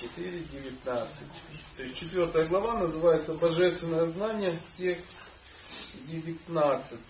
[0.00, 0.82] 4.19.
[1.76, 5.04] То есть четвертая глава называется Божественное знание, текст
[6.06, 7.00] 19.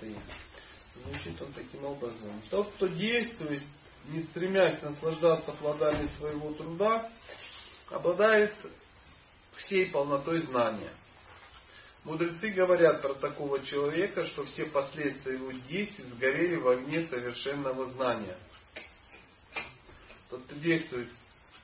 [0.96, 2.42] Звучит он таким образом.
[2.50, 3.62] Тот, кто действует,
[4.08, 7.11] не стремясь наслаждаться плодами своего труда,
[7.90, 8.54] обладает
[9.54, 10.93] всей полнотой знания.
[12.03, 18.38] Мудрецы говорят про такого человека, что все последствия его действий сгорели в огне совершенного знания.
[20.30, 21.09] Тот, кто действует,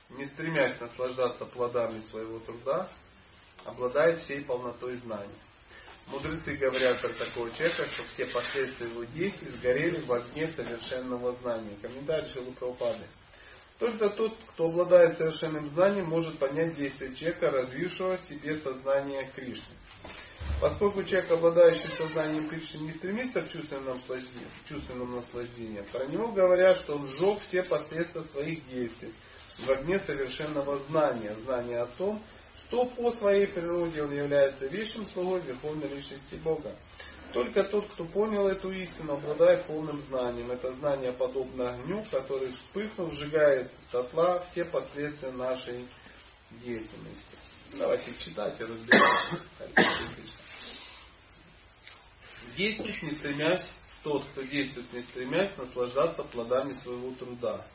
[0.09, 2.89] не стремясь наслаждаться плодами своего труда,
[3.65, 5.39] обладает всей полнотой знаний.
[6.07, 11.77] Мудрецы говорят про такого человека, что все последствия его действий сгорели в огне совершенного знания.
[11.81, 13.03] Комментарий Шилу Прабхупады.
[13.77, 19.75] Только тот, кто обладает совершенным знанием, может понять действие человека, развившего в себе сознание Кришны.
[20.61, 26.77] Поскольку человек, обладающий сознанием Кришны, не стремится к чувственному наслаждению, чувственному наслаждению, про него говорят,
[26.79, 29.13] что он сжег все последствия своих действий
[29.59, 32.23] в огне совершенного знания, знания о том,
[32.65, 36.75] что по своей природе он является вещим слугой Верховной Личности Бога.
[37.33, 40.51] Только тот, кто понял эту истину, обладает полным знанием.
[40.51, 45.87] Это знание подобно огню, который, вспыхнув, сжигает дотла все последствия нашей
[46.51, 47.23] деятельности.
[47.77, 49.41] Давайте читать и разбирать.
[52.55, 53.67] Действует не стремясь,
[54.03, 57.65] тот, кто действует не стремясь, наслаждаться плодами своего труда,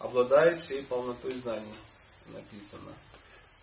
[0.00, 1.74] обладает всей полнотой знаний,
[2.26, 2.94] написано.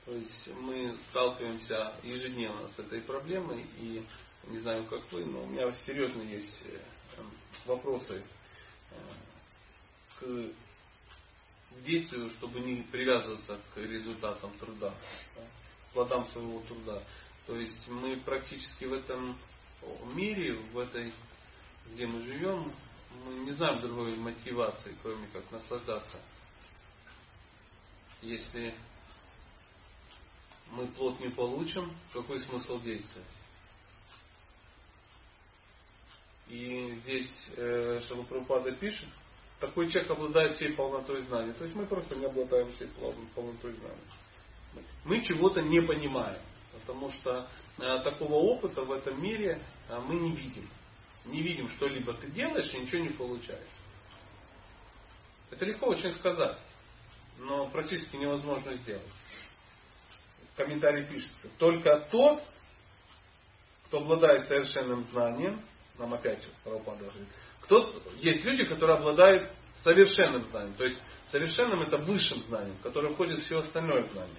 [0.05, 4.05] То есть мы сталкиваемся ежедневно с этой проблемой, и
[4.45, 6.79] не знаю, как вы, но у меня серьезно есть э,
[7.65, 8.23] вопросы
[8.91, 8.95] э,
[10.19, 14.93] к действию, чтобы не привязываться к результатам труда,
[15.89, 17.03] к плодам своего труда.
[17.45, 19.37] То есть мы практически в этом
[20.13, 21.13] мире, в этой,
[21.87, 22.71] где мы живем,
[23.25, 26.17] мы не знаем другой мотивации, кроме как наслаждаться.
[28.21, 28.73] Если
[30.71, 33.23] мы плод не получим, какой смысл действия?
[36.47, 39.07] И здесь, э, чтобы Прабхупада пишет,
[39.59, 41.53] такой человек обладает всей полнотой знаний.
[41.53, 42.87] То есть мы просто не обладаем всей
[43.35, 44.83] полнотой знаний.
[45.03, 46.41] Мы чего-то не понимаем.
[46.79, 50.69] Потому что э, такого опыта в этом мире э, мы не видим.
[51.27, 53.67] Не видим, что либо ты делаешь и ничего не получаешь.
[55.51, 56.57] Это легко очень сказать,
[57.37, 59.03] но практически невозможно сделать
[60.57, 62.43] комментарий пишется, только тот,
[63.85, 65.63] кто обладает совершенным знанием,
[65.97, 67.27] нам опять Прабхупада говорит,
[67.61, 70.99] кто, есть люди, которые обладают совершенным знанием, то есть
[71.31, 74.35] совершенным это высшим знанием, которое входит в все остальное знание.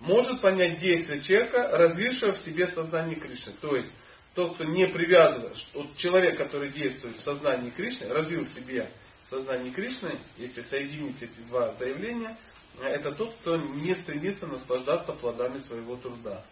[0.00, 3.52] Может понять действие человека, развившего в себе сознание Кришны.
[3.60, 3.90] То есть,
[4.34, 8.90] тот, кто не привязывает, вот человек, который действует в сознании Кришны, развил в себе
[9.28, 12.36] сознание Кришны, если соединить эти два заявления–
[12.80, 16.44] это тот, кто не стремится наслаждаться плодами своего труда.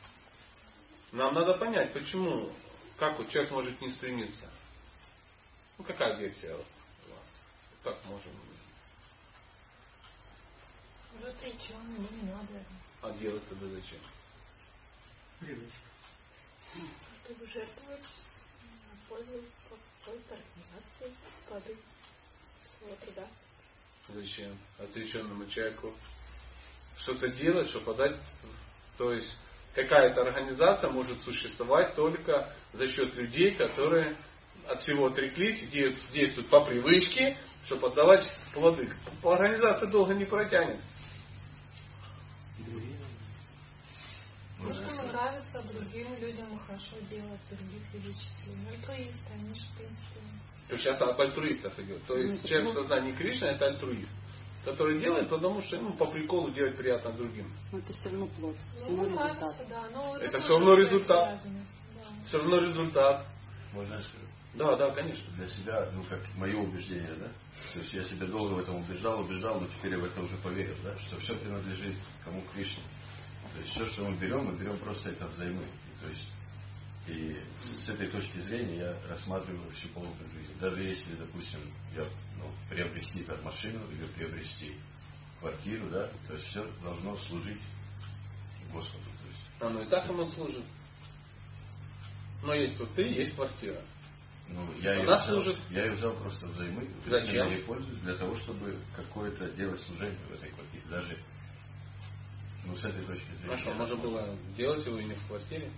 [1.13, 2.53] Нам надо понять, почему,
[2.99, 4.49] как вот человек может не стремиться.
[5.79, 6.67] Ну, какая версия вот
[7.09, 7.27] у вас?
[7.83, 8.33] Как можем?
[11.21, 12.65] Запрещено, не надо.
[13.03, 14.01] А делать тогда зачем?
[15.41, 15.91] Привычка.
[17.31, 18.01] Чтобы жертвовать
[18.61, 19.45] на пользу
[20.03, 21.77] какой-то организации, плоды
[22.77, 23.29] своего труда.
[24.09, 24.59] Зачем?
[24.79, 25.95] Отреченному человеку
[26.97, 28.17] что-то делать, чтобы подать.
[28.99, 29.33] То есть
[29.77, 34.17] какая-то организация может существовать только за счет людей, которые
[34.67, 35.67] от всего отреклись и
[36.13, 38.93] действуют по привычке, чтобы отдавать плоды.
[39.23, 40.81] Организация долго не протянет.
[42.59, 42.90] Может,
[45.53, 48.71] нравится другим людям хорошо делать, других людей счастливыми.
[48.71, 50.21] Альтруисты, они же, в принципе,
[50.69, 52.05] то сейчас об альтруистах идет.
[52.05, 54.11] То есть человек в сознании Кришны это альтруист.
[54.65, 57.51] Который делает, потому что ему по приколу делать приятно другим.
[57.73, 58.57] Но это все равно плод.
[58.77, 59.69] Все ну, равно результат.
[59.69, 59.91] да.
[59.91, 61.41] Но Это тоже все равно результат.
[61.43, 62.03] да.
[62.27, 63.27] Все равно результат.
[63.73, 64.27] Можно я скажу?
[64.55, 65.35] Да, да, конечно.
[65.37, 67.29] Для себя, ну как мое убеждение, да?
[67.73, 70.37] То есть я себя долго в этом убеждал, убеждал, но теперь я в это уже
[70.37, 70.97] поверил, да?
[70.99, 72.83] Что все принадлежит кому Кришне.
[73.53, 75.65] То есть все, что мы берем, мы берем просто это взаймы.
[76.01, 76.27] То есть
[77.07, 77.37] и
[77.85, 80.59] с этой точки зрения я рассматриваю всю полную жизнь.
[80.61, 81.61] Даже если, допустим,
[81.97, 82.05] я
[82.37, 84.77] ну, приобрести там, машину или приобрести
[85.41, 87.61] квартиру, да, то есть все должно служить
[88.73, 89.03] Господу.
[89.05, 90.65] То есть, А ну и так оно служит.
[92.43, 93.83] Но есть вот ты, есть квартира.
[94.49, 97.35] ну, я, ее взял, служит- я ее взял просто взаймы, Зачем?
[97.35, 100.85] я ей пользуюсь для того, чтобы какое-то делать служение в этой квартире.
[100.89, 101.19] Даже
[102.65, 103.63] ну, с этой точки зрения.
[103.65, 105.71] Я можно было делать его и не в квартире?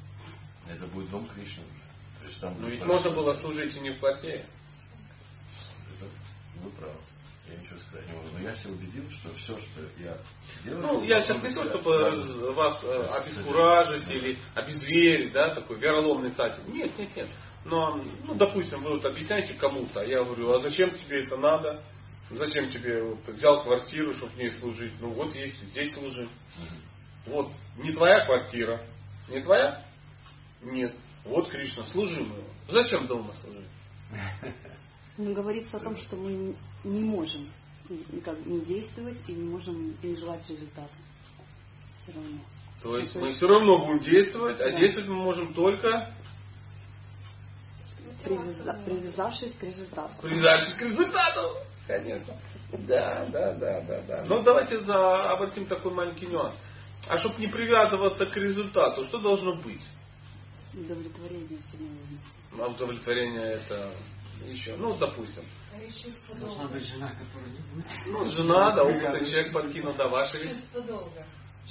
[0.69, 1.65] Это будет дом Кришны
[2.59, 4.47] Ну ведь можно было служить и не в квартире.
[5.97, 6.07] Это
[6.63, 6.95] вы правы.
[7.49, 8.29] Я ничего сказать не могу.
[8.33, 10.17] Но я себя убедил, что все, что я
[10.65, 10.83] делаю...
[10.83, 16.57] Ну, я сейчас не то, чтобы вас э, обескуражить или обезверить, да, такой вероломный царь.
[16.69, 17.29] Нет, нет, нет.
[17.65, 21.83] Но, ну, допустим, вы вот объясняете кому-то, а я говорю, а зачем тебе это надо?
[22.33, 24.93] Зачем тебе вот, взял квартиру, чтобы в ней служить?
[25.01, 26.29] Ну вот есть, здесь служи.
[27.27, 28.85] Вот, не твоя квартира.
[29.29, 29.85] Не твоя?
[30.63, 30.95] Нет.
[31.25, 32.49] Вот Кришна, служи мы его.
[32.69, 33.69] Зачем дома служить?
[35.19, 37.49] Ну, говорится о том, что мы не можем
[37.89, 40.93] никак не действовать и не можем не желать результата.
[42.01, 42.39] Все равно.
[42.83, 46.13] То есть Ну, мы есть- все равно будем действовать, а действовать мы можем только
[48.25, 50.23] Привяза- привязавшись к результату.
[50.23, 51.59] привязавшись к результату.
[51.87, 52.35] Конечно.
[52.73, 54.25] Да, да, да, да, да.
[54.27, 56.55] Но давайте за, обратим такой маленький нюанс.
[57.09, 59.83] А чтобы не привязываться к результату, что должно быть?
[60.73, 62.19] Удовлетворение сегодня.
[62.59, 63.91] А удовлетворение это
[64.47, 65.43] еще, ну, допустим.
[65.75, 67.87] А чувство Должна быть жена, которая не будет.
[68.07, 71.27] Ну, жена, да, опытный человек подкинул, да, ваши Чувство долга.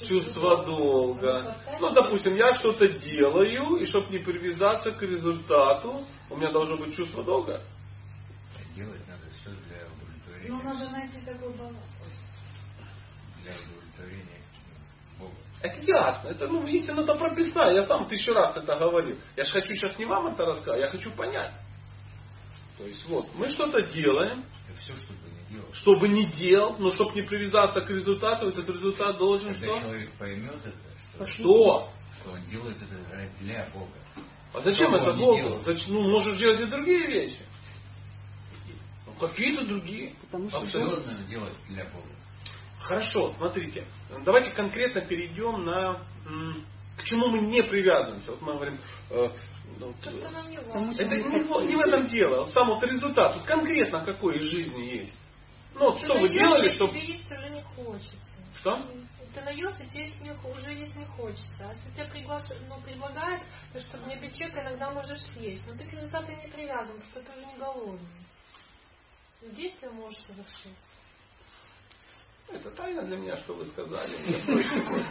[0.07, 1.57] чувство долга.
[1.79, 6.95] Ну, допустим, я что-то делаю, и чтобы не привязаться к результату, у меня должно быть
[6.95, 7.61] чувство долга.
[8.75, 9.01] Делать
[10.43, 10.49] удовлетворения.
[10.49, 11.77] Ну, надо найти такой баланс.
[13.43, 14.41] Для удовлетворения
[15.19, 15.33] Бога.
[15.61, 16.29] Это ясно.
[16.29, 17.75] Это, ну, если надо прописать.
[17.75, 19.17] Я сам тысячу раз это говорил.
[19.35, 21.53] Я же хочу сейчас не вам это рассказать, я хочу понять.
[22.77, 25.73] То есть вот, мы что-то делаем, Это все, что бы ни делал.
[25.73, 29.81] что бы ни делал, но чтобы не привязаться к результату, этот результат должен Когда что?
[29.81, 30.77] человек поймет это,
[31.13, 31.89] что, Что?
[32.21, 33.91] что он делает это для Бога.
[34.53, 35.61] А зачем Что бы это Богу?
[35.63, 35.93] Зачем?
[35.93, 37.45] Ну, можешь делать и другие вещи.
[39.27, 40.15] Какие-то другие.
[40.21, 41.11] Потому что Абсолютно.
[41.13, 42.07] надо делать для Бога.
[42.79, 43.85] Хорошо, смотрите.
[44.25, 46.01] Давайте конкретно перейдем на
[46.97, 48.31] к чему мы не привязываемся.
[48.31, 48.79] Вот мы говорим,
[49.09, 49.29] э,
[49.79, 50.93] ну, То, что нам не важно.
[50.93, 52.47] что это не, в- не в этом дело.
[52.49, 53.35] Сам вот результат.
[53.37, 55.17] Вот конкретно какой из жизни есть.
[55.73, 56.91] Ну, вот Ты что вы делали, и чтобы...
[56.91, 58.35] Тебе есть уже не хочется.
[58.59, 58.87] Что?
[59.33, 61.69] Ты наелся, тебе есть не, уже есть не хочется.
[61.69, 62.53] А если тебя приглас...
[62.67, 63.41] ну, предлагают,
[63.71, 65.65] то чтобы не быть человека, иногда можешь съесть.
[65.65, 68.20] Но ты к результату не привязан, потому что ты уже не голодный.
[69.41, 70.90] Но действие можешь совершить.
[72.53, 74.11] Это тайна для меня, что вы сказали.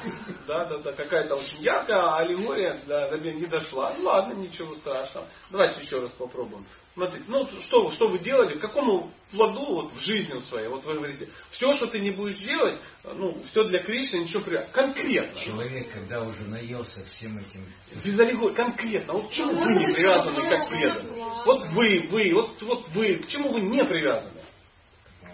[0.47, 3.95] Да, да, да, какая-то очень яркая аллегория до меня не дошла.
[3.97, 5.27] Ну ладно, ничего страшного.
[5.51, 6.67] Давайте еще раз попробуем.
[6.95, 10.85] Смотрите, ну что, вы- что вы делали, к какому плоду вот, в жизни своей, вот
[10.85, 14.57] вы говорите, все, что ты не будешь делать, ну, все для Кришны, ничего при...
[14.73, 15.41] Конкретно.
[15.41, 17.65] Человек, когда уже наелся всем этим,
[18.05, 19.13] Без аллегории, конкретно.
[19.15, 21.25] Вот к чему вы не привязаны, как преданные?
[21.45, 24.41] Вот вы, вы, вот, вот вы, к чему вы не привязаны?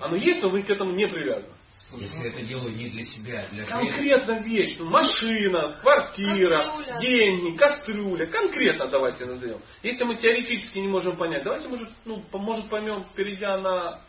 [0.01, 1.56] Оно есть, но вы к этому не привязаны.
[1.93, 4.77] Если это делаю не для себя, а для Конкретно вещь.
[4.79, 6.99] Ну, машина, квартира, Кастрюля.
[6.99, 8.27] деньги, кастрюля.
[8.27, 9.61] Конкретно давайте назовем.
[9.83, 14.01] Если мы теоретически не можем понять, давайте, может, ну, может поймем, перейдя на,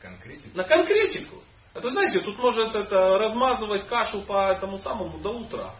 [0.00, 1.42] конкретику, на конкретику.
[1.72, 5.74] А то, знаете, тут может это размазывать кашу по этому самому до утра.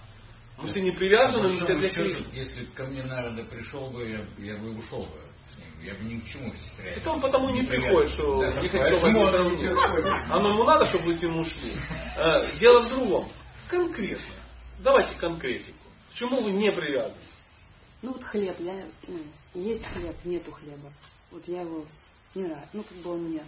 [0.57, 2.25] Мы все не привязаны, мы все для счету.
[2.33, 5.30] Если ко мне Народа пришел бы, я, я бы ушел бы.
[5.83, 6.93] Я бы ни к чему сестря.
[6.93, 7.89] Это он потому не привязан.
[7.89, 9.11] приходит, что Да, не хотел бы
[9.57, 10.33] не.
[10.33, 11.75] Оно ему надо, чтобы вы с ним ушли.
[12.17, 13.29] Э, Дело в другом.
[13.69, 14.35] Конкретно.
[14.81, 15.79] Давайте конкретику.
[16.13, 17.15] К чему вы не привязаны?
[18.03, 19.19] Ну вот хлеб, я, ну,
[19.55, 20.91] есть хлеб, нету хлеба.
[21.31, 21.85] Вот я его
[22.35, 22.71] не нравится.
[22.73, 23.43] Ну как бы он мне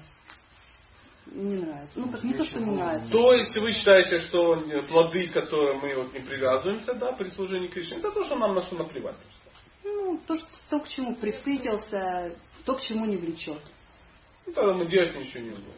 [1.26, 1.98] не нравится.
[1.98, 3.10] Ну как не то, что не нравится.
[3.10, 7.68] То есть вы считаете, что плоды, к которым мы вот не привязываемся, да, при служении
[7.68, 9.16] Кришне, это то, что нам на что наплевать.
[9.84, 13.62] Ну, то, что, то, к чему присытился, то, к чему не влечет.
[14.46, 15.72] Ну, тогда мы делать ничего не будем.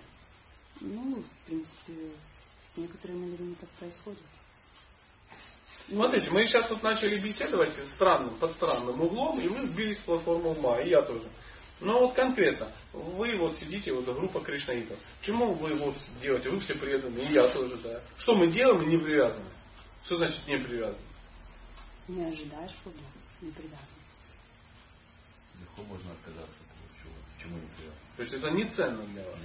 [0.81, 2.13] Ну, в принципе,
[2.75, 4.23] с некоторыми людьми так происходит.
[5.89, 10.51] Смотрите, мы сейчас вот начали беседовать странным, под странным углом, и вы сбились с платформы
[10.51, 11.29] ума, и я тоже.
[11.81, 14.99] Но вот конкретно, вы вот сидите, вот группа кришнаитов.
[15.23, 16.49] Чему вы вот делаете?
[16.49, 18.01] Вы все преданы, и я тоже, да.
[18.19, 19.51] Что мы делаем и не привязаны?
[20.05, 21.05] Что значит не привязаны?
[22.09, 22.99] Не ожидаешь плода,
[23.43, 23.94] не привязан.
[25.77, 27.13] Легко можно отказаться от того, чего,
[27.43, 28.17] чему не.
[28.17, 29.39] То есть это не ценно для вас.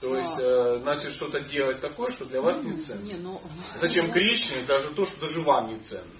[0.00, 3.02] То есть, э, значит, что-то делать такое, что для вас не ценно.
[3.02, 3.40] Не, ну...
[3.80, 6.12] Зачем Кришне даже то, что даже вам не ценно?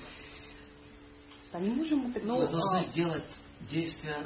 [1.53, 2.51] Да не можем мы делать.
[2.51, 3.25] должны делать
[3.71, 4.25] действия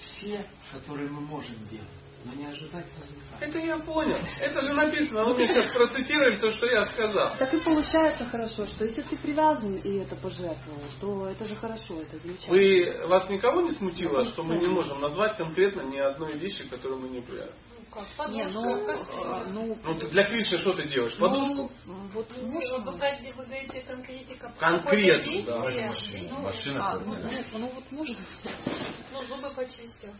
[0.00, 1.88] все, которые мы можем делать,
[2.24, 3.44] но не ожидать результата.
[3.44, 4.18] Это я понял.
[4.40, 5.24] Это же написано.
[5.24, 7.36] Вы мне сейчас процитировали то, что я сказал.
[7.38, 12.00] Так и получается хорошо, что если ты привязан и это пожертвовал, то это же хорошо,
[12.02, 12.56] это замечательно.
[12.56, 16.70] Вы, вас никого не смутило, что мы не можем назвать конкретно ни одной вещи, к
[16.70, 17.52] которой мы не привязаны?
[17.78, 17.84] Ну
[18.16, 21.16] как, Не, ну, э, ну, Ну, ты для Кришны что ты делаешь?
[21.16, 21.70] Подушку?
[21.86, 22.78] ну, вот Ну, можно.
[22.78, 24.52] вы, говорите- вы говорите конкретика.
[24.58, 25.58] Конкретно, да.
[25.88, 26.28] Машина.
[26.30, 28.16] Ну, Машина А, ну, ну, ну вот можно.
[29.12, 30.10] ну, зубы почистил.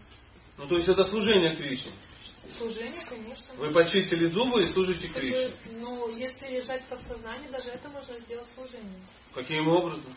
[0.58, 1.92] Ну, то есть это служение Кришне.
[2.56, 3.54] Служение, конечно.
[3.56, 5.50] Вы почистили зубы и служите Так, Кришне.
[5.78, 9.00] Ну, если лежать в подсознании, даже это можно сделать служение.
[9.34, 10.14] Каким образом?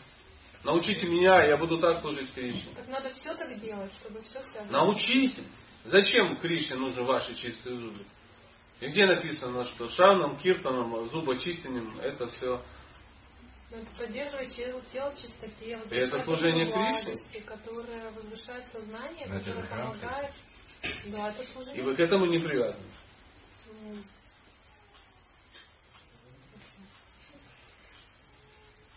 [0.64, 2.72] Научите меня, я буду так служить Кришне.
[2.74, 4.72] Так надо все так делать, чтобы все связано.
[4.72, 5.44] Научите.
[5.84, 8.04] Зачем Кришне нужны ваши чистые зубы?
[8.80, 12.60] И где написано, что шаном, киртаном, зубочистением, это все
[13.98, 17.40] поддерживать тело, тело в чистоте, И это служение Кришне?
[17.42, 20.32] которое возвышает сознание, Но это которое храм, помогает.
[21.06, 21.82] Да, это И служение.
[21.84, 22.84] вы к этому не привязаны.
[23.82, 23.96] Ну,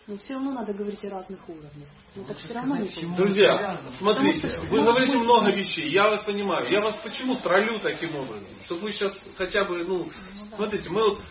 [0.07, 1.87] Но все равно надо говорить о разных уровнях.
[2.15, 3.15] Ну так все равно не.
[3.15, 6.69] Друзья, смотрите, что вы говорите много вещей, я вас понимаю.
[6.71, 8.47] Я вас почему троллю таким образом?
[8.65, 10.11] Чтобы вы сейчас хотя бы, ну,
[10.55, 11.21] смотрите, мы вот,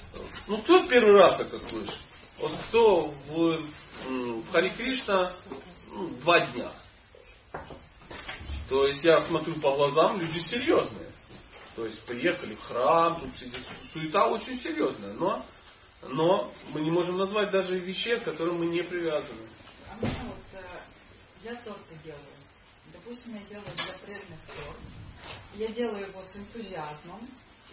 [0.49, 1.95] ну кто первый раз это слышит?
[2.45, 3.71] Вот кто в,
[4.07, 5.33] в Хари Кришна
[5.93, 6.73] ну, два дня.
[8.69, 11.11] То есть я смотрю по глазам, люди серьезные.
[11.75, 13.31] То есть приехали в храм, тут
[13.95, 15.15] суета очень серьезная.
[15.15, 15.47] Но,
[16.03, 19.49] но мы не можем назвать даже вещей, к которым мы не привязаны.
[19.89, 20.81] А можно вот э,
[21.45, 22.21] я торты делаю.
[22.93, 24.79] Допустим, я делаю для преданных торт.
[25.55, 27.27] Я делаю его с энтузиазмом.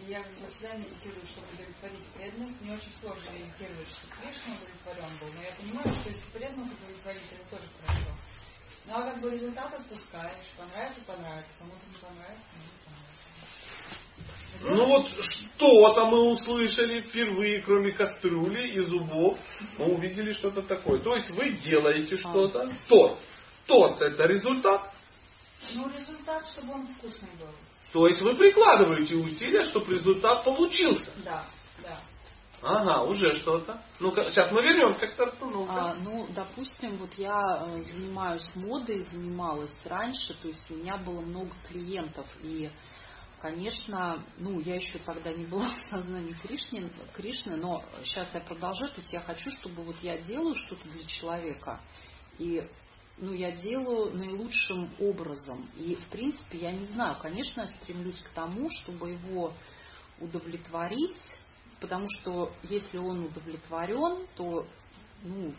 [0.08, 2.60] Я бы всегда медитирую, чтобы удовлетворить преданных.
[2.60, 5.32] Мне очень сложно медитировать, что Кришна удовлетворен был.
[5.32, 8.10] Но я понимаю, что если преданных удовлетворить, это тоже хорошо.
[8.86, 10.46] Ну а как бы результат отпускаешь.
[10.58, 11.52] Понравится, понравится.
[11.58, 13.22] Кому-то не понравится, ну, не понравится.
[14.64, 19.38] Ну вот что-то мы услышали впервые, кроме кастрюли и зубов,
[19.78, 21.00] мы увидели что-то такое.
[21.00, 23.18] То есть вы делаете что-то, торт.
[23.66, 24.92] Торт это результат.
[25.74, 27.54] Ну, результат, чтобы он вкусный был.
[27.92, 31.12] То есть вы прикладываете усилия, чтобы результат получился.
[31.24, 31.44] Да,
[31.82, 32.00] да.
[32.62, 33.82] Ага, уже что-то.
[33.98, 35.50] Ну-ка, сейчас мы вернемся к торту.
[35.50, 35.90] Ну-ка.
[35.90, 41.20] А, ну, допустим, вот я э, занимаюсь модой, занималась раньше, то есть у меня было
[41.20, 42.70] много клиентов, и,
[43.40, 48.92] конечно, ну, я еще тогда не была в сознании Кришны, Кришны, но сейчас я продолжаю,
[48.92, 51.80] то есть я хочу, чтобы вот я делаю что-то для человека,
[52.38, 52.64] и
[53.22, 55.70] ну, я делаю наилучшим образом.
[55.76, 59.54] И, в принципе, я не знаю, конечно, я стремлюсь к тому, чтобы его
[60.18, 61.16] удовлетворить,
[61.80, 64.66] потому что если он удовлетворен, то,
[65.22, 65.54] ну,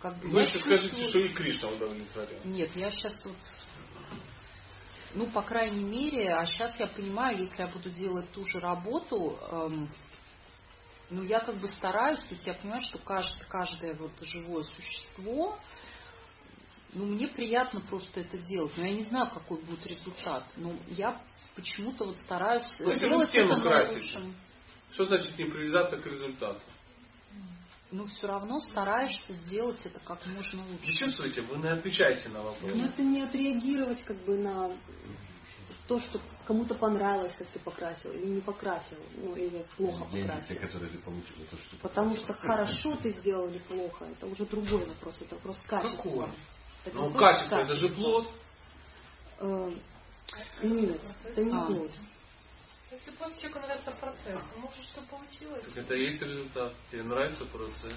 [0.00, 2.40] как бы Вы скажете, чувствую- что и Кришна удовлетворен.
[2.50, 3.36] Нет, я сейчас вот,
[5.14, 9.38] ну, по крайней мере, а сейчас я понимаю, если я буду делать ту же работу,
[9.52, 9.88] эм,
[11.10, 15.56] ну, я как бы стараюсь, то есть я понимаю, что каждое, каждое вот живое существо,
[16.94, 21.20] ну, мне приятно просто это делать, но я не знаю, какой будет результат, но я
[21.54, 24.34] почему-то вот стараюсь Ну, если вы делать стену это наилучшим.
[24.92, 26.60] Что значит не привязаться к результату?
[27.90, 30.92] Но все равно стараешься сделать это как можно Вы лучше.
[30.98, 32.70] чувствуете, вы не отвечаете на вопрос.
[32.74, 34.70] Ну, это не отреагировать как бы на
[35.86, 40.32] то, что кому-то понравилось, как ты покрасил, или не покрасил, ну, или плохо Деньги, те,
[40.32, 40.60] покрасил.
[40.60, 44.44] которые ты получил то, что ты Потому что хорошо ты сделал или плохо, это уже
[44.44, 45.96] другой вопрос, это вопрос качества.
[46.02, 46.28] Какой?
[46.88, 48.28] Это Ну, вопрос качество, это же плод.
[49.40, 49.72] Э,
[50.62, 51.66] Нет, это не А.
[51.66, 51.90] плод.
[52.90, 55.64] Если просто человеку нравится процесс, может, что получилось?
[55.66, 56.72] Так это и есть результат.
[56.90, 57.94] Тебе нравится процесс.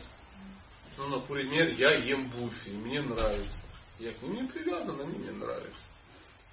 [0.97, 3.57] Ну, например, я ем буфи, мне нравится.
[3.99, 5.81] Я к ним не привязан, они мне нравятся.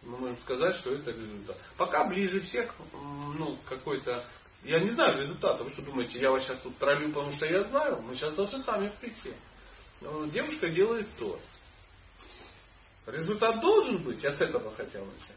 [0.02, 1.56] Мы можем сказать, что это результат.
[1.76, 4.24] Пока ближе всех, ну, какой-то...
[4.62, 5.64] Я не знаю результата.
[5.64, 8.00] Вы что думаете, я вас сейчас тут троллю, потому что я знаю?
[8.02, 9.34] Мы сейчас должны сами прийти.
[10.00, 11.40] Ну, девушка делает то.
[13.10, 14.22] Результат должен быть.
[14.22, 15.36] Я с этого хотел начать.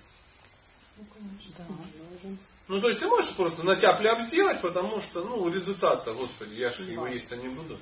[0.98, 1.54] Ну, конечно.
[1.58, 1.66] Да,
[1.98, 2.38] должен.
[2.68, 6.72] Ну, то есть ты можешь просто на тяп-ляп сделать, потому что, ну, результат-то, господи, я
[6.72, 7.12] же его Да.
[7.12, 7.80] есть-то не буду.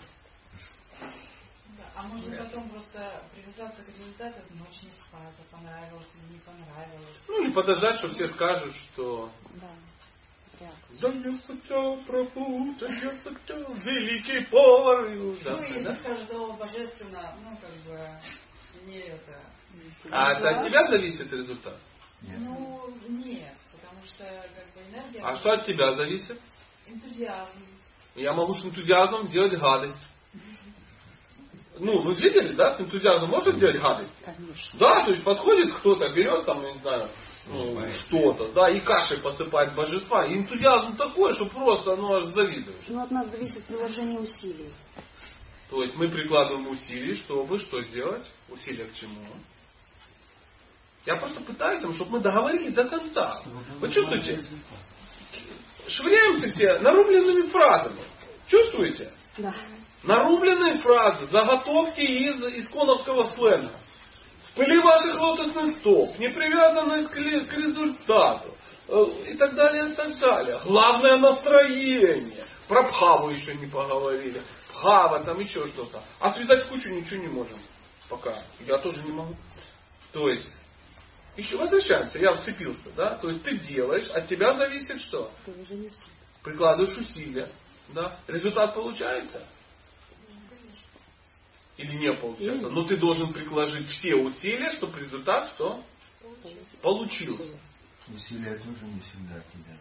[0.99, 6.39] Да, а можно потом просто привязаться к результату, ночь не спать, а понравилось или не
[6.39, 7.17] понравилось.
[7.27, 9.67] Ну, или подождать, что все скажут, что Да.
[10.99, 15.05] Дается тебя, Прабу, дается тебя, великий повар.
[15.11, 15.95] И Ну, ужасно, если да?
[15.95, 18.19] каждого божественно, ну, как бы,
[18.85, 19.39] не это...
[20.11, 21.77] А это от тебя зависит результат?
[22.21, 22.39] Нет.
[22.39, 25.21] Ну, нет, потому что, как бы, энергия...
[25.21, 26.39] А что от тебя зависит?
[26.87, 27.59] Энтузиазм.
[28.15, 29.97] Я могу с энтузиазмом сделать гадость.
[31.77, 34.13] Ну, вы видели, да, с энтузиазмом можно сделать гадость?
[34.25, 34.79] Конечно.
[34.79, 37.09] Да, то есть подходит кто-то, берет там, не знаю,
[37.47, 40.25] ну, что-то, да, и кашей посыпает божества.
[40.25, 42.85] И энтузиазм такой, что просто, ну, аж завидуешь.
[42.89, 44.73] Ну, от нас зависит приложение усилий.
[45.69, 48.25] То есть мы прикладываем усилия, чтобы что сделать?
[48.49, 49.25] Усилия к чему?
[51.09, 53.41] Я просто пытаюсь, чтобы мы договорились до конца.
[53.79, 54.45] Вы чувствуете?
[55.87, 58.01] Швыряемся все нарубленными фразами.
[58.47, 59.11] Чувствуете?
[59.39, 59.51] Да.
[60.03, 63.73] Нарубленные фразы, заготовки из исконовского сленга.
[64.49, 68.53] В пыли ваших лотосных стоп, не привязанные к, результату.
[68.87, 70.59] э, и так далее, и так далее.
[70.63, 72.45] Главное настроение.
[72.67, 74.43] Про Бхаву еще не поговорили.
[74.73, 76.03] Бхава, там еще что-то.
[76.19, 77.57] А связать кучу ничего не можем.
[78.09, 78.43] Пока.
[78.59, 79.35] Я тоже не могу.
[80.13, 80.47] То есть,
[81.39, 83.17] еще возвращаемся, я вцепился, да?
[83.17, 85.31] То есть ты делаешь, от тебя зависит что?
[86.43, 87.49] Прикладываешь усилия,
[87.89, 88.19] да?
[88.27, 89.45] Результат получается?
[91.77, 92.69] Или не получается?
[92.69, 95.83] Но ты должен приложить все усилия, чтобы результат что?
[96.81, 97.57] Получился.
[98.07, 99.77] Усилия тоже не всегда от тебя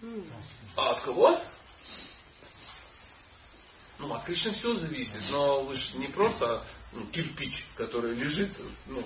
[0.00, 0.32] зависят.
[0.76, 1.40] А от кого?
[3.98, 8.50] Ну, от Кришны все зависит, но вы же не просто ну, кирпич, который лежит
[8.86, 9.02] ну,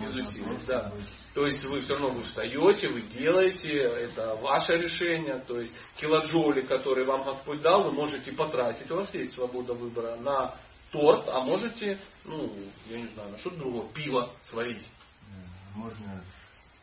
[0.00, 0.58] без усилий.
[0.66, 0.92] Да.
[1.34, 5.38] То есть вы все равно вы встаете, вы делаете, это ваше решение.
[5.46, 10.16] То есть килоджоули, которые вам Господь дал, вы можете потратить, у вас есть свобода выбора
[10.16, 10.56] на
[10.90, 12.52] торт, а можете, ну,
[12.86, 14.84] я не знаю, на что-то другое, пиво сварить.
[15.28, 16.24] Да, Можно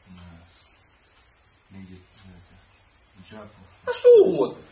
[0.08, 3.60] на меди- это, джапу.
[3.86, 4.64] На что угодно.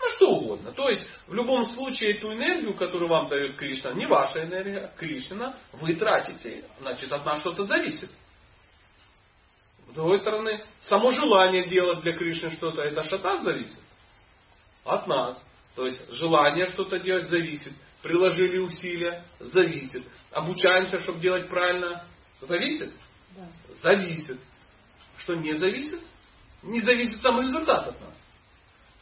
[0.00, 0.72] На что угодно.
[0.72, 4.96] То есть, в любом случае, эту энергию, которую вам дает Кришна, не ваша энергия, а
[4.96, 6.64] Кришна, вы тратите.
[6.80, 8.10] Значит, от нас что-то зависит.
[9.88, 13.78] С другой стороны, само желание делать для Кришны что-то, это от нас зависит.
[14.84, 15.42] От нас.
[15.74, 17.72] То есть, желание что-то делать зависит.
[18.02, 20.04] Приложили усилия, зависит.
[20.30, 22.04] Обучаемся, чтобы делать правильно,
[22.40, 22.92] зависит?
[23.36, 23.48] Да.
[23.82, 24.38] Зависит.
[25.18, 26.00] Что не зависит?
[26.62, 28.14] Не зависит сам результат от нас.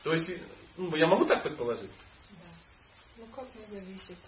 [0.03, 0.31] То есть,
[0.77, 1.91] ну, я могу так предположить?
[3.19, 4.19] Ну как не зависит?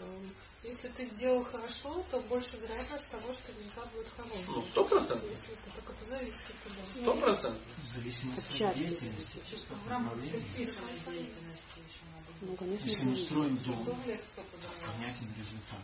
[0.63, 4.71] Если ты сделал хорошо, то больше вероятность того, что результат будет Ну, хороший.
[4.71, 5.31] сто процентов.
[5.31, 7.03] Если это так это зависит от тебя.
[7.03, 7.63] Сто процентов.
[7.77, 9.43] В зависимости от Часто деятельности,
[9.85, 15.81] В рамках деятельности еще надо Ну, конечно, Если мы строим дом, понятен результат.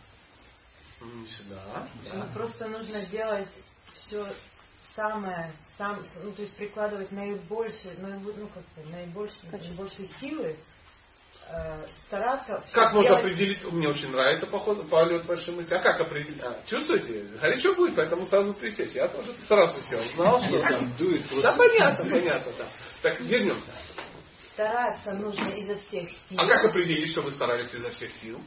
[0.99, 1.89] Ну, Не всегда.
[2.13, 3.49] Ну, просто нужно делать
[3.97, 4.33] все
[4.95, 10.55] самое, сам, ну, то есть прикладывать наибольшие, наибо- ну, как бы, наибольшие, наибольшие силы,
[11.47, 15.99] э, стараться Как можно делать- определить, мне очень нравится поход, полет вашей мысли, а как
[16.01, 16.41] определить?
[16.41, 17.23] А, чувствуете?
[17.39, 18.95] Горячо будет, поэтому сразу присесть.
[18.95, 22.67] Я тоже сразу сел, знал, что Там дует Да, понятно, понятно, да.
[23.01, 23.71] Так, вернемся.
[24.53, 26.39] стараться нужно изо всех сил.
[26.39, 28.39] А как определить, что вы старались изо всех сил?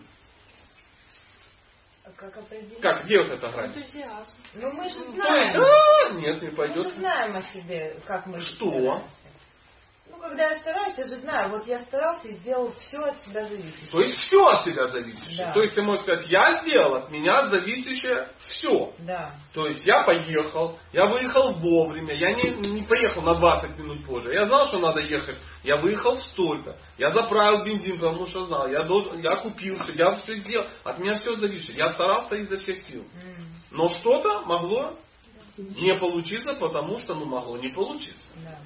[2.16, 2.80] Как определить?
[2.80, 3.68] Как, где вот эта грань?
[3.70, 4.30] Энтузиазм.
[4.54, 5.62] Ну мы же есть, знаем.
[5.62, 6.94] а, нет, не Мы же пойдет.
[6.94, 8.70] знаем о себе, как мы Что?
[8.70, 9.16] стараемся.
[10.18, 13.46] Ну, когда я стараюсь, я же знаю, вот я старался и сделал все от себя
[13.46, 13.88] зависящее.
[13.92, 15.46] То есть все от тебя зависящее.
[15.46, 15.52] Да.
[15.52, 18.92] То есть ты можешь сказать, я сделал от меня зависящее все.
[18.98, 19.36] Да.
[19.54, 24.34] То есть я поехал, я выехал вовремя, я не, не поехал на 20 минут позже.
[24.34, 25.38] Я знал, что надо ехать.
[25.62, 26.76] Я выехал в столько.
[26.96, 28.68] Я заправил бензин, потому что знал.
[28.68, 30.66] Я, должен, я купил все, я все сделал.
[30.82, 31.76] От меня все зависит.
[31.76, 33.04] Я старался изо всех сил.
[33.70, 34.96] Но что-то могло
[35.58, 38.18] не получиться, потому что ну, могло не получиться.
[38.44, 38.57] Да.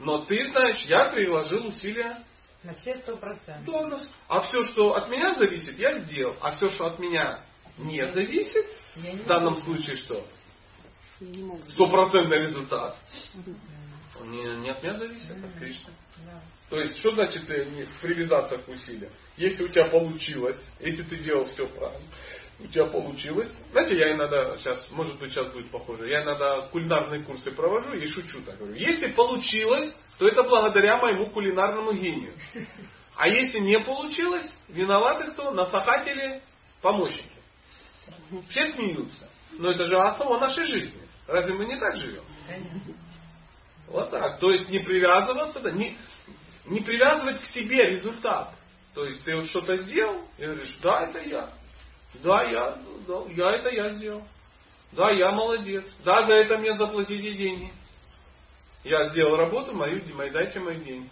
[0.00, 2.18] Но ты знаешь, я приложил усилия
[2.62, 3.64] На все сто процентов.
[3.66, 4.08] тонус.
[4.28, 6.36] А все, что от меня зависит, я сделал.
[6.40, 7.42] А все, что от меня
[7.78, 9.64] не зависит, Я не в данном могу.
[9.64, 10.26] случае что?
[11.72, 12.96] Стопроцентный результат.
[14.20, 15.90] Он не, не от меня зависит, от Кришны.
[16.26, 16.40] Да.
[16.68, 19.10] То есть, что значит э, не- привязаться к усилиям?
[19.36, 22.04] Если у тебя получилось, если ты делал все правильно,
[22.62, 23.50] у тебя получилось.
[23.72, 28.06] Знаете, я иногда сейчас, может быть, сейчас будет похоже, я иногда кулинарные курсы провожу и
[28.06, 28.74] шучу так говорю.
[28.74, 32.34] Если получилось, то это благодаря моему кулинарному гению.
[33.16, 35.50] А если не получилось, виноваты кто?
[35.50, 36.42] Насахатели,
[36.80, 37.28] помощники.
[38.48, 39.28] Все смеются.
[39.58, 41.00] Но это же основа нашей жизни.
[41.26, 42.24] Разве мы не так живем?
[43.86, 44.38] Вот так.
[44.38, 45.98] То есть не привязываться, да, не,
[46.66, 48.54] не привязывать к себе результат.
[48.94, 51.52] То есть ты вот что-то сделал и говоришь, да, это я.
[52.14, 54.22] Да, я, да, я это я сделал.
[54.92, 55.84] Да, я молодец.
[56.04, 57.72] Да, за это мне заплатите деньги.
[58.82, 61.10] Я сделал работу, мою, мои, дайте мои деньги.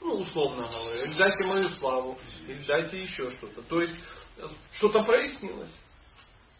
[0.00, 1.02] Ну, условно говоря.
[1.02, 2.18] Или дайте мою славу.
[2.46, 3.62] Или дайте еще что-то.
[3.62, 3.94] То есть,
[4.38, 5.70] э, что-то прояснилось.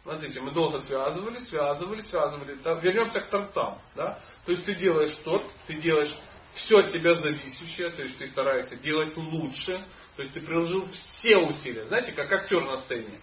[0.03, 2.53] Смотрите, мы долго связывались, связывали.
[2.63, 3.81] Да, Вернемся к тортам.
[3.95, 4.19] Да?
[4.45, 6.13] То есть ты делаешь торт, ты делаешь
[6.55, 9.83] все от тебя зависящее, то есть ты стараешься делать лучше,
[10.15, 11.85] то есть ты приложил все усилия.
[11.85, 13.19] Знаете, как актер на сцене.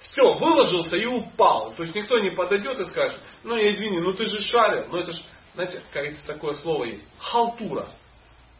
[0.00, 1.74] Все, выложился и упал.
[1.74, 4.86] То есть никто не подойдет и скажет, ну я извини, ну ты же шарил.
[4.90, 5.22] Ну это же,
[5.54, 7.88] знаете, как такое слово есть, халтура.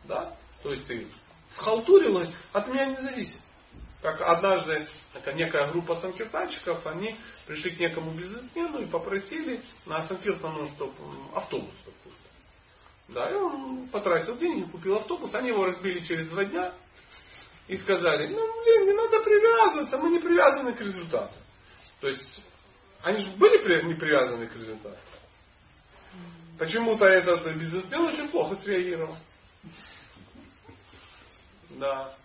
[0.04, 0.36] Да?
[0.62, 1.06] То есть ты
[1.54, 3.38] схалтурилась, от меня не зависит.
[4.02, 10.66] Как однажды такая некая группа санкиртанщиков, они пришли к некому бизнесмену и попросили на санкиртану,
[10.68, 10.94] чтобы
[11.34, 12.18] автобус какой-то.
[13.08, 16.72] Да, и он потратил деньги, купил автобус, они его разбили через два дня
[17.70, 21.34] и сказали, ну блин, не надо привязываться, мы не привязаны к результату.
[22.00, 22.44] То есть,
[23.00, 24.98] они же были не привязаны к результату.
[26.58, 29.16] Почему-то этот бизнесмен очень плохо среагировал.
[31.70, 32.16] Да.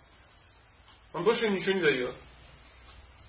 [1.12, 2.16] Он больше ничего не дает.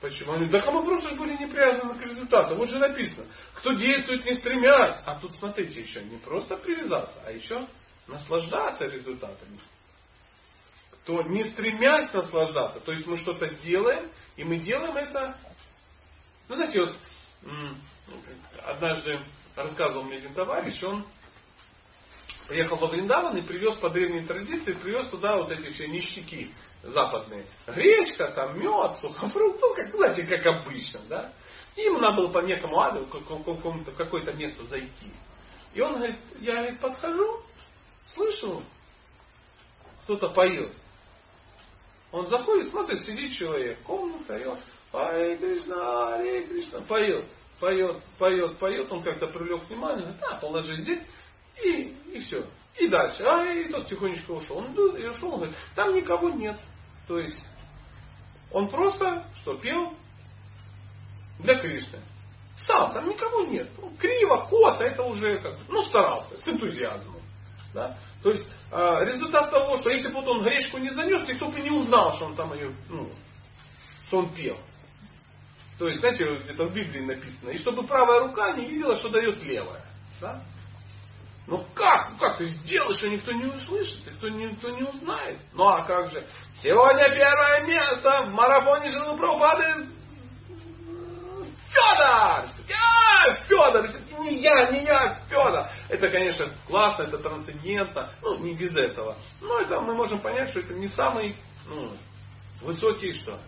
[0.02, 0.34] Почему?
[0.34, 2.56] Они, да мы просто были не привязаны к результату.
[2.56, 4.98] Вот же написано, кто действует не стремясь.
[5.06, 7.68] А тут смотрите еще, не просто привязаться, а еще
[8.08, 9.60] наслаждаться результатами.
[11.08, 15.38] Кто не стремясь наслаждаться, то есть мы что-то делаем, и мы делаем это,
[16.50, 16.98] ну знаете, вот
[18.66, 19.22] однажды
[19.56, 21.08] рассказывал мне один товарищ, он
[22.50, 26.52] приехал во Вриндаван и привез по древней традиции, привез туда вот эти все ништяки
[26.84, 27.46] западные.
[27.68, 31.32] Гречка, там мед, сухофрукт, ну, как, знаете, как обычно, да.
[31.78, 35.14] И ему надо было по некому адресу, в какое-то место зайти.
[35.74, 37.44] И он говорит, я говорит, подхожу,
[38.14, 38.62] слышу,
[40.04, 40.76] кто-то поет.
[42.12, 44.58] Он заходит, смотрит, сидит человек, комната, и он,
[44.94, 47.26] Аре Кришна, Аре Кришна, поет,
[47.60, 51.02] поет, поет, поет, он как-то привлек внимание, говорит, а, положи здесь,
[51.64, 52.46] и, и все.
[52.78, 53.24] И дальше.
[53.24, 54.58] А и тот тихонечко ушел.
[54.58, 56.60] Он и ушел, он говорит, там никого нет.
[57.08, 57.44] То есть
[58.52, 59.94] он просто что, пел
[61.40, 62.00] для Кришны.
[62.58, 63.70] Стал, там никого нет.
[64.00, 67.17] Криво, косо, это уже как ну, старался, с энтузиазмом.
[67.74, 67.98] Да?
[68.24, 71.60] То есть э, результат того, что если бы вот он гречку не занес, никто бы
[71.60, 73.10] не узнал, что он там ее, ну,
[74.08, 74.58] что он пел.
[75.78, 79.44] То есть, знаете, где-то в Библии написано, и чтобы правая рука не видела, что дает
[79.44, 79.86] левая.
[80.20, 80.42] Да?
[81.48, 82.12] Ну как?
[82.12, 85.40] Ну как ты сделаешь, что никто не услышит, никто, никто не узнает?
[85.54, 86.26] Ну а как же?
[86.62, 89.88] Сегодня первое место в марафоне Жилу Прабхупады
[91.70, 92.50] Федор!
[92.68, 93.88] Я, Федор!
[94.20, 95.68] Не я, не я, Федор!
[95.90, 99.18] Это, конечно, классно, это трансцендентно, ну, не без этого.
[99.42, 101.36] Но это мы можем понять, что это не самый
[101.68, 101.98] ну,
[102.62, 103.40] высокий, что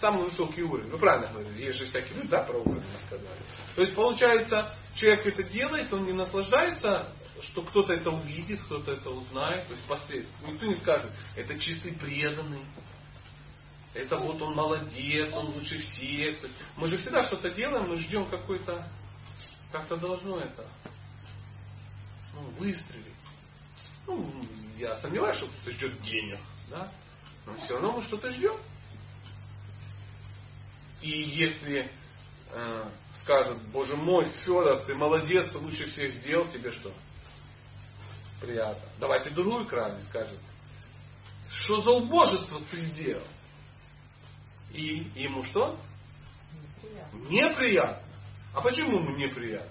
[0.00, 0.90] самый высокий уровень.
[0.90, 3.40] Вы правильно говорили, есть же всякие, вы да, про уровень сказали.
[3.74, 7.08] То есть получается, человек это делает, он не наслаждается,
[7.40, 10.46] что кто-то это увидит, кто-то это узнает, то есть последствия.
[10.46, 12.64] Никто не скажет, это чистый преданный,
[13.94, 16.38] это вот он молодец, он лучше всех.
[16.76, 18.88] Мы же всегда что-то делаем, мы ждем какой-то,
[19.74, 20.64] как-то должно это
[22.32, 23.12] ну, выстрелить.
[24.06, 24.32] Ну,
[24.76, 26.38] я сомневаюсь, что кто-то ждет денег,
[26.70, 26.92] да?
[27.44, 28.56] но все равно мы что-то ждем.
[31.00, 31.90] И если
[32.52, 32.90] э,
[33.22, 36.94] скажет, Боже мой, Федор, ты молодец, лучше всех сделал, тебе что?
[38.40, 38.88] Приятно.
[39.00, 40.38] Давайте другую крайность скажет.
[41.52, 43.26] Что за убожество ты сделал?
[44.70, 45.80] И ему что?
[46.80, 47.18] Неприятно.
[47.28, 48.03] неприятно.
[48.54, 49.70] А почему ему неприятно?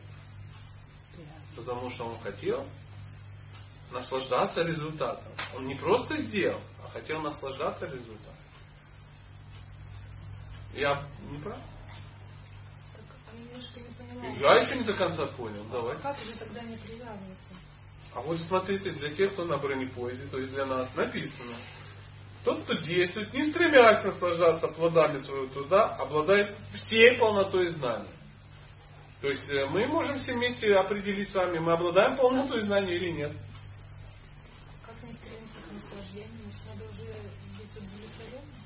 [1.55, 2.65] Потому что он хотел
[3.91, 5.31] наслаждаться результатом.
[5.55, 8.33] Он не просто сделал, а хотел наслаждаться результатом.
[10.73, 11.59] Я не прав?
[14.39, 15.63] Я еще не до конца понял.
[15.71, 15.95] Давай.
[15.95, 17.55] А как же тогда не привязываться?
[18.15, 21.55] А вот смотрите, для тех, кто на бронепоезде, то есть для нас написано.
[22.43, 28.09] Тот, кто действует, не стремясь наслаждаться плодами своего труда, обладает всей полнотой знаний.
[29.23, 33.11] То есть э, мы можем все вместе определить с вами, мы обладаем полнотой знаний или
[33.11, 33.31] нет.
[34.85, 36.51] Как не стремиться к наслаждению?
[36.67, 37.05] Надо уже
[37.57, 38.65] быть удовлетворенным,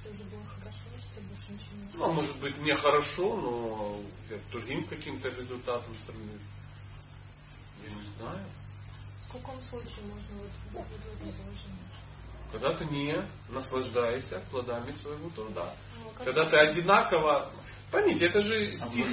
[0.00, 4.00] что уже было хорошо, что больше ничего не Ну, а может быть, не хорошо, но
[4.30, 6.42] я к другим каким-то результатам стремлюсь.
[7.86, 8.48] Я не знаю.
[9.28, 11.86] В каком случае можно вот это положение?
[12.50, 15.76] Когда ты не наслаждаешься плодами своего труда.
[16.02, 17.48] Ну, Когда ты одинаково...
[17.92, 19.06] Поймите, это же стих...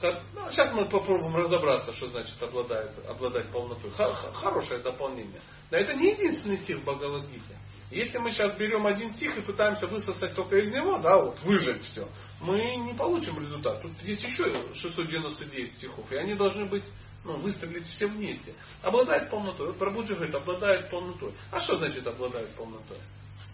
[0.00, 3.90] Ну, сейчас мы попробуем разобраться, что значит обладает, обладать полнотой.
[4.34, 5.40] Хорошее дополнение.
[5.70, 7.58] Но это не единственный стих в Бхагавадгите.
[7.90, 11.82] Если мы сейчас берем один стих и пытаемся высосать только из него, да, вот выжать
[11.84, 12.06] все,
[12.40, 13.80] мы не получим результат.
[13.80, 16.84] Тут есть еще 699 стихов, и они должны быть
[17.24, 18.54] ну, выстрелить все вместе.
[18.82, 19.68] Обладает полнотой.
[19.68, 21.32] Вот Прабуджи говорит, обладает полнотой.
[21.50, 22.98] А что значит обладает полнотой?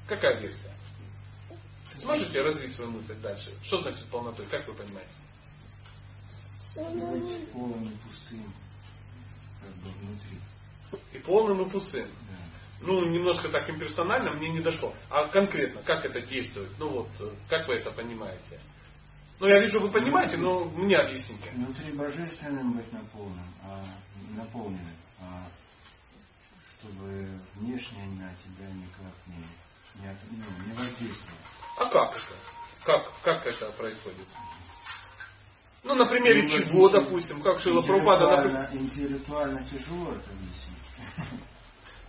[0.09, 0.73] Какая версия?
[2.01, 3.55] Сможете развить свою мысль дальше?
[3.63, 4.47] Что значит полнотой?
[4.47, 5.11] Как вы понимаете?
[6.77, 8.53] Быть полным и пустым,
[9.63, 10.39] как бы внутри.
[11.13, 12.09] И полным и пустым.
[12.29, 12.37] Да.
[12.81, 14.93] Ну, немножко так имперсонально мне не дошло.
[15.09, 16.71] А конкретно, как это действует?
[16.79, 17.09] Ну вот,
[17.49, 18.61] как вы это понимаете?
[19.41, 21.51] Ну, я вижу, вы понимаете, но мне объясните.
[21.53, 23.85] Внутри божественным быть наполненным, а,
[24.37, 25.49] наполненным, а
[26.79, 31.39] чтобы внешне на тебя никак не, не, ну, не воздействовало.
[31.77, 32.37] А как это?
[32.85, 34.27] Как, как это происходит?
[35.83, 38.25] Ну, на примере ну, чего, допустим, как Шила Прабхупада...
[38.25, 40.75] Интеллектуально, интеллектуально тяжело это объяснить.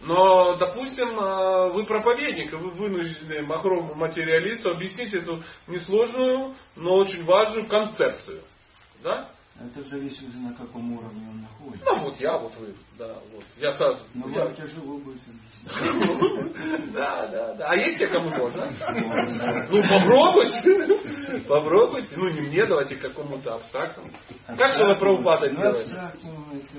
[0.02, 7.26] Но, допустим, э, вы проповедник, и вы вынуждены махровому материалисту объяснить эту несложную, но очень
[7.26, 8.44] важную концепцию.
[9.04, 9.30] Да?
[9.58, 11.86] Это зависит уже на каком уровне он находится.
[11.96, 13.44] Ну вот я, вот вы, да, вот.
[13.58, 14.00] Я сразу.
[14.14, 15.22] Но я- тяжело будет.
[16.94, 17.68] Да, да, да.
[17.70, 18.66] А есть те, кому можно?
[19.72, 21.42] Ну попробуйте.
[21.48, 22.16] Попробуйте.
[22.18, 24.10] Ну не мне, давайте какому-то абстрактному.
[24.46, 26.12] Как же вы Прабхупада Ну, делаете?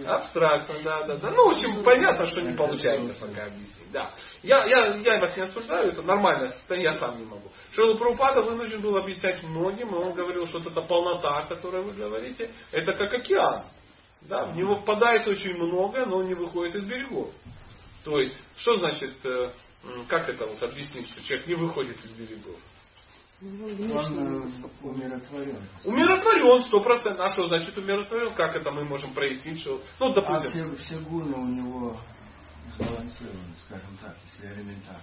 [0.04, 1.30] Абстрактно, да, да, да.
[1.30, 3.92] Ну, в общем, понятно, что не получается пока объяснить.
[3.92, 4.10] Да.
[4.42, 7.50] Я, я, я вас не осуждаю, это нормально, я сам не могу.
[7.72, 11.82] Шрила Прабхупада вынужден был объяснять многим, и он говорил, что вот эта полнота, о которой
[11.82, 13.66] вы говорите, это как океан.
[14.22, 17.32] Да, в него впадает очень много, но он не выходит из берегов.
[18.04, 19.50] То есть, что значит, э,
[20.08, 22.56] как это вот объяснить, что человек не выходит из берегов?
[23.42, 25.62] Он умиротворен.
[25.84, 27.26] Умиротворен, сто процентов.
[27.26, 28.34] А что значит умиротворен?
[28.34, 29.80] Как это мы можем прояснить, что...
[30.00, 31.96] Ну, А допустим, все, все гуны у него
[32.76, 35.02] сбалансированы, скажем так, если элементарно.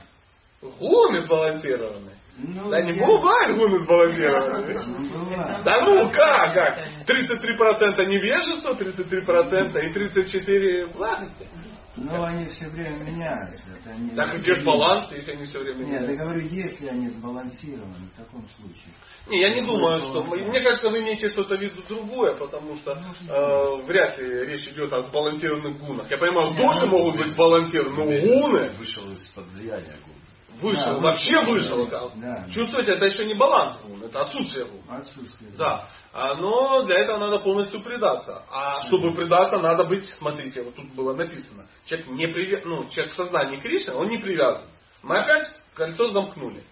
[0.79, 2.11] гуны сбалансированы.
[2.37, 4.83] Ну, Да не я- бывает гуны сбалансированы.
[4.87, 5.63] Ну.
[5.63, 6.79] Да ну как, как?
[7.07, 11.47] 33% невежества, 33% и 34% благости.
[11.95, 13.63] Но они все время меняются.
[13.79, 16.25] Это не- Так же баланс, если они все время Нет, я меняются?
[16.25, 18.93] говорю, если они сбалансированы, в таком случае.
[19.27, 20.23] Не, я не Какой думаю, что...
[20.23, 24.91] Мне кажется, вы имеете что-то в виду другое, потому что э, вряд ли речь идет
[24.91, 26.09] о сбалансированных гунах.
[26.09, 30.12] Я понимаю, души могут быть сбалансированы, но гуны Вышел из-под влияния гун.
[30.63, 32.09] Вышел, Да, вообще вышел, да.
[32.15, 32.49] Да.
[32.51, 34.81] Чувствуете, это еще не баланс гун, это отсутствие гун.
[34.89, 35.51] Отсутствие.
[35.57, 38.43] Да, А, но для этого надо полностью предаться.
[38.49, 42.61] А чтобы предаться, надо быть, смотрите, вот тут было написано, человек, не привя...
[42.63, 44.63] ну, человек в сознании Кришны, он не привязан.
[45.03, 46.63] Мы опять кольцо замкнули.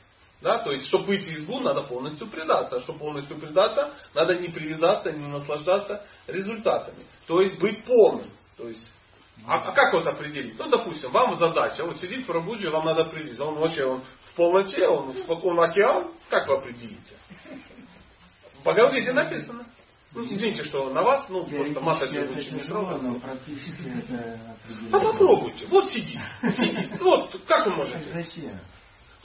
[0.41, 2.77] Да, то есть, чтобы выйти из гун, надо полностью предаться.
[2.77, 7.05] А чтобы полностью предаться, надо не привязаться, не наслаждаться результатами.
[7.27, 8.27] То есть, быть полным.
[8.57, 8.83] То есть,
[9.47, 10.57] а, а как вот определить?
[10.57, 14.87] Ну, допустим, вам задача, вот сидит Прабуджи, вам надо определить, он вообще он в полноте,
[14.87, 17.15] он спокойно океан, как вы определите?
[18.59, 19.65] В Бхагавадгите написано.
[20.13, 24.39] Ну, извините, что на вас, ну, просто масса лучше не но практически это.
[24.91, 25.65] А попробуйте.
[25.67, 26.19] Вот сидит.
[26.57, 26.99] Сидит.
[26.99, 28.03] Вот, как вы можете?
[28.13, 28.59] Зачем?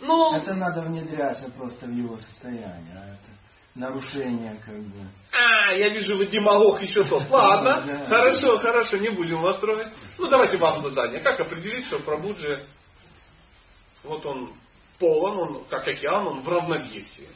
[0.00, 2.94] Ну, Это надо внедряться просто в его состояние.
[2.94, 3.35] А это
[3.76, 5.06] нарушение как бы.
[5.32, 7.28] а, я вижу, вы демагог еще тот.
[7.30, 8.06] Ладно, Да.
[8.06, 9.88] хорошо, хорошо, не будем вас трогать.
[10.18, 11.20] Ну, давайте вам задание.
[11.20, 12.64] Как определить, что Прабуджи,
[14.02, 14.52] вот он
[14.98, 17.28] полон, он как океан, он в равновесии.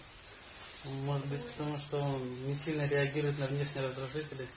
[0.85, 4.49] Может быть, потому что он не сильно реагирует на внешние раздражители.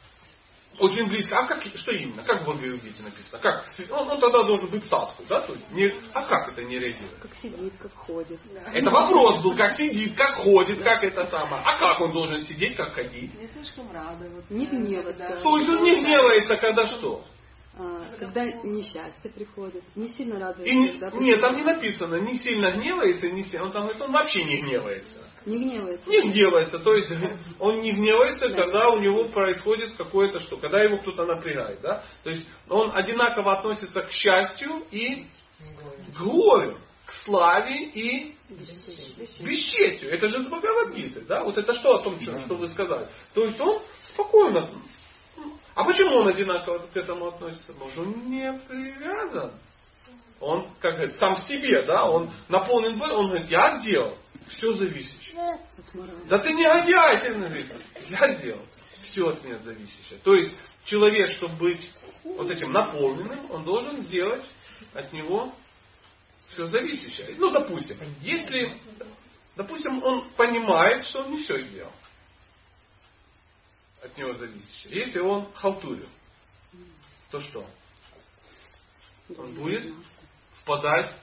[0.79, 1.37] Очень близко.
[1.37, 2.23] А как, что именно?
[2.23, 3.39] Как в Бхагавадгите написано?
[3.39, 3.65] Как?
[3.91, 5.41] Он, он тогда должен быть садху, да?
[5.41, 7.19] То есть не, а как это не реагирует?
[7.19, 8.39] Как сидит, как ходит.
[8.73, 11.61] Это вопрос был, как сидит, как ходит, как это самое.
[11.63, 13.39] А как он должен сидеть, как ходить?
[13.39, 14.27] Не слишком рада.
[14.29, 15.39] Вот, Не гневаться.
[15.43, 17.23] То есть он не гневается, когда что?
[17.75, 19.83] А, когда несчастье приходит.
[19.95, 20.71] Не сильно радуется.
[20.71, 23.65] И когда нет, там не написано, не сильно гневается, не сильно.
[23.65, 25.27] Он там говорит, он вообще не гневается.
[25.47, 26.07] Не гневается.
[26.07, 27.09] Не гневается, то есть
[27.59, 32.03] он не гневается, когда у него происходит какое-то что, когда его кто-то напрягает, да?
[32.23, 35.25] То есть он одинаково относится к счастью и
[36.13, 40.11] к горю, к славе и к бесчестью.
[40.11, 41.43] Это же Бхагавадгиты, да?
[41.43, 43.09] Вот это что о том, что, что вы сказали?
[43.33, 43.81] То есть он
[44.13, 44.69] спокойно.
[45.75, 47.73] А почему он одинаково к этому относится?
[47.73, 49.53] Потому что он не привязан.
[50.39, 54.17] Он, как говорит, сам в себе, да, он наполнен, Б- он говорит, я сделал,
[54.49, 55.59] все зависящее.
[56.27, 57.71] Да ты негодяй, ты говорит,
[58.09, 58.61] я сделал.
[59.03, 60.19] Все от меня зависящее.
[60.23, 60.53] То есть
[60.85, 61.91] человек, чтобы быть
[62.23, 64.43] вот этим наполненным, он должен сделать
[64.93, 65.53] от него
[66.49, 67.35] все зависящее.
[67.37, 68.79] Ну, допустим, если,
[69.55, 71.91] допустим, он понимает, что он не все сделал
[74.03, 74.99] от него зависящее.
[74.99, 76.09] Если он халтурил,
[77.31, 77.65] то что?
[79.37, 79.93] Он будет
[80.61, 81.13] впадать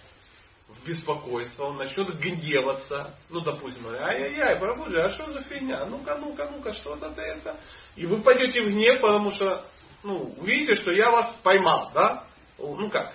[0.68, 3.14] в беспокойство, он начнет гневаться.
[3.28, 5.84] Ну, допустим, ай-яй-яй, Прабhuджи, а что за фигня?
[5.86, 7.58] Ну-ка, ну-ка, ну-ка, что-то это.
[7.96, 9.66] И вы пойдете в гнев, потому что,
[10.02, 12.24] ну, увидите, что я вас поймал, да?
[12.58, 13.14] Ну как?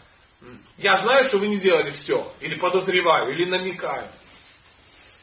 [0.77, 2.33] Я знаю, что вы не сделали все.
[2.39, 4.09] Или подозреваю, или намекаю.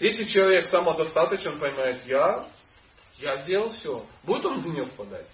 [0.00, 2.48] Если человек самодостаточен, он поймает, я,
[3.18, 4.06] я сделал все.
[4.22, 5.28] Будет он в гнев впадать?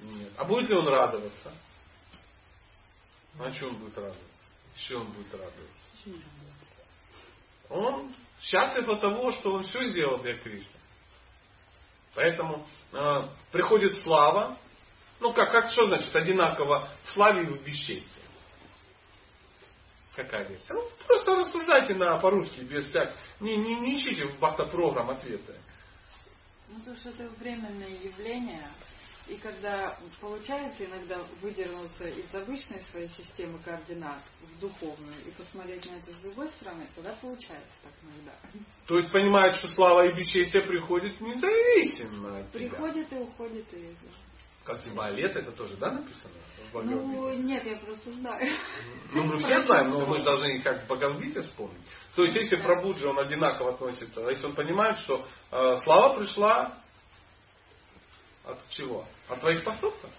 [0.00, 0.32] Нет.
[0.36, 1.52] А будет ли он радоваться?
[3.38, 4.22] А что он будет радоваться?
[4.76, 5.82] Что он будет радоваться?
[7.68, 10.70] Он счастлив от того, что он все сделал для Кришны.
[12.14, 14.58] Поэтому э, приходит слава.
[15.20, 18.22] Ну как, как что значит одинаково в славе и в бесчестии?
[20.14, 20.60] Какая вещь?
[20.68, 23.16] Ну, просто рассуждайте на по-русски, без всяких.
[23.40, 25.54] Не, не, не ищите в бахта-программ ответы.
[26.72, 28.68] Ну, потому что это временное явление.
[29.28, 35.96] И когда получается иногда выдернуться из обычной своей системы координат в духовную и посмотреть на
[35.96, 38.32] это с другой стороны, тогда получается так иногда.
[38.88, 42.68] То есть понимает, что слава и бесчестие приходит независимо от тебя.
[42.68, 43.96] Приходит и уходит и...
[44.64, 46.34] Как Зибалет, это тоже, да, написано?
[46.72, 48.56] В Ну, нет, я просто знаю.
[49.12, 51.82] Ну, мы все знаем, но мы должны как в Бхагавадгите вспомнить.
[52.14, 56.78] То есть, если Прабуджи, он одинаково относится, если он понимает, что э, слава пришла
[58.44, 59.04] от чего?
[59.28, 60.10] От твоих поступков?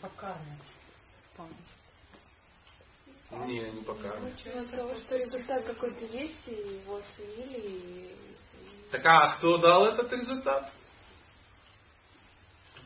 [0.00, 0.58] По карме.
[3.30, 4.32] Не, не по карме.
[4.54, 8.16] Ну, того, что результат какой-то есть, и его оценили, и...
[8.92, 10.72] Так а кто дал этот результат?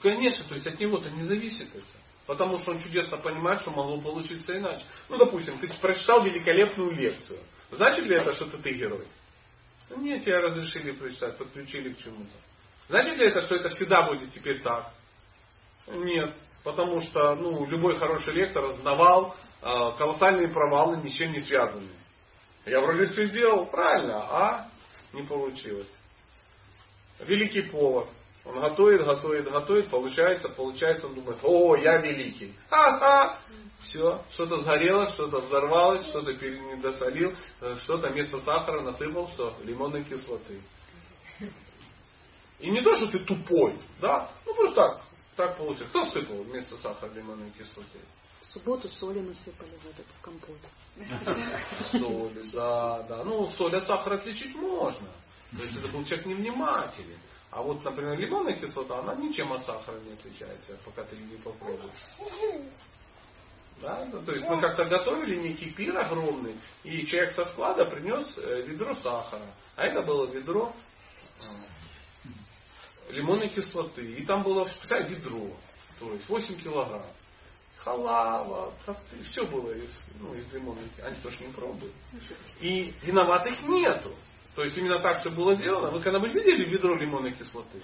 [0.03, 1.85] Конечно, то есть от него-то не зависит это.
[2.27, 4.85] Потому что он чудесно понимает, что могло получиться иначе.
[5.09, 7.41] Ну, допустим, ты прочитал великолепную лекцию.
[7.71, 9.07] Значит ли это, что ты герой?
[9.89, 12.31] Ну, нет, тебя разрешили прочитать, подключили к чему-то.
[12.89, 14.93] Значит ли это, что это всегда будет теперь так?
[15.89, 16.35] Нет.
[16.63, 19.65] Потому что ну, любой хороший лектор знавал э,
[19.99, 21.97] колоссальные провалы, ни с чем не связанные.
[22.67, 24.71] Я вроде все сделал правильно, а
[25.13, 25.89] не получилось.
[27.21, 28.07] Великий повар.
[28.45, 32.55] Он готовит, готовит, готовит, получается, получается, он думает, о, я великий.
[32.71, 33.39] Ха-ха!
[33.83, 40.61] Все, что-то сгорело, что-то взорвалось, что-то недосолил, э, что-то вместо сахара насыпал, что лимонной кислоты.
[42.59, 45.01] И не то, что ты тупой, да, ну просто так,
[45.37, 45.89] так получилось.
[45.91, 48.01] Кто всыпал вместо сахара лимонной кислоты?
[48.43, 50.59] В субботу соли насыпали в этот в компот.
[51.93, 53.25] Соли, да, да.
[53.25, 55.09] Ну, соль от сахара отличить можно.
[55.57, 57.19] То есть это был человек невнимателен.
[57.51, 62.07] А вот, например, лимонная кислота, она ничем от сахара не отличается, пока ты не попробуешь.
[63.81, 64.07] Да?
[64.13, 68.63] Ну, то есть мы как-то готовили некий пир огромный, и человек со склада принес э,
[68.63, 69.47] ведро сахара.
[69.75, 70.73] А это было ведро
[71.41, 74.13] э, лимонной кислоты.
[74.13, 75.51] И там было специально ведро.
[75.99, 77.07] То есть 8 килограмм.
[77.79, 78.75] Халава,
[79.31, 81.03] все было из, ну, из лимонной кислоты.
[81.03, 81.95] Они тоже не пробуют.
[82.61, 84.15] И виноватых нету.
[84.61, 85.91] То есть именно так все было сделано.
[85.91, 87.83] Вы когда-нибудь видели ведро лимонной кислоты?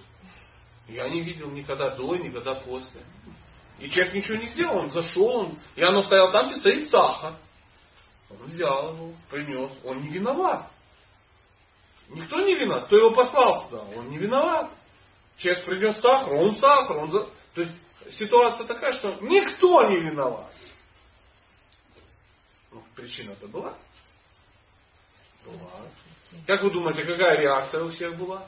[0.86, 3.00] Я не видел никогда до, никогда после.
[3.78, 7.38] И человек ничего не сделал, он зашел, он, и оно стояло там, где стоит сахар.
[8.28, 9.72] Он взял его, принес.
[9.84, 10.70] Он не виноват.
[12.10, 12.88] Никто не виноват.
[12.88, 13.82] Кто его послал туда?
[13.96, 14.70] Он не виноват.
[15.38, 16.98] Человек принес сахар, он сахар.
[16.98, 17.10] Он.
[17.10, 17.72] То есть
[18.18, 20.52] ситуация такая, что никто не виноват.
[22.70, 23.78] Ну, причина-то была.
[26.46, 28.46] Как вы думаете, какая реакция у всех была?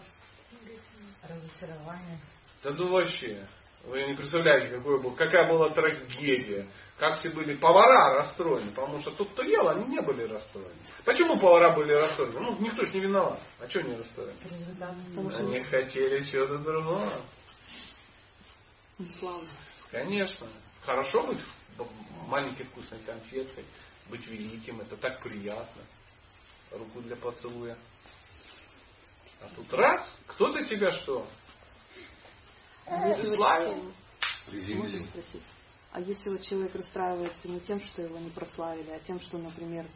[1.22, 2.20] Разочарование.
[2.62, 3.46] Да ну вообще.
[3.84, 6.66] Вы не представляете, какой был, какая была трагедия.
[6.98, 8.72] Как все были повара расстроены.
[8.72, 10.74] Потому что тот, кто ел, они не были расстроены.
[11.04, 12.40] Почему повара были расстроены?
[12.40, 13.40] Ну, никто ж не виноват.
[13.60, 14.34] А что они расстроены?
[15.38, 17.22] Они хотели чего-то другого.
[19.90, 20.48] Конечно.
[20.84, 21.38] Хорошо быть
[22.26, 23.64] маленькой вкусной конфеткой,
[24.08, 25.82] быть великим, это так приятно.
[26.70, 27.78] Руку для поцелуя.
[29.40, 31.26] А тут раз, кто-то тебя что?
[32.86, 33.92] А Славил?
[34.76, 35.42] можно спросить,
[35.92, 39.86] а если вот человек расстраивается не тем, что его не прославили, а тем, что, например,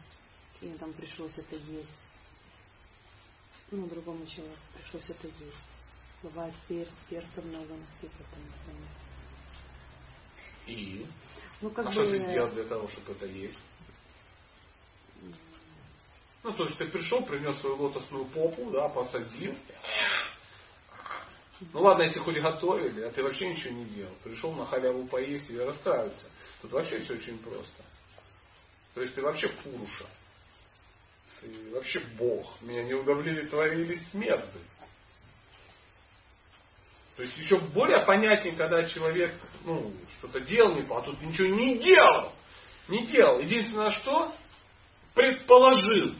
[0.61, 1.91] им там пришлось это есть,
[3.71, 5.65] ну, другому человеку пришлось это есть.
[6.21, 8.89] Бывает пер, перца много насыпать, там, например.
[10.67, 11.05] И?
[11.61, 11.93] Ну, как а бы...
[11.93, 13.57] что ты сделал для того, чтобы это есть?
[16.43, 19.55] Ну, то есть ты пришел, принес свою лотосную попу, да, посадил.
[21.71, 24.13] Ну ладно, если хоть готовили, а ты вообще ничего не делал.
[24.23, 26.25] Пришел на халяву поесть и расстраиваться.
[26.61, 27.83] Тут вообще все очень просто.
[28.93, 30.05] То есть ты вообще пуруша.
[31.39, 32.61] Ты вообще Бог.
[32.61, 34.59] Меня не удовлетворили смерды.
[37.15, 41.77] То есть еще более понятнее, когда человек ну, что-то делал, не, а тут ничего не
[41.77, 42.33] делал.
[42.89, 43.39] Не делал.
[43.39, 44.33] Единственное, что
[45.13, 46.15] предположил.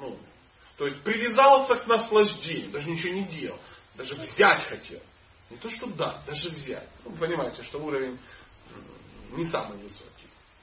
[0.00, 0.18] Ну,
[0.76, 3.58] то есть привязался к наслаждению, даже ничего не делал.
[3.94, 5.00] Даже взять хотел.
[5.50, 6.88] Не то, что да, даже взять.
[7.04, 8.18] Ну, понимаете, что уровень
[9.32, 10.10] не самый высокий.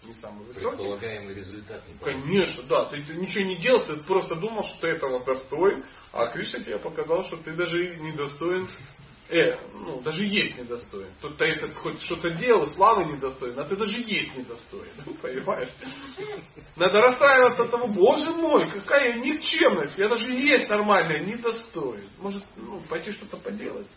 [0.04, 0.68] Не самый высокий.
[0.68, 2.86] Предполагаемый результат не Конечно, да.
[2.86, 6.78] Ты, ты ничего не делал, ты просто думал, что ты этого достоин, а Кришна тебе
[6.78, 8.70] показал, что ты даже и не достоин.
[9.34, 11.10] Э, ну, даже есть недостоин.
[11.20, 14.92] Тут-то этот хоть что-то делал, славы недостоин, а ты даже есть недостоин.
[15.24, 15.70] Понимаешь?
[16.76, 19.98] Надо расстраиваться от того, боже мой, какая никчемность.
[19.98, 22.08] Я даже есть нормальная, недостоин.
[22.20, 23.88] Может, ну, пойти что-то поделать.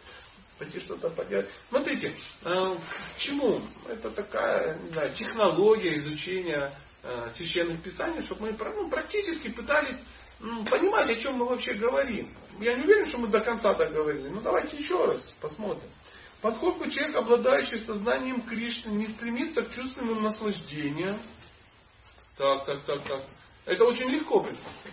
[0.58, 1.50] Пойти что-то поделать.
[1.68, 2.76] Смотрите, э,
[3.16, 3.60] к чему?
[3.90, 6.72] Это такая, не технология изучения
[7.02, 9.96] э, священных писаний, чтобы мы ну, практически пытались
[10.38, 12.34] понимать, о чем мы вообще говорим.
[12.60, 15.88] Я не уверен, что мы до конца так говорили, но давайте еще раз посмотрим.
[16.40, 21.18] Поскольку человек, обладающий сознанием Кришны, не стремится к чувственным наслаждениям.
[22.36, 23.24] Так, так, так, так.
[23.64, 24.46] Это очень легко.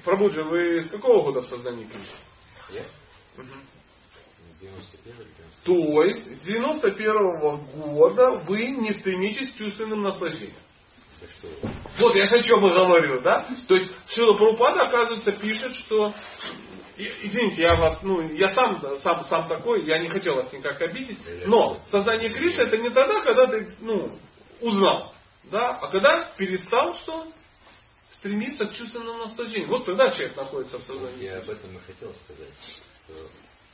[0.04, 2.18] Пробуджа, вы с какого года в сознании Кришны?
[2.70, 2.86] Я?
[3.38, 3.50] Угу.
[4.62, 5.28] 91
[5.64, 10.58] То есть с 91 года вы не стремитесь к чувственным наслаждениям.
[12.00, 13.48] Вот я же о чем и говорю, да?
[13.68, 16.14] То есть Шила Прабхупада, оказывается, пишет, что
[16.96, 21.18] Извините, я вас, ну, я сам, сам, сам такой, я не хотел вас никак обидеть,
[21.48, 24.20] но сознание Кришны это не тогда, когда ты, ну,
[24.62, 25.14] узнал,
[25.46, 27.32] да, а когда перестал что?
[28.12, 29.70] Стремиться к чувственному наслаждению.
[29.70, 32.54] Вот тогда человек находится в сознании я об этом и хотел сказать,
[33.06, 33.30] что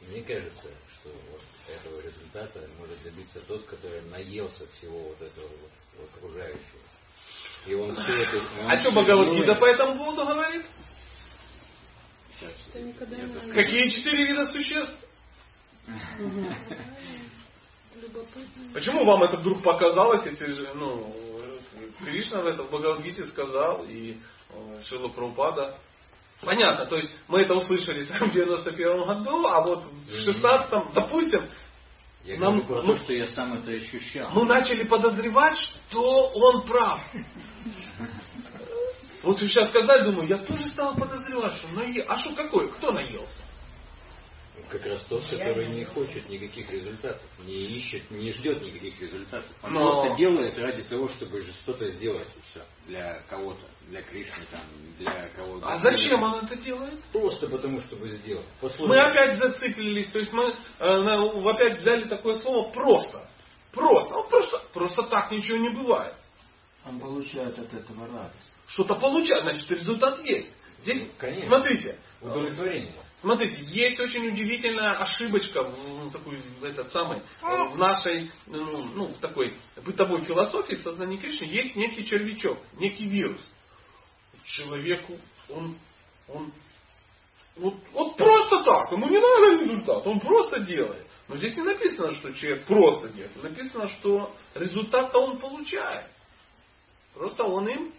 [0.07, 6.09] мне кажется, что вот этого результата может добиться тот, который наелся всего вот этого вот
[6.15, 6.79] окружающего.
[7.65, 8.37] И он все это...
[8.61, 10.65] он А что Бхагавадгита по этому поводу говорит?
[12.41, 14.95] Не Какие четыре вида существ?
[18.73, 21.13] Почему вам это вдруг показалось, если же, ну,
[21.99, 24.17] Кришна в этом в Бхагавадгите сказал, и
[24.49, 25.77] э, Шила Прабхупада.
[26.41, 31.49] Понятно, то есть мы это услышали в 91 году, а вот в 16 допустим,
[32.29, 34.29] Я Нам- говорю про мы- то, что я сам это ощущал.
[34.35, 37.01] мы начали подозревать, что он прав.
[39.23, 42.05] Вот сейчас сказали, думаю, я тоже стал подозревать, что наел.
[42.07, 42.71] А что какой?
[42.71, 43.41] Кто наелся?
[44.69, 49.49] Как раз тот, который не хочет никаких результатов, не ищет, не ждет никаких результатов.
[49.63, 52.65] Он Но- просто делает ради того, чтобы что-то сделать и все.
[52.87, 54.61] Для кого-то, для Кришны, там,
[54.97, 55.67] для кого-то.
[55.67, 56.99] А зачем он это делает?
[57.11, 58.45] Просто потому, чтобы сделать.
[58.61, 63.29] Послушай, Мы опять зациклились, то есть мы э, опять взяли такое слово просто.
[63.71, 64.13] Просто.
[64.13, 66.15] Ну, просто, просто так ничего не бывает.
[66.85, 68.51] Он получает от этого радость.
[68.67, 70.51] Что-то получать, значит результат есть.
[70.79, 71.49] Здесь, Ну, конечно.
[71.49, 72.95] смотрите, удовлетворение.
[73.21, 78.83] Смотрите, есть очень удивительная ошибочка в, ну, такой, в этот самый, э, в нашей, ну,
[78.83, 83.41] ну, в такой бытовой философии сознания Кришны есть некий червячок, некий вирус.
[84.43, 85.17] Человеку,
[85.49, 85.77] он,
[86.27, 86.51] он,
[87.55, 91.05] вот, вот просто так, ему не надо результат, он просто делает.
[91.27, 96.07] Но здесь не написано, что человек просто делает, написано, что результат-то он получает.
[97.13, 97.93] Просто он им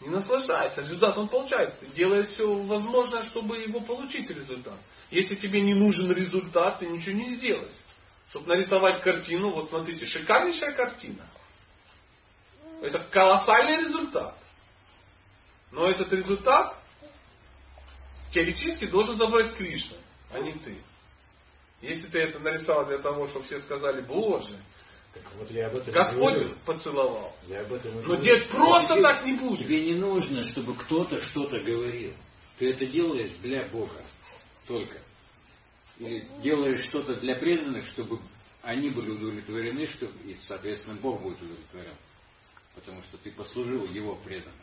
[0.00, 0.82] не наслаждается.
[0.82, 1.74] Результат он получает.
[1.94, 4.78] Делает все возможное, чтобы его получить результат.
[5.10, 7.76] Если тебе не нужен результат, ты ничего не сделаешь.
[8.30, 11.26] Чтобы нарисовать картину, вот смотрите, шикарнейшая картина.
[12.82, 14.36] Это колоссальный результат.
[15.72, 16.76] Но этот результат
[18.32, 19.96] теоретически должен забрать Кришна,
[20.32, 20.78] а не ты.
[21.80, 24.56] Если ты это нарисовал для того, чтобы все сказали, Боже,
[25.38, 26.54] вот я об этом Господь говорю.
[26.64, 27.36] поцеловал.
[27.46, 29.60] Я об этом Но делать просто Тебе- так не будет.
[29.66, 32.14] Тебе не нужно, чтобы кто-то что-то говорил.
[32.58, 34.04] Ты это делаешь для Бога.
[34.66, 35.00] Только.
[35.98, 38.20] Или делаешь что-то для преданных, чтобы
[38.62, 41.94] они были удовлетворены, чтобы, и, соответственно, Бог будет удовлетворен.
[42.74, 44.54] Потому что ты послужил Его преданным.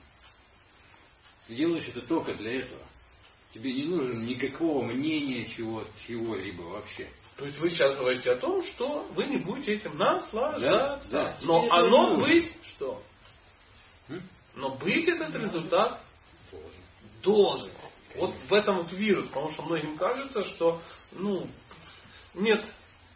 [1.47, 2.83] Ты делаешь это только для этого.
[3.51, 7.09] Тебе не нужно никакого мнения чего, чего-либо вообще.
[7.37, 11.09] То есть вы сейчас говорите о том, что вы не будете этим наслаждаться.
[11.11, 11.37] Да, да.
[11.41, 13.03] Но не оно быть что?
[14.55, 16.01] Но быть этот результат
[16.49, 16.71] Должен.
[17.21, 17.71] должен.
[18.15, 20.81] Вот в этом вот вирус, потому что многим кажется, что
[21.11, 21.49] ну,
[22.33, 22.63] нет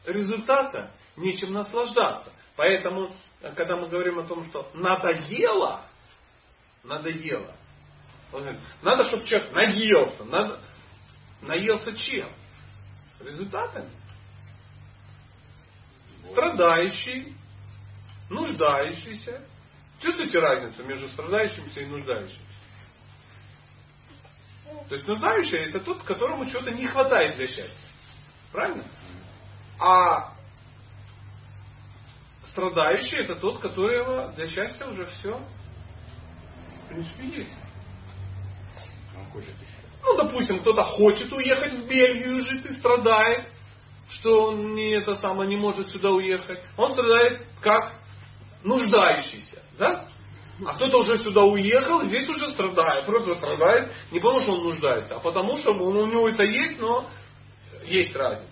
[0.06, 2.32] результата, нечем наслаждаться.
[2.58, 3.16] Поэтому,
[3.56, 5.86] когда мы говорим о том, что надоело,
[6.84, 7.56] надоело,
[8.82, 10.26] надо, чтобы человек наелся.
[10.26, 10.60] Надо,
[11.42, 12.30] наелся чем?
[13.22, 13.90] Результатами.
[16.26, 17.36] Страдающий,
[18.30, 19.42] нуждающийся.
[20.00, 22.42] Чувствуете разницу между страдающимся и нуждающимся?
[24.88, 27.74] То есть нуждающийся это тот, которому чего-то не хватает для счастья.
[28.52, 28.84] Правильно?
[29.80, 30.34] А
[32.48, 35.42] страдающий это тот, которого для счастья уже все
[36.90, 37.58] в принципе есть.
[39.16, 39.80] Он хочет еще.
[40.02, 43.52] Ну, допустим, кто-то хочет уехать в Бельгию жить и страдает,
[44.10, 46.60] что он не это самое не может сюда уехать.
[46.78, 47.94] Он страдает как
[48.64, 50.08] нуждающийся, да?
[50.66, 53.06] А кто-то уже сюда уехал, здесь уже страдает.
[53.06, 56.80] Просто страдает не потому, что он нуждается, а потому, что он- у него это есть,
[56.80, 57.10] но
[57.86, 58.50] есть разница.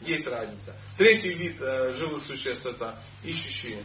[0.00, 0.76] Есть разница.
[0.96, 3.84] Третий вид э, живых существ это ищущие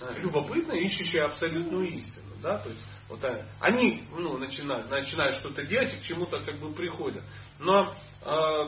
[0.00, 2.32] э, любопытно, ищущие абсолютную истину.
[2.42, 2.58] Да?
[2.58, 6.72] То есть, вот, э, они ну, начинают, начинают что-то делать и к чему-то как бы
[6.72, 7.24] приходят.
[7.58, 8.64] Но э,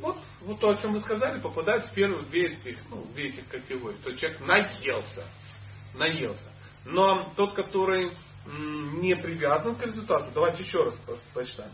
[0.00, 3.46] вот, вот то, о чем вы сказали, попадает в первые две этих, ну, две этих
[3.48, 3.96] категории.
[4.04, 5.24] То человек наелся.
[5.94, 6.52] Наелся.
[6.84, 8.12] Но тот, который
[8.46, 11.72] не привязан к результату, давайте еще раз по- почитаем.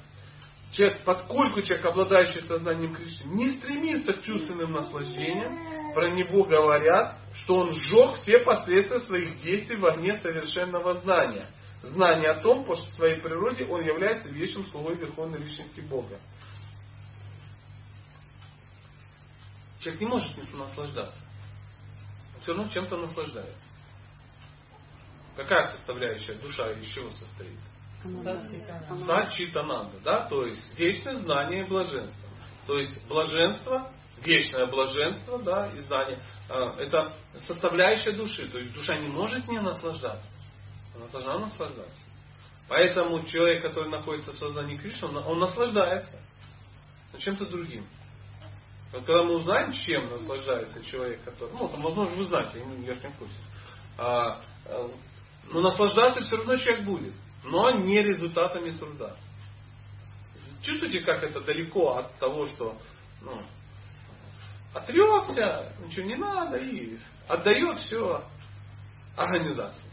[0.73, 7.57] человек, поскольку человек, обладающий сознанием Кришны, не стремится к чувственным наслаждениям, про него говорят, что
[7.61, 11.47] он сжег все последствия своих действий в огне совершенного знания.
[11.83, 16.19] Знание о том, что в своей природе он является вечным слугой Верховной Личности Бога.
[19.83, 21.21] Человек не может не наслаждаться.
[22.37, 23.67] Он все равно чем-то наслаждается.
[25.37, 27.59] Какая составляющая душа из чего состоит?
[29.07, 32.29] Сачитананда, да, то есть вечное знание и блаженство.
[32.67, 37.13] То есть блаженство, вечное блаженство, да, и знание, а, это
[37.47, 38.49] составляющая души.
[38.49, 40.29] То есть душа не может не наслаждаться.
[40.95, 42.01] Она должна наслаждаться.
[42.69, 46.21] Поэтому человек, который находится в сознании Кришны, он, он наслаждается.
[47.13, 47.87] Но чем-то другим.
[48.93, 51.53] Вот когда мы узнаем, чем наслаждается человек, который...
[51.53, 53.35] Ну, возможно, вы знаете, я же не в курсе.
[53.99, 54.91] А, а,
[55.51, 57.15] но наслаждаться все равно человек будет
[57.45, 59.17] но не результатами труда.
[60.63, 62.81] Чувствуете, как это далеко от того, что
[63.21, 63.43] ну,
[64.73, 66.97] отрекся, ничего не надо и
[67.29, 68.25] отдает все
[69.17, 69.91] организации.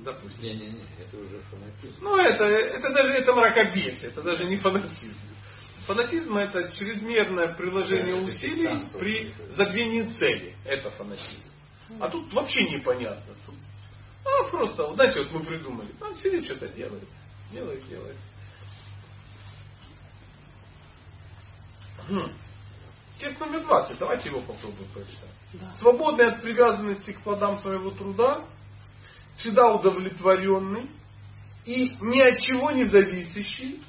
[0.00, 0.42] Допустим.
[0.42, 1.98] Не-не-не, это уже фанатизм.
[2.00, 5.16] Ну, это, это даже это мракобесие, это даже не фанатизм.
[5.86, 10.56] Фанатизм это чрезмерное приложение усилий при задвинении цели.
[10.64, 11.42] Это фанатизм.
[12.00, 13.34] А тут вообще непонятно.
[13.44, 13.56] Тут
[14.24, 15.88] а просто, вот, знаете, вот мы придумали.
[16.00, 17.08] Он сидит, что-то делает.
[17.50, 18.16] Делает, делает.
[22.08, 22.32] Хм.
[23.18, 23.98] Текст номер 20.
[23.98, 25.30] Давайте его попробуем прочитать.
[25.54, 25.72] Да.
[25.80, 28.44] Свободный от привязанности к плодам своего труда,
[29.36, 30.90] всегда удовлетворенный
[31.64, 33.82] и ни от чего не зависящий,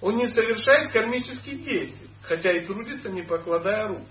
[0.00, 4.06] он не совершает кармических действий, хотя и трудится, не покладая рук.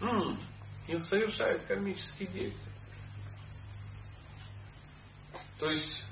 [0.00, 0.40] М-м,
[0.88, 2.72] не совершает кармических действий.
[5.58, 6.04] То есть,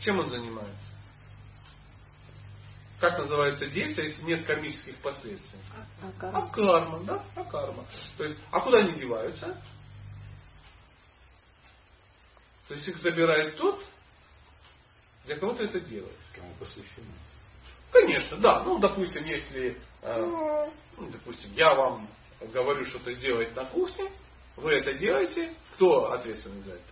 [0.00, 0.86] чем он занимается?
[3.00, 5.58] Как называется действие, если нет кармических последствий?
[6.00, 6.38] Акарма.
[6.38, 7.24] Акарма, да?
[7.34, 7.84] Акарма.
[8.16, 9.60] То есть, а куда они деваются?
[12.68, 13.84] То есть их забирает тот,
[15.26, 16.14] для кого ты это делаешь.
[16.34, 17.12] Кому посвящено.
[17.92, 18.62] Конечно, да.
[18.62, 20.22] Ну, допустим, если, э,
[20.96, 22.08] ну, допустим, я вам
[22.52, 24.10] говорю что-то сделать на кухне,
[24.56, 26.82] вы это делаете, кто ответственный за это?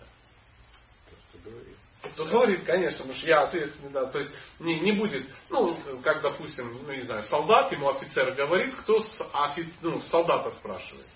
[1.11, 1.76] Тот, кто говорит.
[2.03, 6.20] Кто говорит, конечно, потому что я ответственный, да, то есть не, не будет, ну, как,
[6.20, 11.07] допустим, ну, не знаю, солдат, ему офицер говорит, кто с, офи, ну, солдата спрашивает.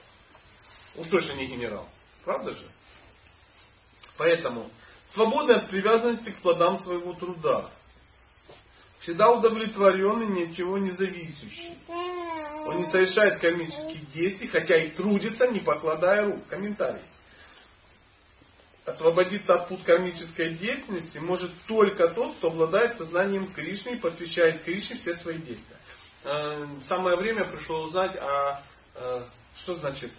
[0.94, 1.86] Уж точно не генерал.
[2.24, 2.66] Правда же?
[4.16, 4.70] Поэтому,
[5.12, 7.70] свободный от привязанности к плодам своего труда.
[9.00, 11.78] Всегда удовлетворенный, ни от чего не зависящий.
[11.88, 16.46] Он не совершает комических действий, хотя и трудится, не покладая рук.
[16.48, 17.02] Комментарий
[18.88, 24.98] освободиться от пут кармической деятельности может только тот, кто обладает сознанием Кришны и посвящает Кришне
[24.98, 25.76] все свои действия.
[26.24, 28.62] Э, самое время пришло узнать, а
[28.94, 29.24] э,
[29.56, 30.12] что значит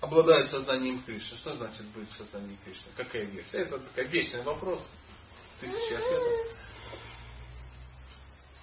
[0.00, 1.36] обладает сознанием Кришны.
[1.38, 2.90] Что значит быть в сознании Кришны?
[2.96, 3.58] Какая версия?
[3.58, 4.80] Это такой вечный вопрос.
[5.60, 6.56] Тысячи ответов.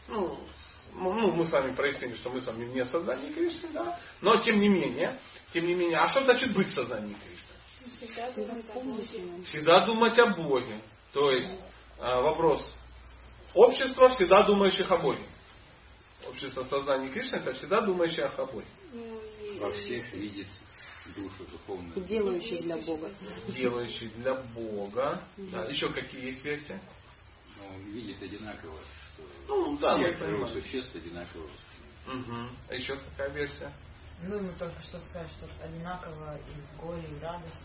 [0.09, 0.39] Ну,
[0.93, 3.99] ну, мы с вами прояснили, что мы с вами не в сознании Кришны, да?
[4.21, 5.19] Но тем не менее,
[5.53, 7.49] тем не менее, а что значит быть в сознании Кришны?
[7.95, 9.43] Всегда думать о Боге.
[9.45, 10.81] Всегда думать о Боге.
[11.13, 11.53] То есть
[11.99, 12.61] а, вопрос.
[13.53, 15.23] Общество всегда думающих о Боге.
[16.27, 18.67] Общество сознания Кришны это всегда думающее о Боге.
[18.91, 19.21] Ну,
[19.59, 20.47] Во всех видит
[21.15, 21.95] душу духовную.
[21.95, 23.11] И делающий для Бога.
[23.47, 25.23] Делающий для Бога.
[25.37, 25.65] Да.
[25.65, 26.79] Еще какие есть версии?
[27.57, 28.79] Ну, видит одинаково,
[29.47, 31.43] ну, да, всех живых существ одинаково.
[32.07, 32.49] Угу.
[32.69, 33.71] А еще какая версия?
[34.21, 37.57] Ну, мы только что сказали, что одинаково и в горе, и в радости.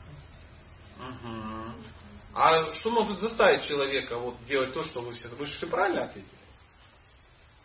[0.99, 1.73] Угу.
[2.35, 5.29] А что может заставить человека вот делать то, что вы все...
[5.29, 6.31] Вы же все правильно ответили?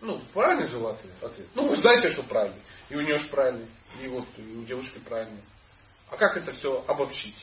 [0.02, 1.24] Ну, правильный же ответ.
[1.24, 1.48] ответ.
[1.56, 2.62] Ну, вы знаете, что правильный.
[2.90, 3.68] И у нее же правильный.
[4.02, 5.44] И вот и у девушки правильный.
[6.10, 7.36] А как это все обобщить?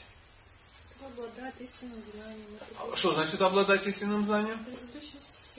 [1.04, 2.58] Обладать истинным знанием.
[2.78, 4.66] А что значит обладать истинным знанием?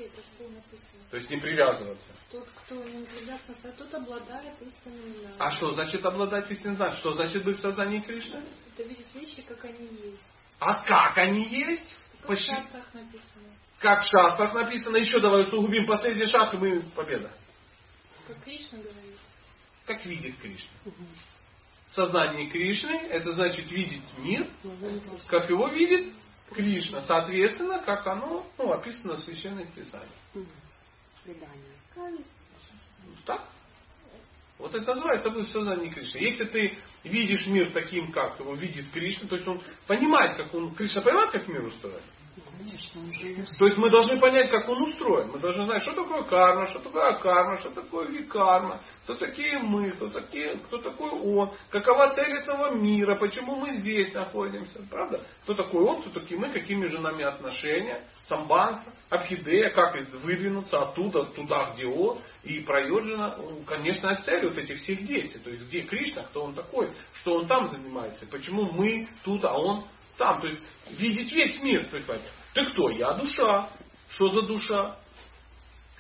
[0.04, 1.04] Это было написано.
[1.10, 2.08] То есть не привязываться.
[2.32, 5.36] Тот, кто не привязывается, тот обладает истинным знанием.
[5.40, 6.98] А что значит обладать истинным знанием?
[6.98, 8.44] Что значит быть в сознании Кришны?
[8.74, 10.24] Это видеть вещи, как они есть.
[10.60, 11.96] А как они есть?
[12.20, 12.52] Как Почти...
[12.52, 13.50] в шастрах написано.
[13.80, 14.98] Как в шастрах написано.
[14.98, 17.32] Еще давай усугубим последний шаг, и мы победа.
[18.28, 19.18] Как Кришна говорит.
[19.86, 20.72] Как видит Кришна.
[20.86, 21.06] Угу.
[21.92, 24.48] Сознание Кришны, это значит видеть мир,
[25.28, 26.14] как его видит
[26.54, 27.02] Кришна.
[27.02, 30.10] Соответственно, как оно ну, описано в священных писаниях.
[31.24, 32.24] Предание.
[33.26, 33.50] Так?
[34.58, 36.20] Вот это называется быть в сознании Кришны.
[36.20, 40.74] Если ты видишь мир таким, как его видит Кришна, то есть он понимает, как он,
[40.74, 42.02] Кришна понимает, как мир устроен?
[43.58, 45.30] То есть мы должны понять, как он устроен.
[45.32, 49.92] Мы должны знать, что такое карма, что такое акарма, что такое викарма, кто такие мы,
[49.92, 54.82] кто, такие, кто такой он, какова цель этого мира, почему мы здесь находимся.
[54.90, 55.22] Правда?
[55.44, 61.26] Кто такой он, кто такие мы, какими же нами отношения, самбанка, абхидея, как выдвинуться оттуда,
[61.26, 65.42] туда, где он, и проеджена, конечно, цель вот этих всех действий.
[65.42, 69.58] То есть где Кришна, кто он такой, что он там занимается, почему мы тут, а
[69.58, 69.86] он
[70.18, 71.86] там, то есть видеть весь мир.
[71.88, 72.10] То есть,
[72.58, 72.90] ты кто?
[72.90, 73.70] Я душа.
[74.10, 74.96] Что за душа?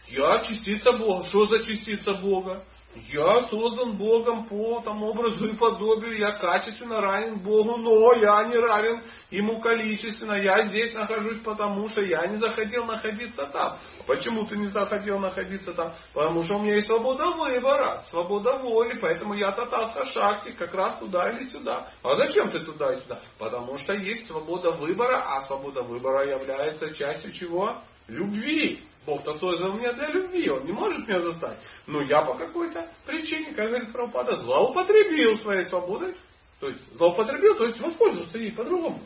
[0.07, 1.23] Я частица Бога.
[1.25, 2.63] Что за частица Бога?
[2.95, 6.17] Я создан Богом по тому образу и подобию.
[6.17, 10.33] Я качественно равен Богу, но я не равен Ему количественно.
[10.33, 13.77] Я здесь нахожусь, потому что я не захотел находиться там.
[14.05, 15.93] Почему ты не захотел находиться там?
[16.13, 18.97] Потому что у меня есть свобода выбора, свобода воли.
[18.99, 21.89] Поэтому я тататха шакти, как раз туда или сюда.
[22.03, 23.19] А зачем ты туда и сюда?
[23.37, 27.81] Потому что есть свобода выбора, а свобода выбора является частью чего?
[28.07, 28.85] Любви.
[29.07, 31.59] Бог-то создал меня для любви, Он не может меня заставить.
[31.87, 36.13] Но я по какой-то причине, как говорит Прабхупада, злоупотребил своей свободой.
[36.59, 38.99] То есть злоупотребил, то есть воспользовался ей по-другому.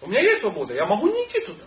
[0.00, 1.64] У меня есть свобода, я могу не идти туда.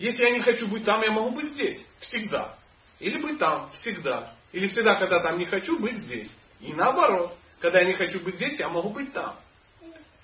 [0.00, 1.80] Если я не хочу быть там, я могу быть здесь.
[2.00, 2.56] Всегда.
[2.98, 3.70] Или быть там.
[3.74, 4.34] Всегда.
[4.50, 6.30] Или всегда, когда там не хочу, быть здесь.
[6.58, 7.36] И наоборот.
[7.60, 9.36] Когда я не хочу быть здесь, я могу быть там.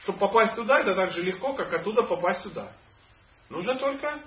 [0.01, 2.73] Чтобы попасть туда, это так же легко, как оттуда попасть сюда.
[3.49, 4.21] Нужно только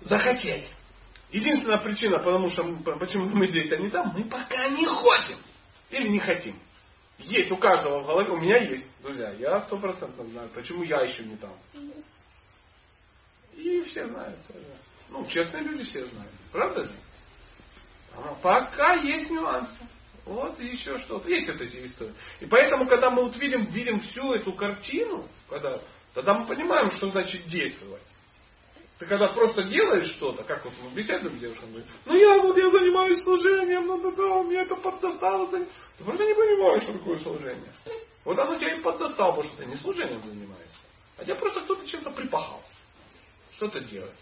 [0.00, 0.68] захотели.
[1.30, 2.64] Единственная причина, потому что,
[2.98, 5.38] почему мы здесь, а не там, мы пока не хотим.
[5.90, 6.58] Или не хотим.
[7.18, 11.24] Есть у каждого в голове, у меня есть, друзья, я стопроцентно знаю, почему я еще
[11.24, 11.54] не там.
[13.54, 14.38] И все знают.
[15.08, 16.32] Ну, честные люди все знают.
[16.52, 16.92] Правда же?
[18.14, 19.74] А пока есть нюансы.
[20.24, 21.28] Вот и еще что-то.
[21.28, 22.14] Есть вот эти истории.
[22.40, 25.80] И поэтому, когда мы вот видим, видим всю эту картину, когда,
[26.14, 28.02] тогда мы понимаем, что значит действовать.
[28.98, 32.70] Ты когда просто делаешь что-то, как вот беседуем с девушкой, говорит, ну я вот я
[32.70, 35.50] занимаюсь служением, ну да, да, мне это поддостало.
[35.50, 35.66] Ты
[36.02, 37.72] просто не понимаешь, что такое служение.
[38.24, 40.78] Вот оно тебя и поддостало, потому что ты не служением занимаешься.
[41.18, 42.62] А тебя просто кто-то чем-то припахал.
[43.56, 44.16] Что-то делать.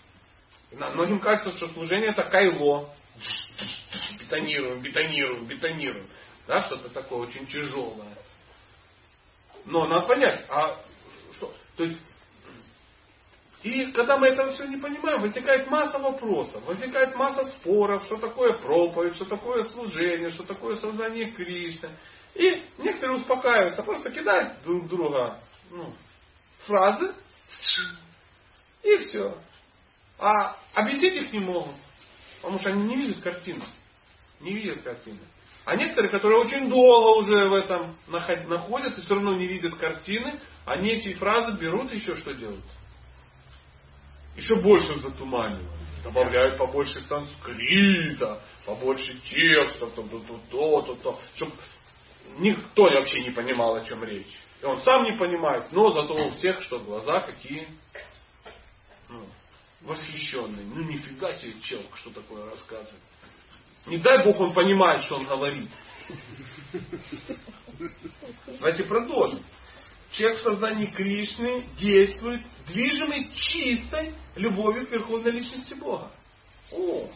[0.72, 2.92] И многим кажется, что служение это кайло.
[4.18, 6.06] Бетонируем, бетонируем, бетонируем.
[6.48, 8.18] Да, что-то такое очень тяжелое.
[9.66, 10.80] Но надо понять, а
[11.36, 11.54] что?
[11.76, 11.98] То есть
[13.64, 18.58] и когда мы этого все не понимаем, возникает масса вопросов, возникает масса споров, что такое
[18.58, 21.96] проповедь, что такое служение, что такое создание Кришны.
[22.34, 25.40] И некоторые успокаиваются, просто кидают друг друга
[25.70, 25.94] ну,
[26.66, 27.14] фразы,
[28.82, 29.38] и все.
[30.18, 31.74] А объяснить их не могут,
[32.42, 33.64] потому что они не видят картину.
[34.40, 35.20] Не видят картины.
[35.64, 40.90] А некоторые, которые очень долго уже в этом находятся, все равно не видят картины, они
[40.90, 42.62] эти фразы берут и еще что делают?
[44.36, 45.70] Еще больше затуманивают.
[46.02, 51.52] Добавляют побольше санскрита, побольше текстов, то, то, то, то, то, то, чтобы
[52.38, 54.38] никто вообще не понимал, о чем речь.
[54.60, 57.68] И он сам не понимает, но зато у всех что глаза какие
[59.08, 59.26] ну,
[59.82, 60.66] восхищенные.
[60.66, 63.02] Ну нифига себе чел, что такое рассказывает.
[63.86, 65.70] Не дай Бог он понимает, что он говорит.
[68.46, 69.44] Давайте продолжим
[70.14, 76.10] человек в сознании Кришны действует, движимый чистой любовью к Верховной Личности Бога.
[76.72, 77.08] О,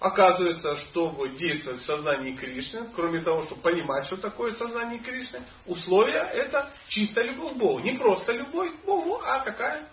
[0.00, 6.20] Оказывается, чтобы действовать в сознании Кришны, кроме того, чтобы понимать, что такое сознание Кришны, условия
[6.20, 7.78] это чистая любовь к Богу.
[7.80, 9.88] Не просто любовь к Богу, а какая?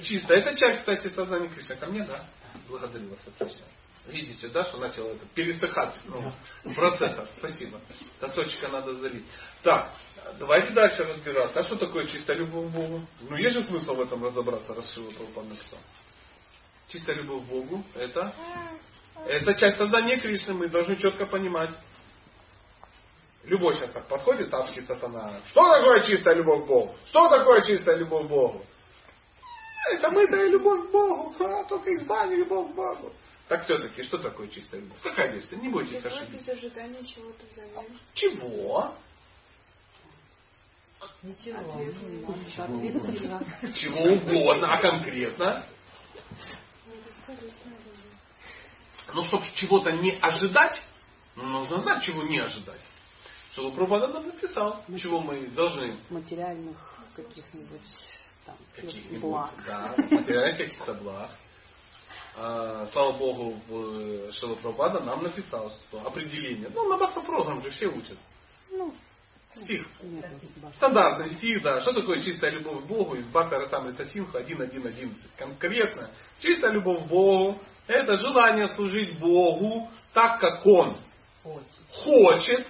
[0.00, 0.38] Чистая.
[0.38, 1.74] Это часть, кстати, сознания Кришны.
[1.74, 2.24] Ко мне, да?
[2.68, 3.64] Благодарю вас, отлично.
[4.06, 6.32] Видите, да, что начало это пересыхать ну,
[6.76, 7.28] процесса.
[7.38, 7.80] Спасибо.
[8.20, 9.24] Носочка надо залить.
[9.64, 9.90] Так,
[10.38, 11.60] давайте дальше разбираться.
[11.60, 13.06] А что такое чистая любовь к Богу?
[13.20, 15.78] Ну, есть же смысл в этом разобраться, раз Шива Прабхупад написал.
[16.88, 18.32] Чистая любовь к Богу это,
[19.26, 20.54] это часть создания Кришны.
[20.54, 21.70] Мы должны четко понимать.
[23.44, 25.40] Любой сейчас так подходит, тапский сатана.
[25.50, 26.96] Что такое чистая любовь к Богу?
[27.06, 28.66] Что такое чистая любовь к Богу?
[29.92, 31.34] Это мы-то любовь к Богу.
[31.44, 33.12] А, только из бани любовь к Богу.
[33.48, 34.98] Так все-таки, что такое чистая любовь?
[35.02, 35.56] Какая версия?
[35.56, 36.32] Не бойтесь ошибиться.
[36.32, 37.98] без ожидания чего-то взамен.
[38.14, 38.94] Чего?
[41.22, 41.58] Ничего.
[43.74, 45.64] Чего угодно, а конкретно?
[49.12, 50.82] Ну, чтобы чего-то не ожидать,
[51.36, 52.80] ну, нужно знать, чего не ожидать.
[53.52, 55.98] Что Прабхупада нам написал, чего мы должны.
[56.10, 56.76] Материальных
[57.14, 57.80] каких-нибудь
[58.44, 59.50] там каких-нибудь, благ.
[59.66, 61.30] Да, материальных каких-то благ.
[62.36, 63.60] А, слава Богу,
[64.32, 66.70] Шила Прабхупада нам написал что определение.
[66.74, 68.18] Ну, на Бхакта же все учат.
[68.70, 68.94] Ну,
[69.62, 69.86] Стих.
[70.76, 71.80] Стандартный стих, да.
[71.80, 73.14] Что такое чистая любовь к Богу?
[73.14, 75.14] Из Бхакта Расамрита Синха 1.1.11.
[75.36, 76.10] Конкретно.
[76.40, 80.96] Чистая любовь к Богу– это желание служить Богу так, как Он
[81.90, 82.66] хочет,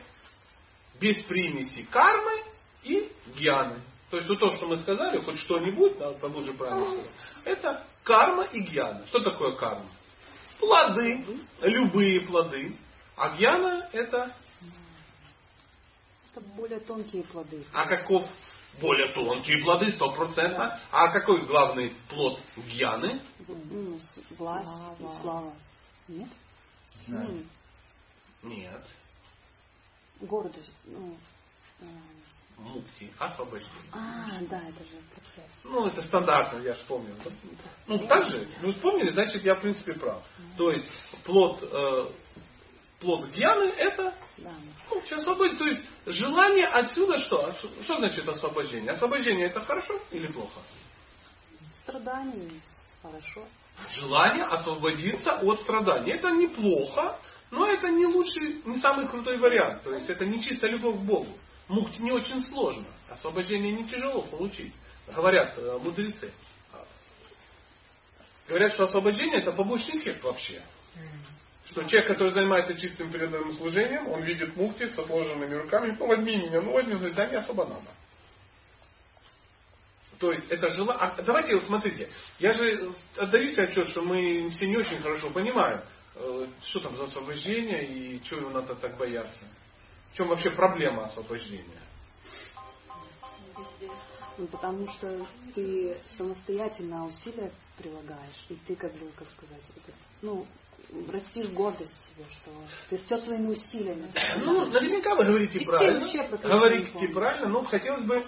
[1.00, 2.42] без примеси кармы
[2.84, 3.82] и гьяны.
[4.10, 7.10] То есть вот то, что мы сказали, хоть что-нибудь, да, там лучше правильно сказать,
[7.44, 9.06] это карма и гьяна.
[9.08, 9.86] Что такое карма?
[10.60, 11.24] Плоды,
[11.62, 12.76] любые плоды.
[13.16, 14.32] А гьяна это
[16.36, 17.64] это более тонкие плоды.
[17.72, 18.24] А каков
[18.80, 20.78] более тонкие плоды, стопроцентно.
[20.90, 23.22] А какой главный плод гьяны?
[23.48, 23.98] Ну,
[24.36, 24.96] власть слава.
[24.98, 25.54] и слава.
[26.08, 26.28] Нет?
[27.06, 27.44] Знание.
[28.42, 28.86] Нет.
[30.20, 30.72] Гордость.
[30.84, 31.16] Ну,
[32.58, 33.90] Мукти, освобождение.
[33.92, 35.50] А, да, это же процесс.
[35.62, 37.14] Ну, это стандартно, я вспомнил.
[37.86, 40.22] Ну, так же, вы вспомнили, значит, я в принципе прав.
[40.56, 40.88] То есть,
[41.24, 42.12] плод, э,
[43.00, 44.52] плод гьяны это да.
[44.90, 45.58] ну, освободить.
[45.58, 47.54] То есть, желание отсюда что?
[47.82, 48.92] Что значит освобождение?
[48.92, 50.60] Освобождение это хорошо или плохо?
[51.82, 52.50] Страдание
[53.02, 53.46] хорошо.
[53.90, 56.12] Желание освободиться от страданий.
[56.12, 57.18] Это неплохо,
[57.50, 59.82] но это не лучший, не самый крутой вариант.
[59.82, 61.38] То есть это не чисто любовь к Богу.
[61.68, 62.86] Мукти не очень сложно.
[63.10, 64.72] Освобождение не тяжело получить.
[65.08, 66.32] Говорят э, мудрецы.
[68.48, 70.62] Говорят, что освобождение это побочный эффект вообще.
[71.70, 76.36] Что человек, который занимается чистым преданным служением, он видит мукти с отложенными руками, ну возьми
[76.36, 77.90] меня, ну возьми, говорит, да не особо надо.
[80.18, 81.02] То есть это желание.
[81.02, 82.08] А давайте вот смотрите,
[82.38, 85.82] я же отдаю себе отчет, что мы все не очень хорошо понимаем,
[86.14, 89.44] э, что там за освобождение и чего его надо так бояться.
[90.12, 91.82] В чем вообще проблема освобождения?
[94.38, 99.92] Ну, потому что ты самостоятельно усилия прилагаешь, и ты как бы, как сказать, это,
[100.22, 100.46] ну,
[101.12, 102.50] растишь гордость себе, что
[102.88, 104.10] ты все своими усилиями.
[104.44, 106.38] Ну, наверняка вы говорите правильно.
[106.42, 108.26] Говорите правильно, но хотелось бы,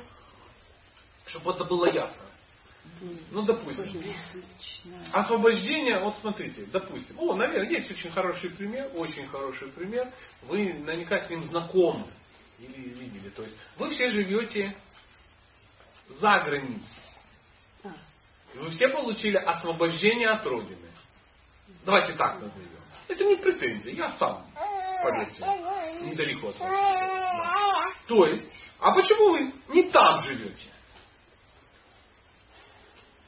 [1.26, 2.28] чтобы это было ясно.
[3.30, 4.03] Ну, допустим.
[5.12, 7.18] Освобождение, вот смотрите, допустим.
[7.18, 10.11] О, наверное, есть очень хороший пример, очень хороший пример.
[10.42, 12.09] Вы наверняка с ним знакомы
[12.59, 13.28] или видели.
[13.30, 14.76] То есть вы все живете
[16.20, 17.03] за границей.
[18.55, 20.88] И вы все получили освобождение от Родины.
[21.89, 22.68] Давайте так назовем.
[23.09, 24.45] Это не претензия, я сам,
[25.03, 25.43] поверьте,
[26.03, 26.70] недалеко от вас.
[26.70, 27.93] Да.
[28.07, 28.45] То есть,
[28.78, 30.68] а почему вы не там живете?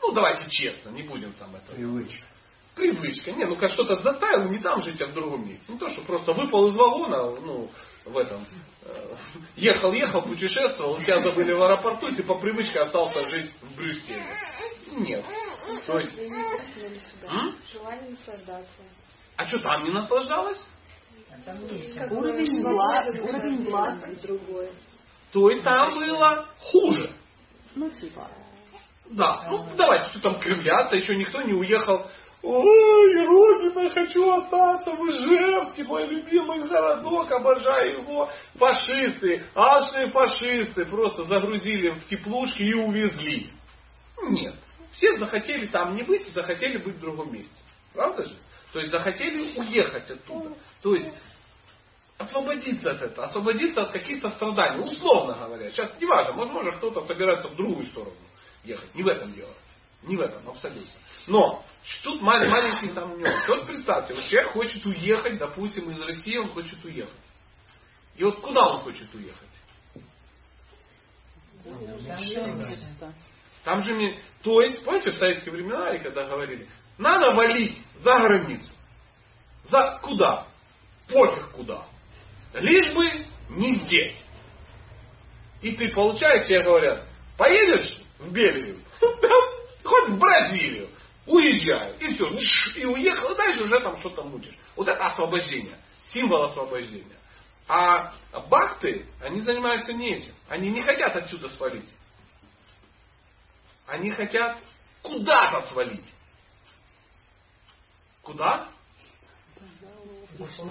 [0.02, 1.72] Ну, давайте честно, не будем там это...
[1.72, 2.26] Привычка.
[2.74, 3.32] Привычка.
[3.32, 5.72] Не, ну как что-то затаил, не там жить, а в другом месте.
[5.72, 7.70] Не то, что просто выпал из вагона, ну,
[8.04, 8.46] в этом,
[8.82, 9.16] э,
[9.56, 13.74] ехал, ехал, путешествовал, у тебя забыли в аэропорту, и ты по привычке остался жить в
[13.74, 14.36] Брюсселе.
[14.98, 15.24] Нет.
[15.86, 16.16] То есть...
[17.72, 18.82] Желание наслаждаться.
[19.36, 20.60] А что там не наслаждалась?
[22.10, 24.70] Уровень благ, уровень благ другой.
[25.32, 27.10] То есть там было хуже.
[27.74, 28.30] Ну, типа.
[29.10, 32.06] Да, ну давайте, что там кривляться, еще никто не уехал.
[32.42, 38.30] Ой, Родина, хочу остаться в Ижевске, мой любимый городок, обожаю его.
[38.54, 43.50] Фашисты, алчные фашисты просто загрузили в теплушки и увезли.
[44.22, 44.54] Нет.
[44.92, 47.52] Все захотели там не быть, захотели быть в другом месте.
[47.92, 48.36] Правда же?
[48.72, 50.54] То есть захотели уехать оттуда.
[50.82, 51.10] То есть
[52.18, 55.70] освободиться от этого, освободиться от каких-то страданий, условно говоря.
[55.70, 58.16] Сейчас не важно, возможно, кто-то собирается в другую сторону
[58.64, 58.94] ехать.
[58.94, 59.54] Не в этом дело.
[60.02, 60.90] Не в этом, абсолютно.
[61.26, 61.64] Но
[62.02, 63.46] тут маленький там нюанс.
[63.48, 67.12] Вот представьте, вот человек хочет уехать, допустим, из России, он хочет уехать.
[68.16, 69.48] И вот куда он хочет уехать?
[73.64, 78.70] Там же, то есть, помните, в советские времена, когда говорили, надо валить за границу.
[79.64, 80.46] За куда?
[81.08, 81.84] Пофиг куда.
[82.54, 84.16] Лишь бы не здесь.
[85.62, 87.06] И ты получаешь, тебе говорят,
[87.36, 88.78] поедешь в Бельгию,
[89.84, 90.88] хоть в Бразилию,
[91.26, 94.54] уезжаю, и все, и уехал, и дальше уже там что-то мутишь.
[94.74, 95.76] Вот это освобождение,
[96.10, 97.16] символ освобождения.
[97.68, 98.14] А
[98.48, 100.34] бахты, они занимаются не этим.
[100.48, 101.88] Они не хотят отсюда свалить.
[103.86, 104.58] Они хотят
[105.02, 106.04] куда-то свалить.
[108.22, 108.68] Куда?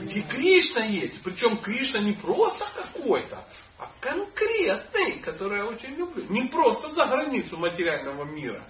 [0.02, 1.22] Где Кришна есть.
[1.24, 3.46] Причем Кришна не просто какой-то,
[3.78, 6.26] а конкретный, который я очень люблю.
[6.30, 8.64] Не просто за границу материального мира.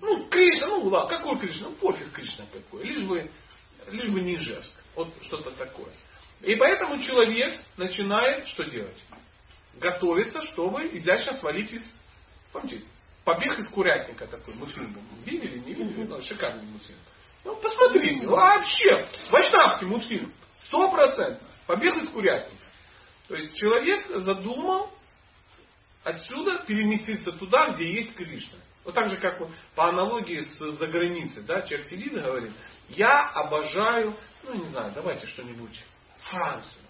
[0.00, 1.68] Ну, Кришна, ну ладно, какой Кришна?
[1.68, 2.84] Ну, пофиг Кришна какой.
[2.84, 3.30] Лишь бы,
[3.88, 4.72] лишь бы не Ижевск.
[4.94, 5.92] Вот что-то такое.
[6.42, 9.00] И поэтому человек начинает что делать?
[9.74, 11.82] Готовиться, чтобы изящно свалить из...
[12.52, 12.84] Помните,
[13.24, 14.98] побег из курятника такой мультфильм.
[15.24, 16.04] Видели, не видели?
[16.04, 16.98] Ну, шикарный мультфильм.
[17.44, 20.32] Ну, посмотрите, вообще, вайшнавский мультфильм,
[20.66, 22.64] сто процентов, побег из курятника.
[23.28, 24.90] То есть человек задумал
[26.04, 28.58] отсюда переместиться туда, где есть Кришна.
[28.84, 32.52] Вот так же, как вот по аналогии с за границей, да, человек сидит и говорит,
[32.88, 35.84] я обожаю, ну не знаю, давайте что-нибудь,
[36.18, 36.82] Францию.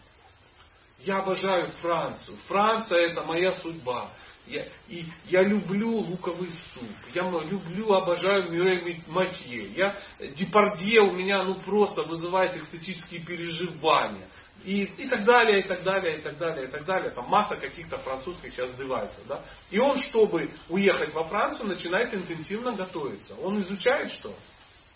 [1.00, 2.36] Я обожаю Францию.
[2.46, 4.10] Франция это моя судьба.
[4.46, 6.88] Я, и я люблю луковый суп.
[7.14, 9.68] Я люблю, обожаю Мюррей Матье.
[9.68, 9.94] Я,
[10.36, 14.26] Депардье у меня ну, просто вызывает экстатические переживания.
[14.64, 17.10] И, и так далее, и так далее, и так далее, и так далее.
[17.10, 19.26] Там масса каких-то французских сейчас девайсов.
[19.28, 19.44] Да?
[19.70, 23.34] И он, чтобы уехать во Францию, начинает интенсивно готовиться.
[23.36, 24.34] Он изучает что?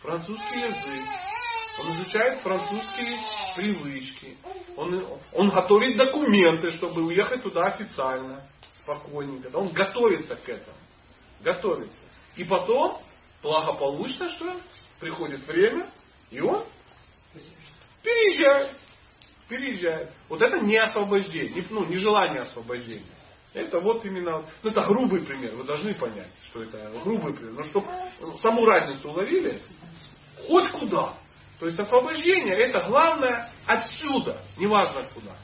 [0.01, 1.05] Французский язык.
[1.78, 3.20] Он изучает французские
[3.55, 4.36] привычки.
[4.76, 8.44] Он, он готовит документы, чтобы уехать туда официально
[8.87, 9.55] спокойненько.
[9.57, 10.76] Он готовится к этому.
[11.43, 12.01] Готовится.
[12.37, 13.03] И потом,
[13.43, 14.57] благополучно, что
[15.01, 15.91] приходит время,
[16.30, 16.64] и он
[18.03, 18.76] переезжает.
[19.49, 20.12] Переезжает.
[20.28, 23.05] Вот это не освобождение, ну, не желание освобождения.
[23.53, 27.55] Это вот именно, ну это грубый пример, вы должны понять, что это грубый пример.
[27.55, 27.91] Но чтобы
[28.41, 29.62] саму разницу уловили,
[30.47, 31.14] хоть куда.
[31.59, 35.37] То есть освобождение это главное отсюда, неважно куда.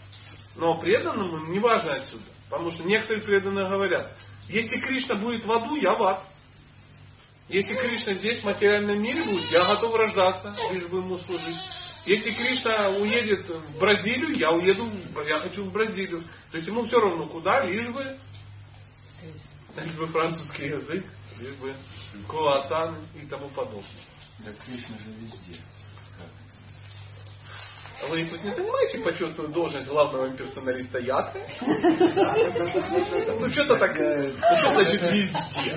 [0.57, 2.32] Но преданному неважно отсюда.
[2.53, 4.15] Потому что некоторые преданные говорят,
[4.47, 6.23] если Кришна будет в аду, я в ад.
[7.49, 11.57] Если Кришна здесь в материальном мире будет, я готов рождаться, лишь бы ему служить.
[12.05, 14.87] Если Кришна уедет в Бразилию, я уеду,
[15.27, 16.25] я хочу в Бразилию.
[16.51, 18.19] То есть ему все равно куда, лишь бы,
[19.83, 21.07] лишь бы французский язык,
[21.41, 21.75] лишь бы
[22.29, 23.83] круассаны и тому подобное.
[24.41, 25.59] Да Кришна же везде.
[28.09, 31.47] Вы тут не занимаете почетную должность главного имперсоналиста Ятры?
[33.39, 35.75] Ну что-то так, ну что значит везде?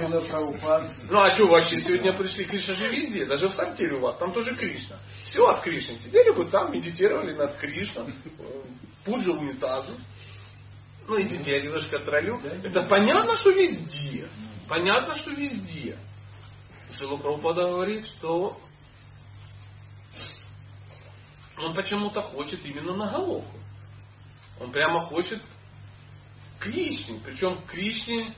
[1.10, 2.46] Ну а что вообще сегодня пришли?
[2.46, 4.98] Кришна же везде, даже в Сантире у вас, там тоже Кришна.
[5.26, 5.98] Все от Кришны.
[6.00, 8.14] Сидели бы там, медитировали над Кришном,
[9.04, 9.94] пуджа унитазу.
[11.08, 12.42] Ну, извините, я немножко троллю.
[12.64, 14.28] Это понятно, что везде.
[14.68, 15.96] Понятно, что везде.
[16.92, 18.58] Шила Прабхупада говорит, что
[21.58, 23.58] он почему-то хочет именно на головку.
[24.60, 25.42] Он прямо хочет
[26.60, 27.20] Кришне.
[27.24, 28.36] Причем Кришне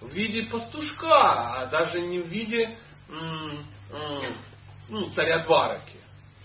[0.00, 2.76] в виде пастушка, а даже не в виде
[4.88, 5.98] ну, царя Двараки.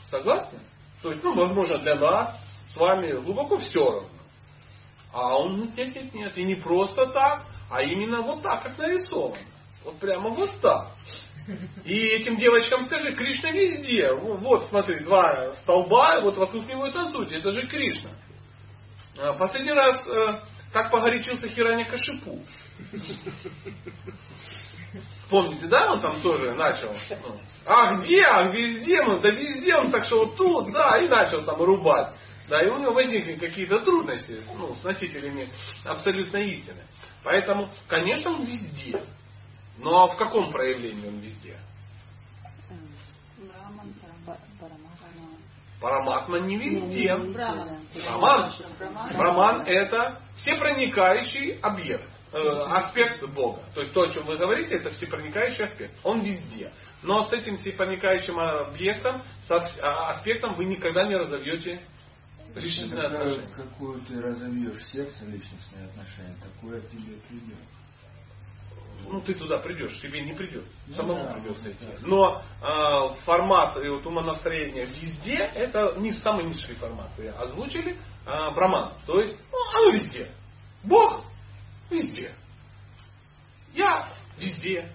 [0.10, 0.60] Согласны?
[1.02, 2.40] То есть, ну, возможно, для нас
[2.74, 4.10] с вами глубоко все равно.
[5.14, 8.78] А он, ну, нет, нет, нет, и не просто так, а именно вот так, как
[8.78, 9.38] нарисовано.
[9.84, 10.92] Вот прямо вот так.
[11.84, 14.12] И этим девочкам скажи, Кришна везде.
[14.14, 17.38] Вот, смотри, два столба, вот вокруг него и танцуйте.
[17.38, 18.12] Это же Кришна.
[19.18, 20.40] А, последний раз э,
[20.72, 22.40] так погорячился Хираня Кашипу.
[25.30, 26.94] Помните, да, он там тоже начал.
[27.24, 31.08] Ну, а где, а везде, ну да везде, он так что вот тут, да, и
[31.08, 32.14] начал там рубать.
[32.50, 35.48] Да, и у него возникли какие-то трудности ну, с носителями
[35.86, 36.84] абсолютной истины.
[37.24, 39.02] Поэтому, конечно, он везде.
[39.82, 41.58] Но в каком проявлении он везде?
[45.80, 47.16] Параматма не везде.
[47.18, 48.54] Браман.
[49.18, 53.64] Браман это всепроникающий объект, э, аспект Бога.
[53.74, 55.96] То есть то, о чем вы говорите, это всепроникающий аспект.
[56.04, 56.72] Он везде.
[57.02, 61.82] Но с этим всепроникающим объектом, с а, аспектом вы никогда не разовьете
[62.54, 63.48] личностные отношения.
[63.56, 67.58] Какую ты разовьешь сердце личностные отношения, такое тебе придет
[69.10, 71.86] ну ты туда придешь, тебе не придет, ну самому да, придется идти.
[72.02, 77.10] Но э, формат и вот умонастроение везде это не самый низший формат.
[77.18, 78.94] Вы озвучили э, браман.
[79.06, 80.32] То есть, ну, оно везде.
[80.84, 81.24] Бог
[81.90, 82.34] везде.
[83.74, 84.92] Я везде.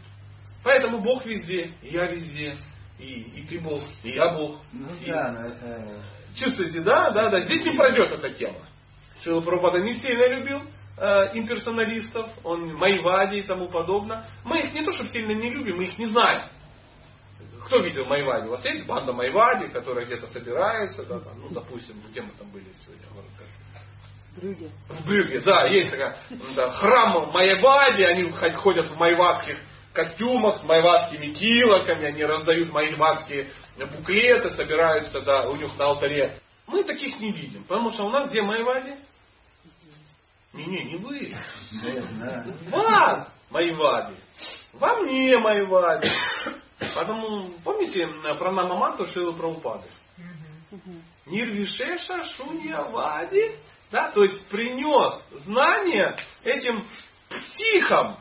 [0.62, 2.57] Поэтому Бог везде, я везде,
[2.98, 4.61] и, и ты Бог, и я Бог.
[4.72, 5.07] Ну и...
[5.07, 6.02] да, но это...
[6.34, 7.11] Чувствуете, да?
[7.11, 7.40] Да, да.
[7.40, 8.59] Здесь не пройдет эта тема.
[9.22, 10.61] Шила Прабхупада не сильно любил,
[10.99, 14.24] Э, имперсоналистов, он Майвади и тому подобное.
[14.44, 16.49] Мы их не то, что сильно не любим, мы их не знаем.
[17.66, 18.47] Кто видел Майвади?
[18.47, 22.51] У вас есть банда Майвади, которая где-то собирается, да, там, ну, допустим, где мы там
[22.51, 23.05] были сегодня?
[24.32, 24.70] В Брюге.
[24.88, 26.18] В Брюге, да, есть такая
[26.55, 29.59] да, храм Майвади, они ходят в майвадских
[29.92, 36.38] костюмах с майвадскими килоками, они раздают майвадские буклеты, собираются, да, у них на алтаре.
[36.66, 38.94] Мы таких не видим, потому что у нас где Майвади?
[40.57, 41.34] Не-не, не вы.
[42.70, 44.14] Вас, мои вади.
[44.72, 46.11] Во мне, мои вади.
[46.78, 48.07] Поэтому, помните
[48.38, 49.88] про Намаманту Шилу Прабхупады?
[51.26, 53.52] Нирвишеша Шунья Вади.
[53.90, 56.86] Да, то есть принес знания этим
[57.28, 58.18] психам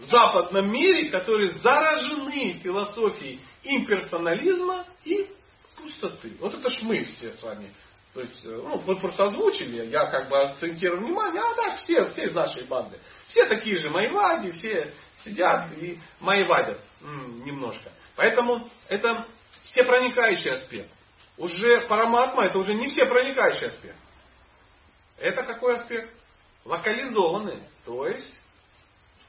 [0.00, 5.28] в западном мире, которые заражены философией имперсонализма и
[5.76, 6.36] пустоты.
[6.40, 7.72] Вот это ж мы все с вами
[8.14, 12.04] То есть, э, ну, вы просто озвучили, я как бы акцентирую внимание, а так все,
[12.04, 12.98] все из нашей банды.
[13.28, 14.94] Все такие же майвади, все
[15.24, 17.90] сидят и майвадят м, немножко.
[18.14, 19.26] Поэтому это
[19.64, 20.90] все проникающий аспект.
[21.36, 23.98] Уже параматма это уже не все проникающий аспект.
[25.18, 26.14] Это какой аспект?
[26.64, 27.64] Локализованный.
[27.84, 28.32] То есть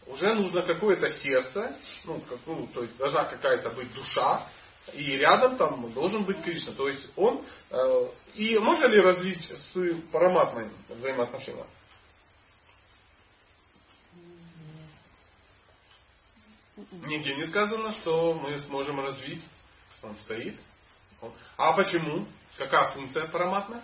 [0.05, 4.47] уже нужно какое-то сердце, ну, как, ну то есть должна какая-то быть душа,
[4.93, 6.73] и рядом там должен быть Кришна.
[6.73, 7.45] То есть он...
[7.71, 11.65] Э, и можно ли развить с параматмой взаимоотношения?
[16.75, 19.43] Нигде не сказано, что мы сможем развить.
[20.03, 20.59] Он стоит.
[21.57, 22.27] А почему?
[22.57, 23.81] Какая функция параматмы?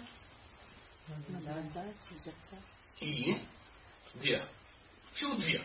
[2.99, 3.37] И
[4.15, 4.43] где?
[5.15, 5.63] Чего две?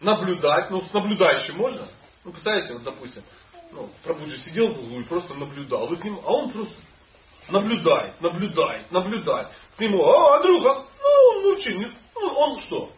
[0.00, 0.70] Наблюдать.
[0.70, 1.88] Ну, с наблюдающим можно?
[2.24, 3.22] Ну, представляете, вот, допустим,
[3.72, 5.86] ну, Прабуджи сидел в углу и просто наблюдал.
[5.86, 6.74] Вы к нему, а он просто
[7.48, 9.48] наблюдает, наблюдает, наблюдает.
[9.76, 12.92] К нему, а, Андрюха, ну, он вообще не, ну, он что?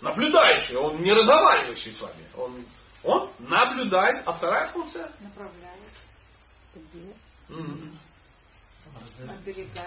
[0.00, 2.26] Наблюдающий, он не разговаривающий с вами.
[2.34, 2.64] Он,
[3.02, 5.10] он наблюдает, а вторая функция?
[5.20, 5.80] Направляет.
[7.48, 7.96] Mm-hmm.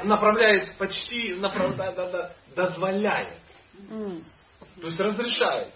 [0.03, 3.39] Направляет почти, направ, да, да, да, дозволяет.
[3.89, 4.23] Mm.
[4.81, 5.73] То есть разрешает.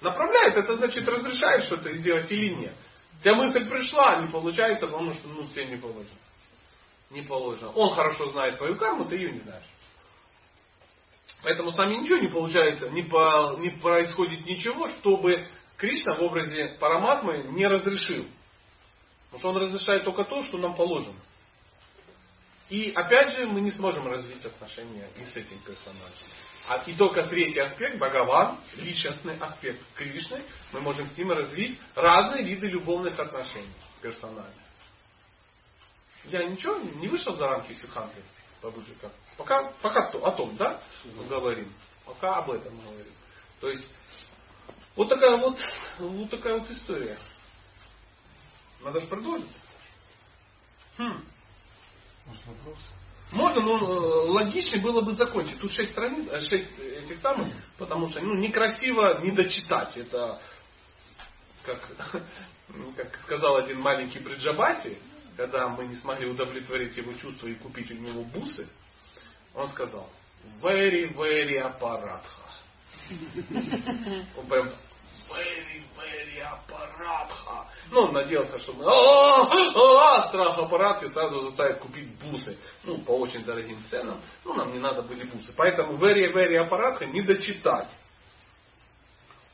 [0.00, 2.74] Направляет, это значит разрешает что-то сделать или нет.
[3.18, 6.18] У тебя мысль пришла, не получается, потому что ну, тебе не положено.
[7.10, 7.70] Не положено.
[7.72, 9.64] Он хорошо знает твою карму, ты ее не знаешь.
[11.42, 16.76] Поэтому с нами ничего не получается, не, по, не происходит ничего, чтобы Кришна в образе
[16.80, 18.26] Параматмы не разрешил.
[19.30, 21.18] Потому что он разрешает только то, что нам положено.
[22.68, 26.14] И опять же мы не сможем развить отношения и с этим персонажем.
[26.68, 30.42] А и только третий аспект, Бхагаван, личностный аспект Кришны,
[30.72, 34.54] мы можем с ним развить разные виды любовных отношений персональных.
[36.24, 38.20] Я ничего не вышел за рамки Сиханты
[38.60, 39.12] Бабуджика.
[39.36, 41.72] Пока, пока о том, да, мы говорим.
[42.04, 43.12] Пока об этом говорим.
[43.60, 43.86] То есть,
[44.96, 45.58] вот такая вот,
[45.98, 47.16] вот такая вот история.
[48.80, 49.46] Надо же продолжить.
[50.98, 51.24] Хм.
[52.26, 52.78] Может вопрос?
[53.32, 55.58] Можно, но э, логичнее было бы закончить.
[55.58, 59.96] Тут шесть страниц, э, шесть этих самых, потому что ну, некрасиво не дочитать.
[59.96, 60.40] Это,
[61.64, 61.96] как,
[62.96, 64.98] как сказал один маленький Бриджабаси,
[65.36, 68.68] когда мы не смогли удовлетворить его чувства и купить у него бусы,
[69.54, 70.08] он сказал,
[70.62, 72.42] very, very аппаратха.
[75.28, 77.68] Very, very аппаратха.
[77.90, 78.84] Ну, он надеялся, что мы
[80.28, 82.58] страх аппаратки сразу заставит купить бусы.
[82.84, 84.20] Ну, по очень дорогим ценам.
[84.44, 85.52] Ну, нам не надо были бусы.
[85.56, 87.88] Поэтому very, very аппаратха не дочитать.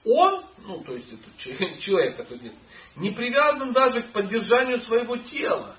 [0.04, 2.52] Он, ну, то есть это человек, который
[2.96, 5.76] не привязан даже к поддержанию своего тела.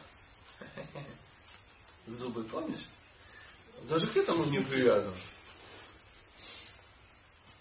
[2.08, 2.86] Зубы помнишь?
[3.84, 5.14] Даже к этому не привязан.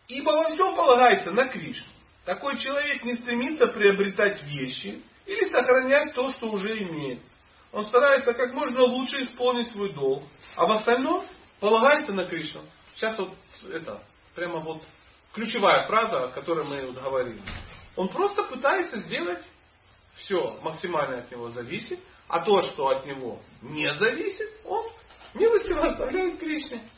[0.08, 1.91] Ибо во всем полагается на Кришну.
[2.24, 7.20] Такой человек не стремится приобретать вещи или сохранять то, что уже имеет.
[7.72, 10.22] Он старается как можно лучше исполнить свой долг,
[10.56, 11.26] а в остальном
[11.58, 12.62] полагается на Кришну.
[12.94, 13.32] Сейчас вот
[13.70, 14.02] это,
[14.34, 14.82] прямо вот
[15.32, 17.42] ключевая фраза, о которой мы вот говорили.
[17.96, 19.44] Он просто пытается сделать
[20.14, 21.98] все максимально от него зависит,
[22.28, 24.90] а то, что от него не зависит, он
[25.34, 26.88] милостиво оставляет Кришне.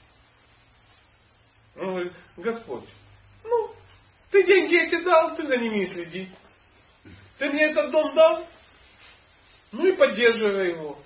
[1.77, 2.89] Он говорит, Господь,
[3.45, 3.74] ну,
[4.35, 6.29] ты деньги эти дал, ты за ними следи.
[7.39, 8.45] Ты мне этот дом дал,
[9.71, 10.99] ну и поддерживай его.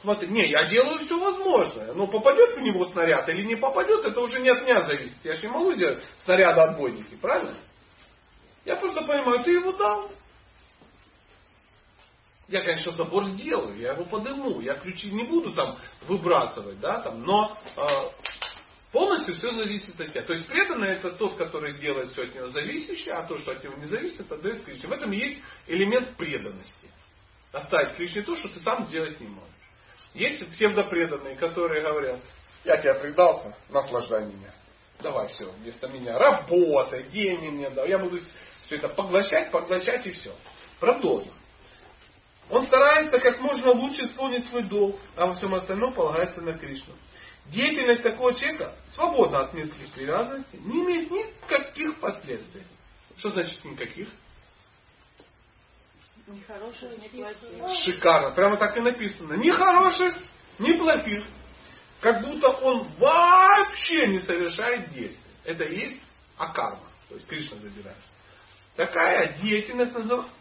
[0.00, 1.92] Смотри, не, я делаю все возможное.
[1.94, 5.16] Но попадет в него снаряд или не попадет, это уже не от меня зависит.
[5.24, 7.56] Я же не могу сделать снаряда отбойники, правильно?
[8.64, 10.08] Я просто понимаю, ты его дал.
[12.46, 17.24] Я, конечно, забор сделаю, я его подыму, я ключи не буду там выбрасывать, да, там,
[17.24, 17.82] но э,
[18.92, 20.22] полностью все зависит от тебя.
[20.22, 23.64] То есть преданный это тот, который делает все от него зависящее, а то, что от
[23.64, 24.88] него не зависит, отдает Кришне.
[24.88, 26.90] В этом есть элемент преданности.
[27.52, 29.50] Оставить Кришне то, что ты сам сделать не можешь.
[30.14, 32.20] Есть псевдопреданные, которые говорят,
[32.64, 34.52] я тебя предался, наслаждай меня.
[35.00, 37.90] Давай все, вместо меня работай, деньги мне давай.
[37.90, 38.18] Я буду
[38.64, 40.34] все это поглощать, поглощать и все.
[40.80, 41.32] Продолжим.
[42.48, 46.94] Он старается как можно лучше исполнить свой долг, а во всем остальном полагается на Кришну.
[47.50, 52.64] Деятельность такого человека свободна от мысли привязанности, не имеет никаких последствий.
[53.18, 54.08] Что значит никаких?
[56.26, 57.84] Ни хороших, ни плохих.
[57.84, 58.32] Шикарно.
[58.32, 59.34] Прямо так и написано.
[59.34, 60.16] Ни хороших,
[60.58, 61.24] ни плохих.
[62.00, 65.32] Как будто он вообще не совершает действий.
[65.44, 66.02] Это и есть
[66.36, 66.82] акарма.
[67.08, 67.96] То есть Кришна забирает.
[68.74, 70.32] Такая деятельность называется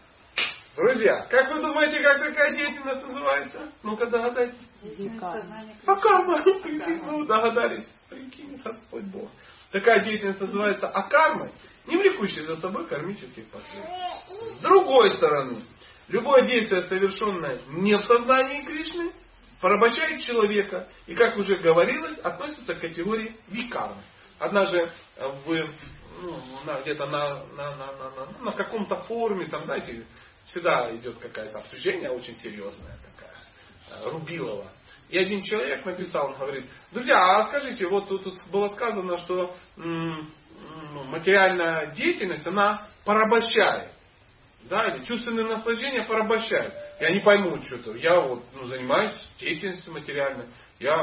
[0.76, 3.72] Друзья, как вы думаете, как такая деятельность называется?
[3.82, 4.60] Ну-ка догадайтесь.
[5.86, 6.44] А карма.
[6.44, 7.88] Прикинь, ну догадались.
[8.10, 9.30] Прикинь, Господь Бог.
[9.72, 11.52] Такая деятельность называется акармой,
[11.88, 14.54] не влекущей за собой кармических последствий.
[14.54, 15.64] С другой стороны,
[16.10, 19.12] любое действие, совершенное не в сознании Кришны,
[19.62, 24.02] порабощает человека и, как уже говорилось, относится к категории викармы.
[24.40, 25.70] Однажды в,
[26.22, 30.06] ну, на, где-то на, на, на, на, на, на каком-то форуме, там, знаете,
[30.48, 33.36] всегда идет какое-то обсуждение очень серьезное такая,
[33.90, 34.72] э, Рубилова.
[35.10, 39.56] И один человек написал, он говорит, друзья, а скажите, вот тут, тут было сказано, что
[39.78, 40.32] м,
[41.10, 43.92] материальная деятельность, она порабощает.
[44.64, 46.74] Да, или чувственные наслаждения порабощают.
[47.00, 47.94] Я не пойму что-то.
[47.96, 50.48] Я вот ну, занимаюсь деятельностью материальной.
[50.80, 50.98] Я,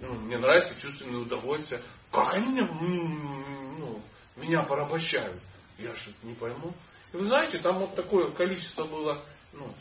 [0.00, 1.82] ну, мне нравится чувственное удовольствие.
[2.12, 4.00] Как они ну,
[4.36, 5.42] меня порабощают?
[5.78, 6.72] Я что-то не пойму.
[7.12, 9.72] И вы знаете, там вот такое количество было, ну,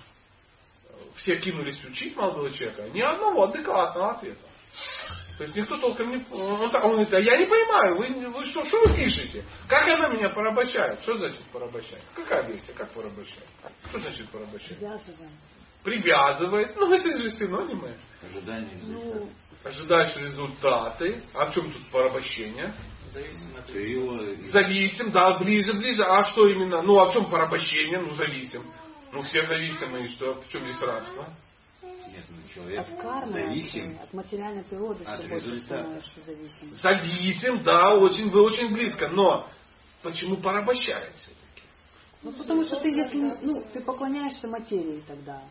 [1.16, 4.46] все кинулись учить молодого человека, ни одного адекватного ответа.
[5.38, 6.26] То есть никто толком не...
[6.32, 9.44] Он, он говорит, а я не понимаю, вы, вы что, что вы пишете?
[9.68, 11.02] Как она меня порабощает?
[11.02, 12.04] Что значит порабощает?
[12.16, 13.48] Какая версия, как порабощает?
[13.90, 14.80] Что значит порабощает?
[14.80, 15.32] Привязываем.
[15.84, 16.76] Привязывает.
[16.78, 17.98] Ну, это же синонимы.
[18.24, 19.20] Ожидание результата.
[19.20, 19.30] Ну,
[19.64, 21.24] Ожидаешь результаты.
[21.34, 22.74] А в чем тут порабощение?
[23.74, 26.04] Его- Зависим, да, ближе, ближе.
[26.04, 26.82] А что именно?
[26.82, 28.00] Ну, а в чем порабощение?
[28.00, 28.64] Ну, зависим.
[29.12, 30.36] Ну, все зависимы, и что?
[30.42, 31.28] В чем здесь рабство?
[31.82, 34.00] Нет, ну, человек От кармы, зависим.
[34.02, 36.78] от материальной природы от все больше становишься зависим.
[36.82, 39.10] Зависим, да, очень, вы очень близко.
[39.10, 39.48] Но
[40.02, 41.68] почему порабощает все-таки?
[42.24, 45.42] Ну, потому что ты, если, ну, ты поклоняешься материи тогда.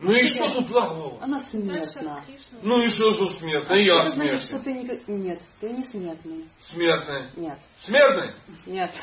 [0.00, 1.20] Ну и что тут плохого?
[1.22, 2.24] Она смертна.
[2.62, 3.76] Ну и что тут смертный?
[3.76, 4.98] А Я это значит, что смертный.
[5.00, 5.18] ты не...
[5.24, 6.48] Нет, ты не смертный.
[6.70, 7.30] Смертный.
[7.36, 7.58] Нет.
[7.84, 8.34] Смертный?
[8.66, 8.94] Нет.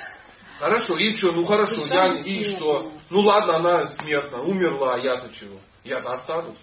[0.57, 1.33] Хорошо, и что?
[1.33, 2.55] Ну хорошо, я, и смертный.
[2.55, 2.91] что?
[3.09, 5.57] Ну ладно, она смертна, умерла, а я-то чего?
[5.83, 6.57] Я-то останусь.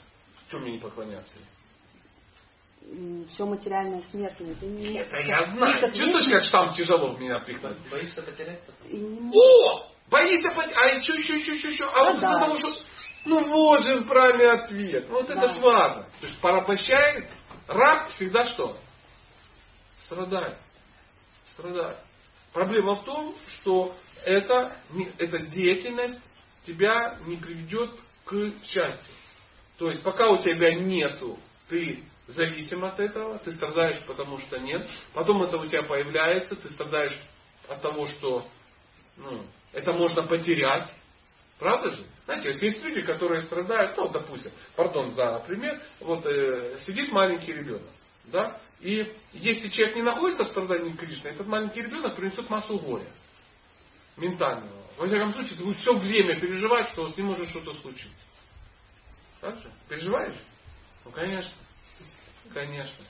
[0.48, 1.34] Что мне не поклоняться?
[3.34, 4.54] Все материальное смертное.
[4.54, 4.94] Ты не...
[4.96, 5.92] Это я знаю.
[5.94, 7.76] Чувствуешь, как штамп тяжело в меня впихнуть?
[7.90, 8.60] Боишься потерять?
[8.88, 9.40] И не можешь.
[9.40, 9.86] О!
[10.10, 10.76] Боится потерять.
[10.76, 11.84] А еще, еще, еще, еще, еще.
[11.84, 12.30] А вот Да.
[12.30, 12.68] из-за того, что...
[13.24, 15.08] Ну вот же правильный ответ.
[15.08, 15.48] Вот это Да.
[15.48, 16.06] ж важно.
[16.20, 17.28] То есть порабощает.
[17.68, 18.76] Раб всегда что?
[20.04, 20.58] Страдает.
[21.52, 21.98] Страдает.
[22.52, 23.94] Проблема в том, что
[24.24, 24.76] это,
[25.18, 26.20] эта деятельность
[26.66, 27.90] тебя не приведет
[28.24, 29.14] к счастью.
[29.78, 34.86] То есть пока у тебя нету, ты зависим от этого, ты страдаешь, потому что нет.
[35.14, 37.18] Потом это у тебя появляется, ты страдаешь
[37.68, 38.46] от того, что
[39.16, 40.88] ну, это можно потерять.
[41.62, 42.04] Правда же?
[42.24, 47.52] Знаете, вот есть люди, которые страдают, ну, допустим, пардон за пример, вот э, сидит маленький
[47.52, 47.86] ребенок,
[48.24, 53.06] да, и если человек не находится в страдании Кришны, этот маленький ребенок принесет массу горя
[54.16, 54.82] ментального.
[54.98, 58.18] Во всяком случае, ты будешь все время переживать, что с ним может что-то случиться.
[59.40, 59.70] Так же?
[59.88, 60.40] Переживаешь?
[61.04, 61.54] Ну, конечно.
[62.52, 63.04] Конечно.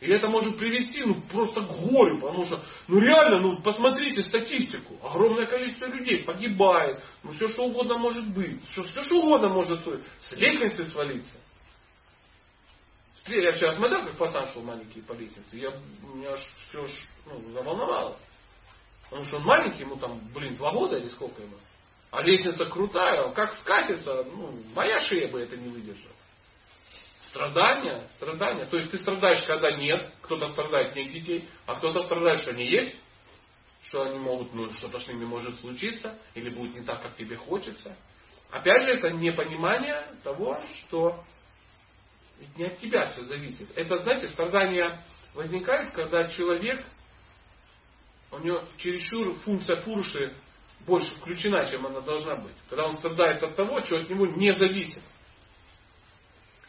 [0.00, 4.98] И это может привести ну, просто к горю, потому что, ну реально, ну посмотрите статистику.
[5.02, 7.02] Огромное количество людей погибает.
[7.22, 8.62] Ну все что угодно может быть.
[8.70, 9.80] Все, все что угодно может
[10.20, 11.38] с лестницы свалиться.
[13.26, 15.56] Я вчера смотрел, как пацан шел маленький по лестнице.
[15.56, 15.70] Я,
[16.12, 16.86] меня аж все
[17.26, 18.18] ну, заволновало.
[19.08, 21.56] Потому что он маленький, ему там, блин, два года или сколько ему.
[22.10, 26.12] А лестница крутая, как скатится, ну, моя шея бы это не выдержала.
[27.34, 28.64] Страдания, страдания.
[28.66, 32.64] То есть ты страдаешь, когда нет, кто-то страдает, нет детей, а кто-то страдает, что они
[32.64, 32.94] есть,
[33.88, 37.34] что они могут, ну, что-то с ними может случиться, или будет не так, как тебе
[37.34, 37.96] хочется.
[38.52, 41.24] Опять же, это непонимание того, что
[42.38, 43.68] ведь не от тебя все зависит.
[43.76, 45.04] Это, знаете, страдание
[45.34, 46.86] возникает, когда человек,
[48.30, 50.36] у него чересчур функция пуруши
[50.86, 52.54] больше включена, чем она должна быть.
[52.70, 55.02] Когда он страдает от того, что от него не зависит.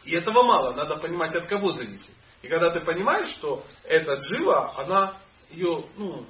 [0.06, 2.08] И этого мало, надо понимать, от кого зависит.
[2.40, 5.16] И когда ты понимаешь, что эта джива, она
[5.50, 6.24] ее, ну,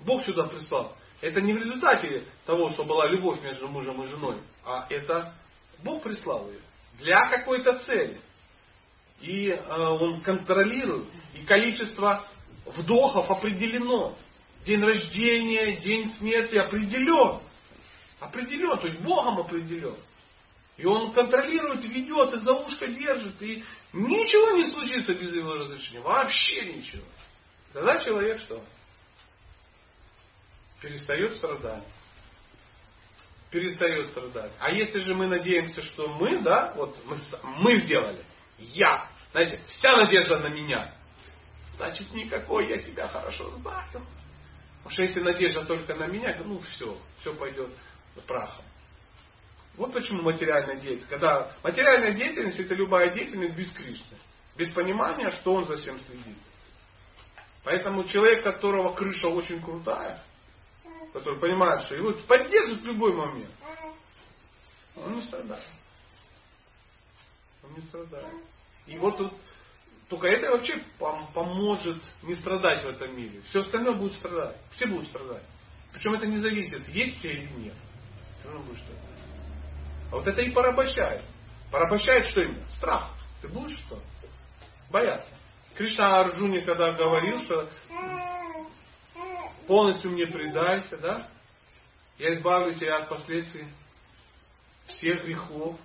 [0.00, 0.94] Бог сюда прислал.
[1.22, 5.34] Это не в результате того, что была любовь между мужем и женой, а это
[5.82, 6.60] Бог прислал ее
[6.98, 8.20] для какой-то цели.
[9.22, 12.26] И э, он контролирует, и количество
[12.66, 14.16] вдохов определено.
[14.66, 17.40] День рождения, день смерти определен.
[18.20, 19.96] Определен, то есть Богом определен.
[20.76, 23.40] И он контролирует, ведет, и за ушко держит.
[23.42, 26.00] И ничего не случится без его разрешения.
[26.00, 27.04] Вообще ничего.
[27.72, 28.64] Тогда человек что?
[30.80, 31.84] Перестает страдать.
[33.50, 34.52] Перестает страдать.
[34.58, 38.24] А если же мы надеемся, что мы, да, вот мы, мы сделали,
[38.58, 40.92] я, знаете, вся надежда на меня,
[41.76, 43.86] значит никакой, я себя хорошо знаю.
[43.92, 47.70] Потому что если надежда только на меня, ну все, все пойдет
[48.26, 48.64] прахом.
[49.76, 51.08] Вот почему материальная деятельность.
[51.08, 54.16] Когда материальная деятельность это любая деятельность без Кришны.
[54.56, 56.36] Без понимания, что он за всем следит.
[57.64, 60.22] Поэтому человек, которого крыша очень крутая,
[61.12, 63.50] который понимает, что его поддержит в любой момент,
[64.96, 65.64] он не страдает.
[67.64, 68.34] Он не страдает.
[68.86, 69.32] И вот тут
[70.08, 73.40] только это вообще поможет не страдать в этом мире.
[73.48, 74.56] Все остальное будет страдать.
[74.72, 75.42] Все будут страдать.
[75.92, 77.74] Причем это не зависит, есть тебя или нет.
[78.38, 79.13] Все равно будешь страдать.
[80.14, 81.24] А вот это и порабощает.
[81.72, 82.68] Порабощает что именно?
[82.76, 83.10] Страх.
[83.42, 84.00] Ты будешь что?
[84.88, 85.28] Бояться.
[85.74, 87.68] Кришна Арджуне когда говорил, что
[89.66, 91.28] полностью мне предайся, да?
[92.16, 93.66] Я избавлю тебя от последствий
[94.86, 95.80] всех грехов.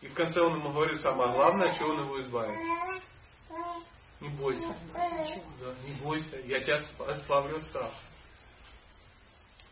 [0.00, 2.56] И в конце он ему говорит самое главное, чего он его избавит.
[4.20, 4.74] Не бойся.
[4.94, 7.94] Да, не бойся, я тебя избавлю от страха.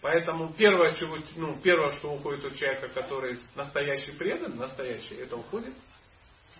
[0.01, 5.75] Поэтому первое, чего, ну, первое, что уходит у человека, который настоящий предан, настоящий, это уходит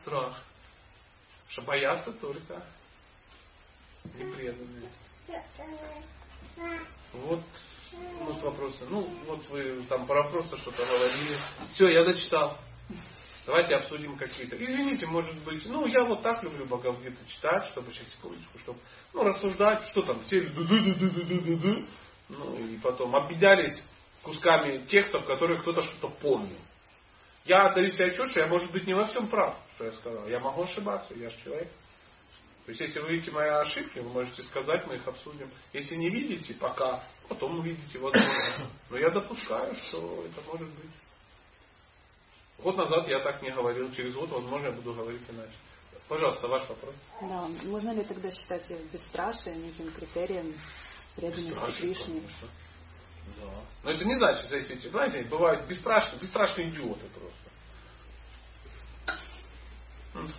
[0.01, 0.43] страх.
[1.49, 2.63] Что боятся только
[4.15, 4.91] непреданные.
[7.13, 7.41] Вот,
[8.21, 8.85] вот вопросы.
[8.91, 11.39] Ну, вот вы там про вопросы что-то говорили.
[11.71, 12.59] Все, я дочитал.
[13.47, 14.63] Давайте обсудим какие-то.
[14.63, 18.79] Извините, может быть, ну я вот так люблю Бхагавгиту читать, чтобы сейчас секундочку, чтобы
[19.15, 21.87] ну, рассуждать, что там, все ду ду ду ду ду ду ду
[22.29, 23.83] ну и потом объедались
[24.23, 26.59] кусками текстов, которые кто-то что-то помнил.
[27.45, 30.29] Я даю себе отчет, что я, может быть, не во всем прав, что я сказал.
[30.29, 31.69] Я могу ошибаться, я же человек.
[32.67, 35.51] То есть, если вы видите мои ошибки, вы можете сказать, мы их обсудим.
[35.73, 38.69] Если не видите, пока, потом увидите, возможно.
[38.91, 40.91] Но я допускаю, что это может быть.
[42.59, 45.55] Год назад я так не говорил, через год, возможно, я буду говорить иначе.
[46.09, 46.95] Пожалуйста, ваш вопрос.
[47.23, 50.55] Да, можно ли тогда считать бесстрашие неким критерием
[51.21, 52.23] преданности Кришне?
[53.41, 53.65] Да.
[53.85, 57.49] Но это не значит, что если, знаете, бывают бесстрашные, бесстрашные идиоты просто.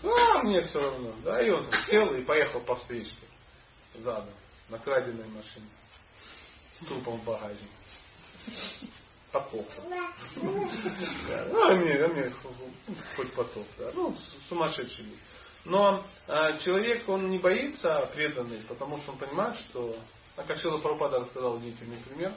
[0.04, 1.14] А, мне все равно.
[1.24, 3.16] Да, и он сел и поехал по встречке
[3.96, 4.34] задом,
[4.70, 5.68] на краденой машине.
[6.74, 7.66] С трупом в багажнике.
[9.32, 9.70] Потоп.
[10.36, 10.68] Ну,
[11.64, 12.34] а мне, а мне
[13.16, 13.68] хоть потоп.
[13.78, 13.92] Да.
[13.94, 15.06] Ну, сумасшедший.
[15.66, 19.96] Но а, человек, он не боится преданный, потому что он понимает, что,
[20.40, 22.34] а как Шила Прабхупада рассказал удивительный пример,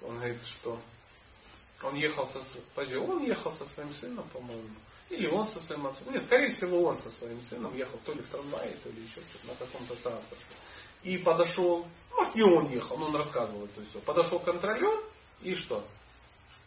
[0.00, 0.80] он говорит, что
[1.82, 2.42] он ехал со,
[2.74, 4.70] подожди, он ехал со своим сыном, по-моему,
[5.10, 6.10] или он со своим отцом.
[6.10, 9.20] Нет, скорее всего, он со своим сыном ехал то ли в трамвае, то ли еще
[9.44, 10.44] на каком-то транспорте.
[11.02, 15.04] И подошел, может не он ехал, но он рассказывал то есть Подошел контролер
[15.42, 15.86] и что?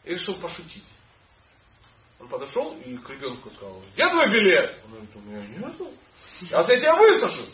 [0.04, 0.86] И решил пошутить.
[2.20, 4.80] Он подошел и к ребенку сказал, где твой билет?
[4.86, 5.92] Он говорит, у меня нету.
[6.40, 7.46] Сейчас я тебя высажу.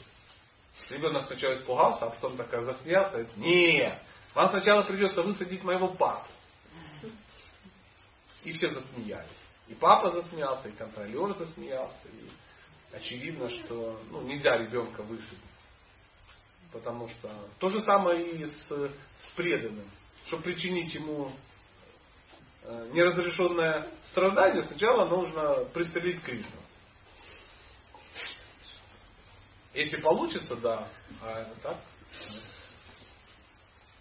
[0.89, 3.11] Ребенок сначала испугался, а потом такая засмеялся.
[3.11, 3.99] Говорит, нет,
[4.34, 6.27] вам сначала придется высадить моего папу.
[8.43, 9.30] И все засмеялись.
[9.68, 12.07] И папа засмеялся, и контролер засмеялся.
[12.10, 15.39] И очевидно, что ну, нельзя ребенка высадить.
[16.72, 19.89] Потому что то же самое и с, с преданным.
[20.27, 21.31] Чтобы причинить ему
[22.64, 26.64] э, неразрешенное страдание, сначала нужно пристрелить Кришну.
[29.76, 30.88] Если получится, да.
[31.22, 31.77] А так?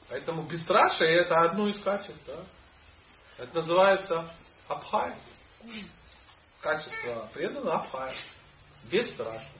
[0.08, 2.22] Поэтому бесстрашие это одно из качеств.
[2.26, 2.44] Да?
[3.38, 4.32] Это называется
[4.68, 5.16] абхай.
[6.60, 8.16] Качество преданного абхай.
[8.84, 9.50] Бесстрашно.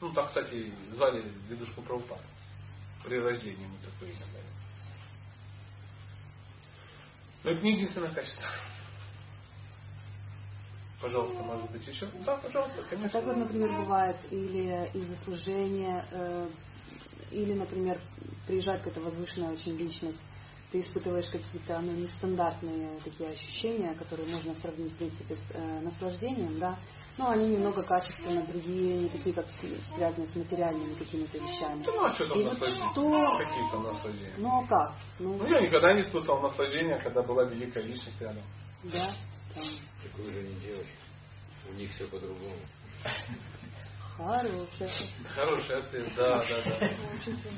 [0.00, 2.22] Ну, так, кстати, звали дедушку Прабхупада.
[3.02, 4.44] При рождении мы такое имя дали.
[7.42, 8.46] Но это не единственное качество.
[11.00, 12.08] Пожалуйста, может быть еще?
[12.24, 13.06] Да, пожалуйста, конечно.
[13.06, 16.48] А так вот, например, бывает или из-за служения, э,
[17.30, 18.00] или, например,
[18.46, 20.20] приезжает какая-то возвышенная очень личность,
[20.72, 26.58] ты испытываешь какие-то ну, нестандартные такие ощущения, которые можно сравнить, в принципе, с э, наслаждением,
[26.58, 26.78] да,
[27.18, 29.46] но они немного качественно другие, не такие, как
[29.94, 31.82] связаны с материальными какими-то вещами.
[31.84, 32.84] Да, ну а что там наслаждение?
[32.84, 33.38] Вот что...
[33.38, 34.34] Какие то наслаждения?
[34.38, 34.94] Ну а как?
[35.18, 35.34] Ну...
[35.36, 38.42] ну я никогда не испытывал наслаждения, когда была великая личность рядом.
[38.84, 39.14] Да.
[40.06, 40.92] Так вы же не девочки.
[41.68, 42.54] У них все по-другому.
[44.16, 44.88] Хороший.
[45.34, 46.90] Хороший ответ, да, да, да.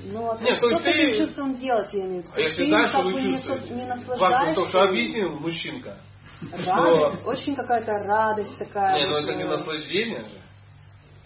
[0.05, 2.33] Ну, а Нет, что, что ты этим чувством делать, я имею в виду?
[2.35, 3.75] А если знаешь, что вы чувствуете?
[3.75, 4.61] Не наслаждаешься.
[4.61, 5.99] то, что объяснил мужчинка.
[6.41, 7.29] Радость, что...
[7.29, 8.99] очень какая-то радость такая.
[8.99, 10.41] Не, ну это не наслаждение же.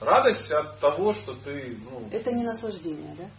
[0.00, 2.08] Радость от того, что ты, ну...
[2.10, 3.30] Это не наслаждение, да?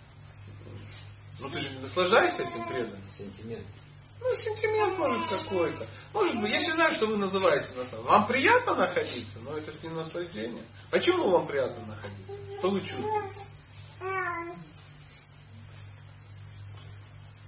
[1.40, 3.02] Ну ты же не наслаждаешься этим преданным.
[3.18, 3.68] Сентимент.
[4.24, 5.86] Ну, сентимент может какой-то.
[6.14, 9.90] Может быть, я знаю, что вы называете на самом Вам приятно находиться, но это не
[9.90, 10.66] наслаждение.
[10.90, 12.58] Почему вам приятно находиться?
[12.60, 13.44] Что вы чувствуете?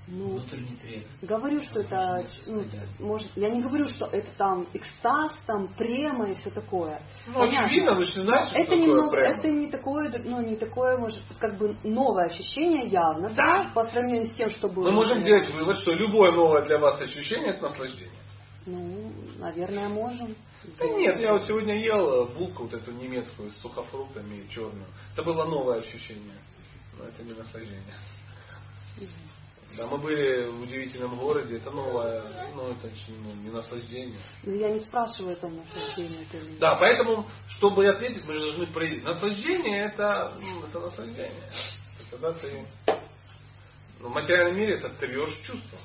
[0.08, 0.40] Ну,
[1.24, 2.64] говорю, что это, ну,
[3.00, 7.02] может, я не говорю, что это там экстаз, там према и все такое.
[7.26, 7.66] Ну, Понятно.
[7.66, 9.36] очевидно, вы же знаете, что это такое немного, према.
[9.36, 14.28] это не такое, ну не такое, может, как бы новое ощущение явно, да, по сравнению
[14.28, 14.86] с тем, что было.
[14.86, 15.44] Мы можем например.
[15.44, 18.12] сделать вывод, что любое новое для вас ощущение это наслаждение.
[18.68, 20.36] Ну, наверное, можем.
[20.80, 24.88] Да нет, я вот сегодня ел э, булку вот эту немецкую с сухофруктами и черную.
[25.14, 26.38] Это было новое ощущение.
[26.98, 27.94] Но это не наслаждение.
[29.78, 32.24] Да, мы были в удивительном городе, это новое,
[32.56, 34.20] ну это ну, не наслаждение.
[34.44, 36.22] Я не спрашиваю это наслаждение.
[36.24, 36.60] Это нет.
[36.60, 39.04] Да, поэтому, чтобы ответить, мы же должны проявить.
[39.04, 41.30] Наслаждение это, ну, это наслаждение.
[41.30, 42.66] То есть, Когда ты
[44.00, 45.80] ну, в материальном мире это трешь чувства.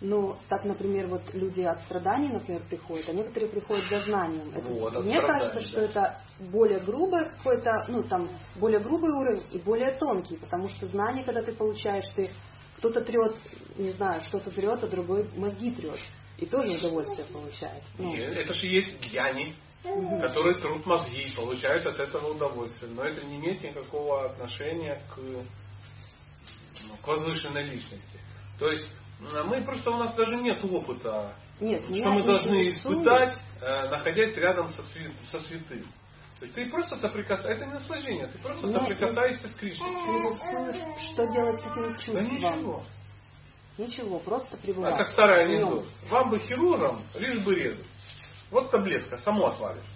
[0.00, 4.50] Ну, так, например, вот люди от страданий, например, приходят, а некоторые приходят за знанием.
[4.54, 9.10] Это- Вот, от мне страданий, кажется, что это более грубое какой-то, ну, там, более грубый
[9.10, 12.30] уровень и более тонкий, потому что знание, когда ты получаешь, ты
[12.78, 13.36] кто-то трет,
[13.76, 15.98] не знаю, что-то трет, а другой мозги трет.
[16.38, 17.82] И тоже удовольствие получает.
[17.98, 19.54] Ну, это же есть гьяни,
[19.84, 20.22] мгм.
[20.22, 22.90] которые трут мозги и получают от этого удовольствие.
[22.94, 28.18] Но это не имеет никакого отношения к, ну, к возвышенной личности.
[28.58, 28.88] То есть
[29.20, 34.34] мы просто у нас даже нет опыта, Нет, что мы должны интересует- испытать, э, находясь
[34.38, 35.84] рядом со, свя- со святым.
[36.40, 39.88] То есть ты просто соприкасаешься, это не наслаждение, ты просто Меня соприкасаешься с Кришной.
[39.90, 42.24] интересует, что делать с этим Да чувством.
[42.34, 42.84] ничего.
[43.76, 44.96] Ничего, просто А пребывать.
[44.96, 45.68] как старый в нем.
[45.68, 45.86] анекдот.
[46.08, 47.86] Вам бы хирургом, лишь бы резать.
[48.50, 49.90] Вот таблетка, само отвалится.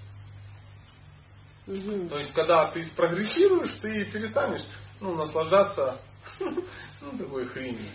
[1.66, 2.08] Мгм.
[2.10, 4.62] То есть, когда ты прогрессируешь, ты перестанешь
[5.00, 5.98] ну, наслаждаться
[6.40, 7.90] ну, такой хренью.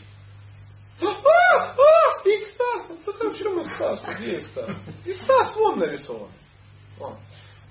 [1.02, 2.92] А, а, экстаз!
[3.06, 4.02] Да в чем экстаз?
[4.18, 4.76] Где экстаз?
[5.06, 6.30] Экстаз вон нарисован.
[6.98, 7.16] Вон.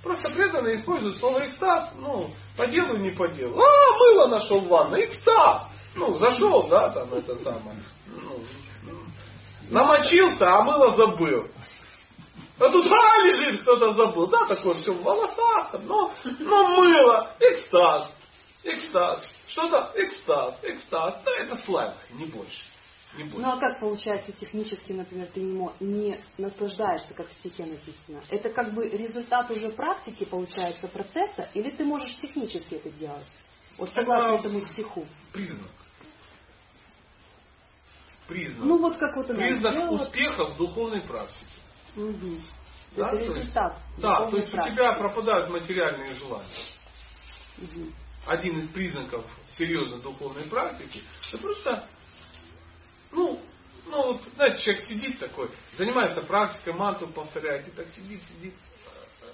[0.02, 3.60] Просто преданно используют слово экстаз, ну, по делу не по делу.
[3.60, 5.62] А, мыло нашел в ванной, экстаз!
[5.96, 7.82] Ну, зашел, да, там это самое.
[8.06, 8.40] Ну,
[9.70, 11.48] намочился, а мыло забыл.
[12.60, 14.28] А тут а, лежит, кто-то забыл.
[14.28, 18.12] Да, такое все в волосах, там, но, но мыло, экстаз,
[18.62, 19.24] экстаз.
[19.48, 21.22] Что-то экстаз, экстаз.
[21.24, 22.64] Да, это слайд, не больше.
[23.16, 23.24] Не.
[23.24, 28.20] Ну а как получается технически, например, ты не, не наслаждаешься, как в стихе написано?
[28.28, 33.26] Это как бы результат уже практики, получается, процесса, или ты можешь технически это делать?
[33.78, 35.06] Вот согласно Это- этому стиху.
[35.32, 35.70] Признак.
[38.28, 38.64] Признак.
[38.66, 40.02] Ну вот как вот она Признак сделала.
[40.02, 41.46] успеха в духовной практике.
[41.94, 43.78] То Да, есть то есть- результат.
[43.98, 44.74] Да, то есть у практики.
[44.76, 46.46] тебя пропадают материальные желания.
[47.56, 47.92] Мгм.
[48.26, 51.00] один из признаков серьезной духовной практики,
[51.32, 51.88] это просто,
[53.12, 53.40] ну,
[53.86, 58.54] ну вот, знаете, человек сидит такой, занимается практикой, мантру повторяет, и так сидит, сидит,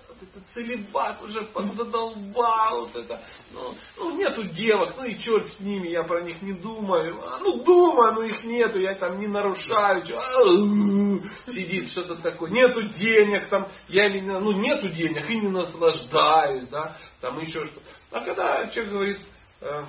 [0.08, 3.20] вот это целебат уже подзадолбал, вот это,
[3.50, 7.38] ну, ну, нету девок, ну и черт с ними, я про них не думаю, А,
[7.40, 12.82] ну думаю, но их нету, я там не нарушаю, чё, а, сидит что-то такое, нету
[12.90, 17.80] денег, там, я не, ну нету денег и не наслаждаюсь, да, там еще что
[18.12, 19.18] А когда человек говорит,
[19.60, 19.84] э,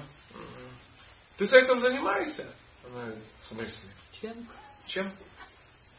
[1.38, 2.48] ты сексом занимаешься?
[2.86, 3.90] Она говорит, в смысле?
[4.22, 4.48] Чем?
[4.88, 5.14] Чем?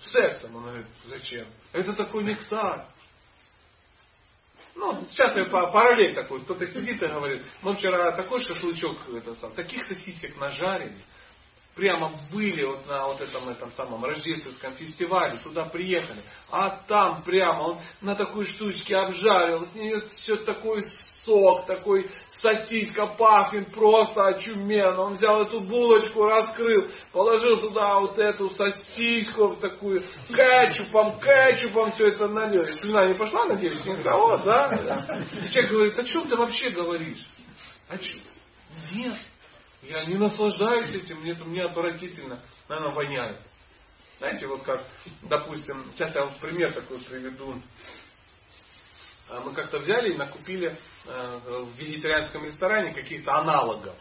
[0.01, 0.57] Сексом.
[0.57, 1.47] Она говорит, зачем?
[1.73, 2.87] Это такой нектар.
[4.75, 6.43] Ну, сейчас я параллель такой.
[6.43, 10.99] Кто-то сидит и говорит, мы вчера такой шашлычок, это, сам, таких сосисек нажарили.
[11.75, 16.23] Прямо были вот на вот этом, этом самом рождественском фестивале, туда приехали.
[16.51, 20.85] А там прямо он на такой штучке обжарил, с нее все такой
[21.27, 22.09] сок, такой
[22.41, 25.03] сосиска пахнет просто очуменно.
[25.03, 32.29] Он взял эту булочку, раскрыл, положил туда вот эту сосиску такую, кетчупом, кетчупом все это
[32.29, 32.67] налил.
[32.79, 35.27] Слюна не пошла на девять никого, да?
[35.43, 37.27] И человек говорит, о чем ты вообще говоришь?
[37.89, 38.21] О чем?
[38.93, 39.17] Нет.
[39.83, 42.41] Я не наслаждаюсь этим, мне это мне отвратительно.
[42.69, 43.39] Она воняет.
[44.19, 44.83] Знаете, вот как,
[45.23, 47.61] допустим, сейчас я вам пример такой приведу.
[49.29, 53.97] А Мы как-то взяли и накупили э, в вегетарианском ресторане каких-то аналогов.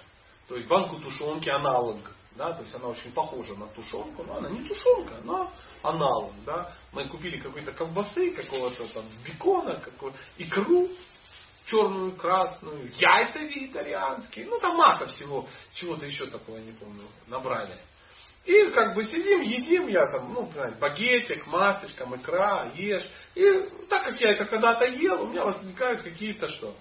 [0.48, 2.00] То есть банку тушенки аналог.
[2.36, 5.50] Да, то есть она очень похожа на тушенку, но она не тушенка, она
[5.82, 6.34] аналог.
[6.46, 6.74] Да.
[6.92, 10.90] Мы купили какой-то колбасы, какого-то там бекона, какой икру,
[11.66, 17.78] черную, красную, яйца вегетарианские, ну там масса всего, чего-то еще такого, не помню, набрали.
[18.46, 23.10] И как бы сидим, едим, я там, ну, знаете, багетик, масочка, икра, ешь.
[23.34, 26.76] И так как я это когда-то ел, у меня возникают какие-то что?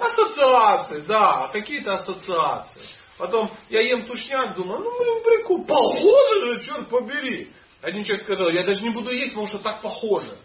[0.00, 2.82] Ассоциации, да, какие-то ассоциации.
[3.18, 7.52] Потом я ем тушняк, думаю, ну, блин, прикол, похоже же, черт побери.
[7.80, 10.38] Один человек сказал, я даже не буду есть, потому что так похоже.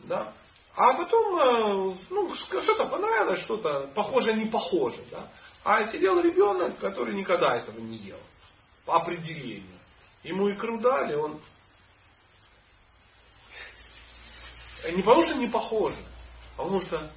[0.00, 0.32] Да?
[0.74, 5.02] А потом, э, ну, что-то понравилось, что-то похоже, не похоже.
[5.10, 5.28] Да?
[5.62, 8.18] А сидел ребенок, который никогда этого не ел.
[8.90, 9.78] По определению.
[10.24, 11.40] Ему икру дали, он...
[14.84, 16.02] Не потому что не похоже,
[16.56, 17.12] а потому что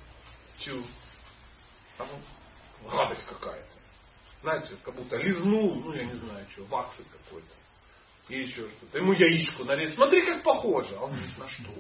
[0.60, 0.86] чу,
[1.98, 3.76] а ну, какая-то.
[4.44, 7.56] Знаете, как будто лизнул, ну я не знаю что, ваксы какой-то.
[8.30, 9.00] И еще что-то.
[9.00, 9.95] Ему яичку нарезать.
[9.95, 10.95] Смотри, как похоже.
[10.95, 11.74] А он говорит, на что?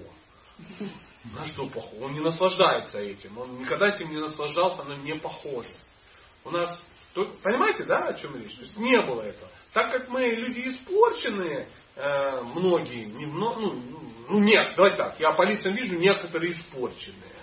[1.35, 2.03] На что похоже?
[2.03, 3.37] Он не наслаждается этим.
[3.37, 5.69] Он никогда этим не наслаждался, оно не похоже.
[6.45, 6.83] У нас,
[7.13, 8.55] понимаете, да, о чем речь?
[8.55, 9.51] То есть не было этого.
[9.73, 13.81] Так как мы люди испорченные, э, многие, не, ну,
[14.29, 17.33] ну, нет, давайте так, я по лицам вижу некоторые испорченные.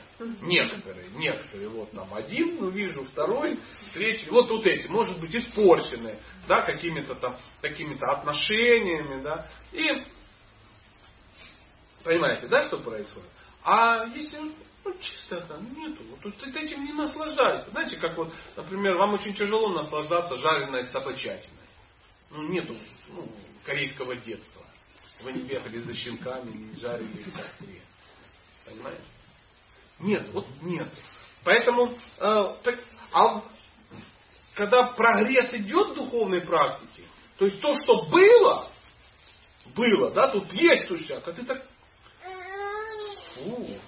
[0.43, 3.59] Некоторые, некоторые, вот там один, ну вижу, второй,
[3.95, 9.89] третий, вот вот эти, может быть, испорченные, да, какими-то там, какими-то отношениями, да, и
[12.05, 13.31] понимаете, да, что происходит?
[13.65, 14.41] А если
[14.85, 16.03] ну, чисто там нету.
[16.23, 17.71] Вот ты этим не наслаждаешься.
[17.71, 21.60] Знаете, как вот, например, вам очень тяжело наслаждаться жареной собачатиной.
[22.31, 22.77] Ну, нету
[23.09, 23.29] ну,
[23.65, 24.63] корейского детства.
[25.23, 27.83] Вы не бегали за щенками, не жарили в костре.
[28.65, 29.05] Понимаете?
[29.99, 30.89] Нет, вот нет.
[31.45, 32.79] Поэтому, э, так,
[33.13, 33.43] а
[34.55, 37.05] когда прогресс идет в духовной практике,
[37.39, 38.69] то есть то, что было,
[39.75, 41.67] было, да, тут есть тушак, а ты так,
[43.35, 43.81] фу,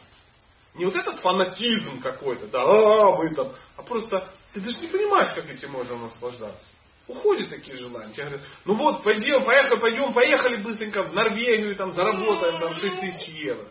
[0.74, 5.34] не вот этот фанатизм какой-то, да, а, мы там, а просто ты даже не понимаешь,
[5.34, 6.71] как этим можно наслаждаться.
[7.08, 8.12] Уходят такие желания.
[8.12, 13.00] Тебе говорят, ну вот, пойдем, поехали, пойдем, поехали быстренько в Норвегию, там заработаем там 6
[13.00, 13.68] тысяч евро.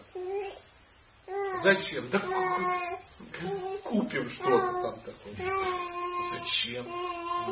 [1.63, 2.09] Зачем?
[2.09, 2.19] Да
[3.91, 5.35] купим что-то там такое.
[6.31, 6.85] Зачем?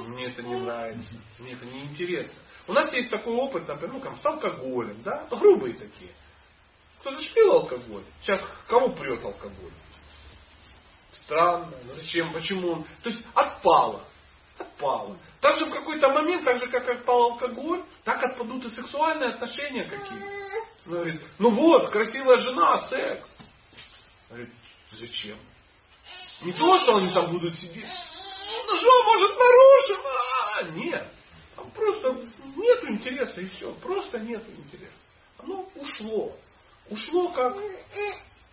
[0.07, 1.15] Мне это не нравится.
[1.37, 2.33] Мне это не интересно.
[2.67, 6.11] У нас есть такой опыт, например, ну, там, с алкоголем, да, грубые такие.
[6.99, 8.03] Кто-то ж пил алкоголь.
[8.21, 9.71] Сейчас кого прет алкоголь?
[11.11, 11.73] Странно.
[11.95, 12.31] Зачем?
[12.31, 14.03] Почему То есть отпало.
[14.59, 15.17] Отпало.
[15.41, 19.85] Так же в какой-то момент, так же как отпал алкоголь, так отпадут и сексуальные отношения
[19.85, 20.25] какие-то.
[20.85, 23.29] говорит, ну вот, красивая жена, секс.
[24.29, 24.49] Говорит,
[24.91, 25.37] зачем?
[26.41, 27.85] Не то, что они там будут сидеть.
[28.67, 30.05] Ну что, может, нарушим?
[30.05, 31.13] А, нет.
[31.55, 33.73] Там просто нет интереса и все.
[33.75, 34.93] Просто нет интереса.
[35.37, 36.35] Оно ушло.
[36.89, 37.57] Ушло как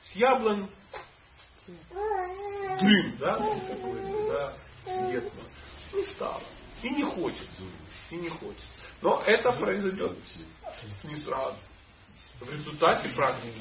[0.05, 0.69] с яблонь
[1.67, 4.55] дым, да, какой-то, да,
[4.85, 5.43] светло.
[5.97, 6.43] Не стало.
[6.83, 7.49] И не хочет.
[8.11, 8.65] И не хочет.
[9.01, 10.17] Но это произойдет
[11.05, 11.57] не сразу.
[12.41, 13.61] В результате практики.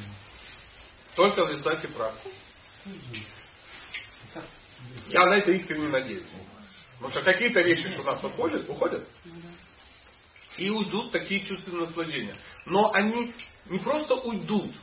[1.15, 2.35] Только в результате практики.
[5.07, 6.27] Я на это искренне надеюсь.
[6.95, 9.07] Потому что какие-то вещи у нас уходят, уходят,
[10.57, 12.35] и уйдут такие чувства наслаждения.
[12.65, 13.33] Но они
[13.65, 14.73] не просто уйдут.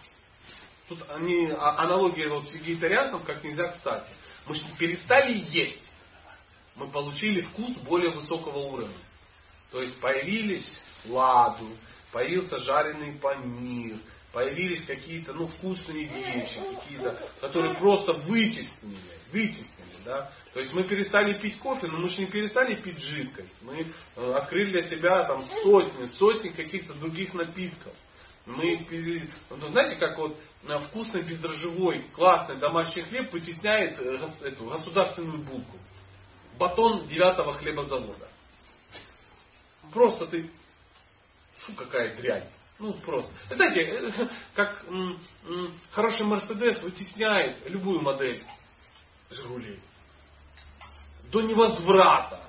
[0.88, 4.10] Тут они, а, аналогия вот с вегетарианцем как нельзя кстати.
[4.46, 5.80] Мы перестали есть.
[6.76, 8.96] Мы получили вкус более высокого уровня.
[9.70, 10.68] То есть появились
[11.06, 11.66] ладу,
[12.12, 13.98] появился жареный панир,
[14.32, 18.98] появились какие-то ну, вкусные вещи, какие-то, которые просто вытеснили,
[19.32, 20.30] вытеснили, да.
[20.54, 23.54] То есть мы перестали пить кофе, но мы же не перестали пить жидкость.
[23.62, 23.86] Мы
[24.16, 27.94] э, открыли для себя там сотни, сотни каких-то других напитков.
[28.44, 28.86] Мы,
[29.50, 35.78] ну, знаете, как вот э, вкусный бездрожжевой, классный домашний хлеб потесняет э, эту государственную булку.
[36.62, 38.28] Батон девятого хлебозавода.
[39.92, 40.48] Просто ты,
[41.58, 42.48] фу, какая дрянь.
[42.78, 43.32] Ну, просто.
[43.50, 48.44] Знаете, э, как м, м, хороший Мерседес вытесняет любую модель
[49.28, 49.80] Жигулей.
[51.32, 52.40] До невозврата.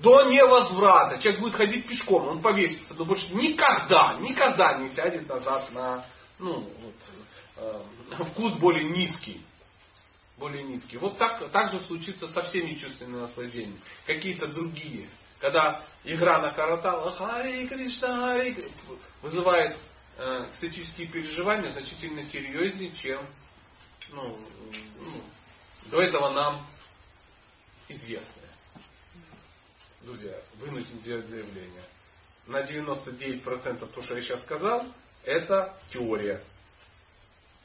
[0.00, 1.18] До невозврата.
[1.18, 6.06] Человек будет ходить пешком, он повесится, но больше никогда, никогда не сядет назад на
[6.38, 6.94] ну, вот,
[7.56, 9.44] э, вкус более низкий.
[10.38, 10.96] Более низкий.
[10.98, 13.80] Вот так, так же случится со всеми чувственными наслаждениями.
[14.06, 15.08] Какие-то другие
[15.38, 18.56] когда игра на каратал Хари Кришна, Хари
[19.22, 19.78] вызывает
[20.16, 23.26] э, эстетические переживания значительно серьезнее, чем
[24.10, 24.38] ну,
[24.98, 25.22] ну,
[25.86, 26.66] до этого нам
[27.88, 28.48] известные.
[30.02, 31.84] Друзья, вынужден сделать заявление.
[32.46, 34.86] На 99% то, что я сейчас сказал,
[35.22, 36.42] это теория.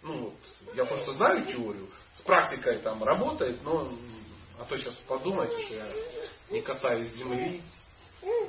[0.01, 3.91] Ну, вот, я просто знаю теорию, с практикой там работает, но
[4.59, 5.87] а то сейчас подумайте, что я
[6.49, 7.61] не касаюсь земли,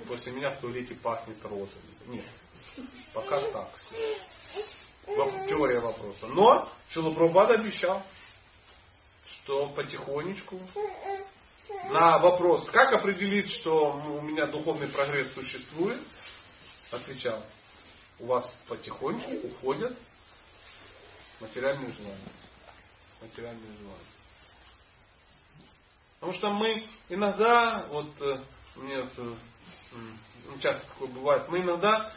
[0.06, 1.82] после меня в туалете пахнет розами.
[2.06, 2.26] Нет,
[3.12, 3.70] пока так.
[5.48, 6.26] Теория вопроса.
[6.28, 8.02] Но Шилупрабхад обещал,
[9.26, 10.60] что потихонечку
[11.90, 16.00] на вопрос, как определить, что у меня духовный прогресс существует,
[16.90, 17.44] отвечал,
[18.18, 19.98] у вас потихоньку уходят
[21.40, 22.43] материальные желания.
[23.24, 24.14] Материальные желания.
[26.20, 28.38] Потому что мы иногда, вот э,
[28.76, 32.12] мне м, часто такое бывает, мы иногда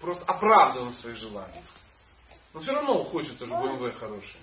[0.00, 1.62] просто оправдываем свои желания.
[2.52, 4.40] Но все равно хочется, чтобы БМВ хороший.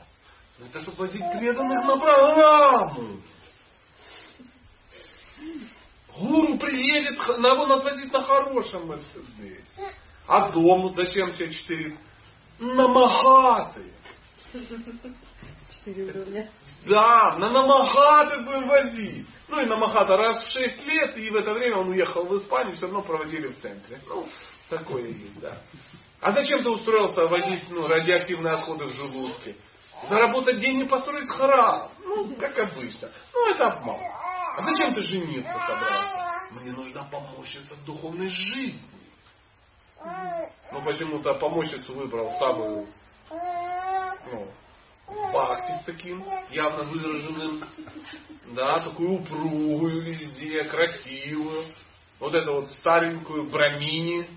[0.59, 3.21] Но это чтобы возить преданных на программу.
[6.15, 9.63] Гуру приедет, надо он отвозить на хорошем Мерседесе.
[10.27, 11.97] А дому зачем тебе четыре?
[12.59, 13.91] На Махаты.
[15.85, 16.49] Уровня.
[16.85, 19.27] Да, на Намахаты будем возить.
[19.47, 22.75] Ну и Намахата раз в шесть лет, и в это время он уехал в Испанию,
[22.75, 23.99] все равно проводили в центре.
[24.07, 24.27] Ну,
[24.69, 25.57] такое есть, да.
[26.21, 29.55] А зачем ты устроился возить ну, радиоактивные отходы в желудке?
[30.07, 31.91] Заработать деньги построить храм.
[32.03, 33.09] Ну, как обычно.
[33.33, 33.99] Ну, это обман.
[34.55, 36.23] А зачем ты жениться собрался?
[36.51, 38.81] Мне нужна помощница в духовной жизни.
[40.71, 42.87] Ну, почему-то помощницу выбрал самую,
[43.29, 44.47] ну,
[45.07, 47.65] бхакти с таким, явно выраженным.
[48.55, 51.65] Да, такую упругую везде, красивую.
[52.19, 54.29] Вот эту вот старенькую брамини,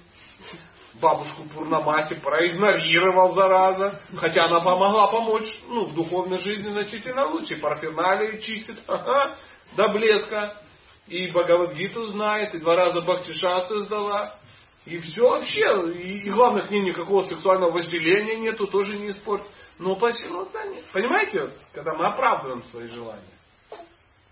[0.94, 4.00] бабушку Пурнамати проигнорировал, зараза.
[4.16, 7.58] Хотя она помогла помочь, ну, в духовной жизни значительно лучше.
[7.58, 9.36] Парферналии чистит, ага,
[9.76, 10.62] до блеска.
[11.06, 14.36] И Бхагавадгиту знает, и два раза Бхактишасу сдала.
[14.84, 15.64] И все вообще.
[15.92, 19.46] И, и главное, к ней никакого сексуального вожделения нету, тоже не испортит.
[19.78, 20.84] Но почему да нет?
[20.92, 23.22] Понимаете, когда мы оправдываем свои желания.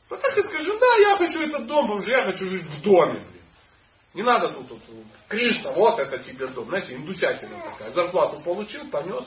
[0.08, 2.82] Вот так и скажем, да, я хочу этот дом, потому что я хочу жить в
[2.82, 3.20] доме.
[3.20, 3.42] Блин.
[4.14, 4.80] Не надо тут, тут
[5.28, 6.68] Кришна, вот это тебе дом.
[6.68, 7.92] Знаете, индусятина такая.
[7.92, 9.24] Зарплату получил, понес,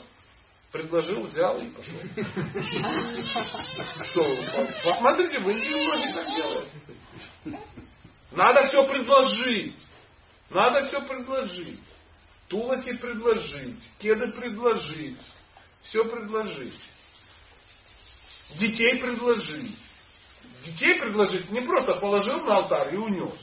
[0.71, 1.99] предложил, взял и пошел.
[4.11, 4.23] Что,
[4.83, 6.69] посмотрите, в Индии многие так делают.
[8.31, 9.75] Надо все предложить.
[10.49, 11.81] Надо все предложить.
[12.47, 15.17] Туласи предложить, кеды предложить,
[15.87, 16.79] все предложить.
[18.55, 19.77] Детей предложить.
[20.65, 23.33] Детей предложить не просто положил на алтарь и унес.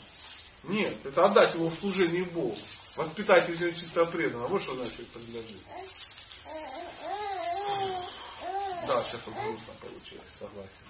[0.65, 2.57] Нет, это отдать его в служение Богу.
[2.97, 4.49] Воспитать из него чисто преданного.
[4.49, 5.62] Вот что значит предложить.
[8.87, 10.85] Да, сейчас грустно получилось, согласен.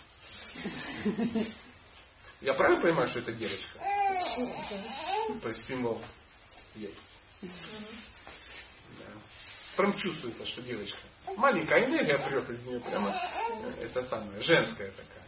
[2.40, 3.78] Я правильно понимаю, что это девочка?
[5.40, 6.02] То есть символ
[6.74, 7.00] есть.
[7.40, 9.06] Да.
[9.76, 10.98] Прям чувствуется, что девочка.
[11.36, 13.14] Маленькая энергия прет из нее прямо.
[13.80, 15.24] Это самое, женская такая.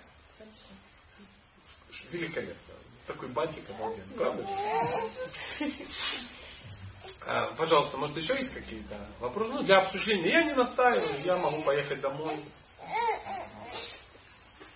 [2.10, 2.74] Великолепно.
[3.06, 4.46] Такой бантик обалденный, правда?
[7.24, 9.52] А, пожалуйста, может еще есть какие-то вопросы?
[9.52, 10.30] Ну, для обсуждения.
[10.30, 12.44] Я не настаиваю, я могу поехать домой.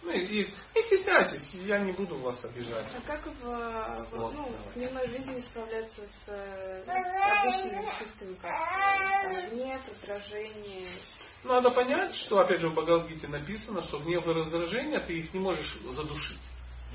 [0.03, 2.87] Ну, и, не стесняйтесь, я не буду вас обижать.
[2.97, 9.23] А как в, в Вот, ну, в дневной жизни справляться с э, обычными чувствами, как
[9.23, 10.89] там, гнев, раздражение?
[11.45, 15.41] Надо понять, что, опять же, в Бхагавадгите написано, что гнев и раздражение, ты их не
[15.41, 16.41] можешь задушить.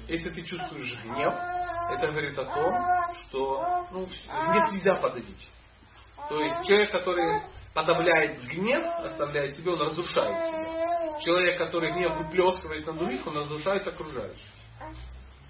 [0.08, 5.48] Если ты чувствуешь гнев, это говорит о том, что ну, гнев нельзя подавить.
[6.30, 7.42] То есть человек, который
[7.74, 10.85] подавляет гнев, оставляет себя, он разрушает себя.
[11.22, 14.52] Человек, который гнев выплескивает на других, он разрушает окружающих.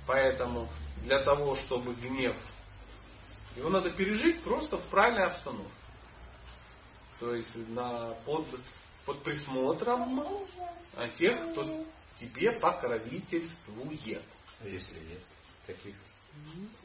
[0.08, 0.68] Поэтому
[1.04, 2.36] для того, чтобы гнев,
[3.56, 5.72] его надо пережить просто в правильной обстановке.
[7.20, 8.46] То есть на, под,
[9.06, 10.46] под присмотром
[10.96, 11.86] а, тех, кто
[12.20, 14.22] тебе покровительствует.
[14.62, 15.22] А если нет
[15.66, 15.96] таких?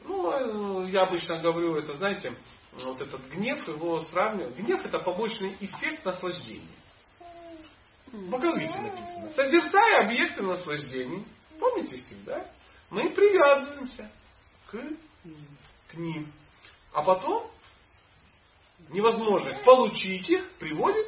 [0.05, 2.35] Ну, э, я обычно говорю, это, знаете,
[2.73, 4.53] вот этот гнев, его сравниваю.
[4.55, 6.67] Гнев это побочный эффект наслаждения.
[8.11, 9.33] В Бхагавадгите написано.
[9.33, 11.25] Созерцая объекты наслаждений,
[11.59, 12.45] помните стих, да?
[12.89, 14.11] Мы привязываемся
[14.69, 14.77] к,
[15.87, 16.31] к ним.
[16.93, 17.49] А потом
[18.89, 21.05] невозможность получить их приводит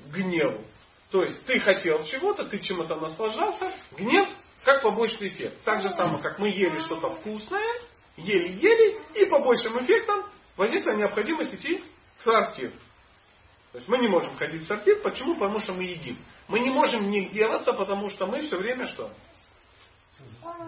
[0.00, 0.62] к гневу.
[1.10, 4.28] То есть ты хотел чего-то, ты чем-то наслаждался, гнев
[4.64, 5.62] как побочный эффект.
[5.64, 7.80] Так же самое, как мы ели что-то вкусное,
[8.16, 10.24] ели-ели, и побочным эффектом
[10.56, 11.82] возникла необходимость идти
[12.18, 12.72] в сортир.
[13.72, 15.00] То есть мы не можем ходить в сортир.
[15.02, 15.34] Почему?
[15.34, 16.18] Потому что мы едим.
[16.48, 19.10] Мы не можем не гневаться, потому что мы все время что?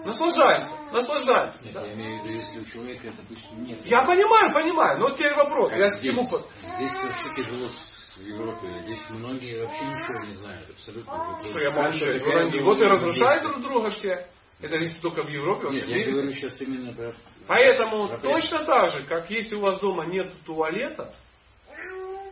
[0.04, 0.70] Наслаждаемся.
[0.92, 1.64] Наслаждаемся.
[1.64, 1.86] Нет, да.
[1.86, 3.84] я имею в виду, если у человека, допустим, нет.
[3.84, 5.70] Я понимаю, понимаю, но вот теперь вопрос.
[5.70, 8.82] Как Я здесь, всему здесь вообще тяжело в Европе.
[8.84, 10.70] Здесь многие вообще ничего не знают.
[10.70, 11.40] Абсолютно.
[11.42, 12.22] Что я могу сказать?
[12.22, 14.26] Вот они вот и разрушают друг друга все.
[14.60, 15.68] Это если только в Европе.
[15.70, 17.14] Нет, я говорю сейчас именно про...
[17.46, 21.14] Поэтому про точно так же, как если у вас дома нет туалета,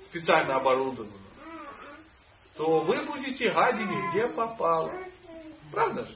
[0.08, 1.18] специально оборудованного,
[2.56, 4.92] то вы будете гадить где попало.
[5.70, 6.14] Правда же?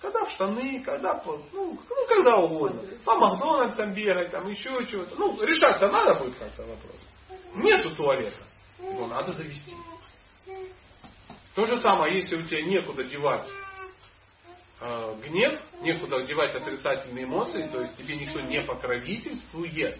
[0.00, 2.82] Когда в штаны, когда ну, ну, когда угодно.
[3.04, 5.14] По Макдональдсам бегать, там еще чего-то.
[5.16, 6.96] Ну, решать-то надо будет как-то вопрос.
[7.54, 8.42] Нету туалета.
[8.78, 9.74] Его надо завести.
[11.54, 13.46] То же самое, если у тебя некуда девать
[14.80, 19.98] э, гнев, некуда девать отрицательные эмоции, то есть тебе никто не покровительствует,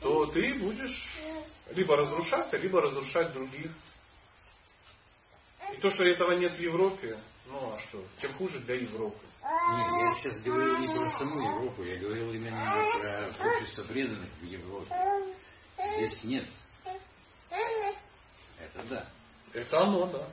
[0.00, 1.08] то ты будешь
[1.70, 3.70] либо разрушаться, либо разрушать других.
[5.72, 9.24] И то, что этого нет в Европе, ну а что, тем хуже для Европы.
[9.42, 12.64] Нет, я сейчас говорил не про саму Европу, я говорил именно
[13.00, 14.94] про общество преданных в Европе.
[15.96, 16.46] Здесь нет.
[18.58, 19.08] Это да.
[19.52, 20.28] Это оно, да.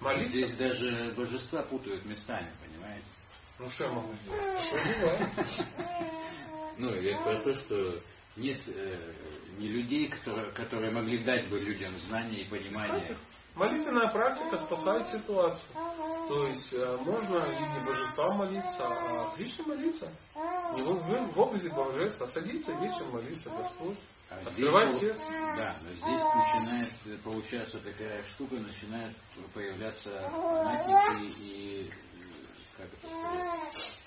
[0.00, 0.32] Молиться.
[0.32, 3.06] Здесь даже божества путают местами, понимаете?
[3.58, 5.66] Ну что я могу сделать?
[6.78, 8.00] Ну, я про то, что
[8.36, 9.14] нет э,
[9.58, 13.02] не людей, которые, которые могли дать бы людям знания и понимание.
[13.02, 13.20] Кстати,
[13.54, 15.68] молитвенная практика спасает ситуацию.
[16.28, 20.12] То есть э, можно и не божества молиться, а Кришне молиться.
[20.74, 22.26] Не в, в, образе божества.
[22.28, 23.98] Садиться вечером молиться Господь.
[24.30, 25.30] А Открывать здесь, сердце.
[25.56, 29.16] Да, но здесь начинает э, получаться такая штука, начинают
[29.52, 31.90] появляться фанатики и
[32.76, 34.00] как это сказать,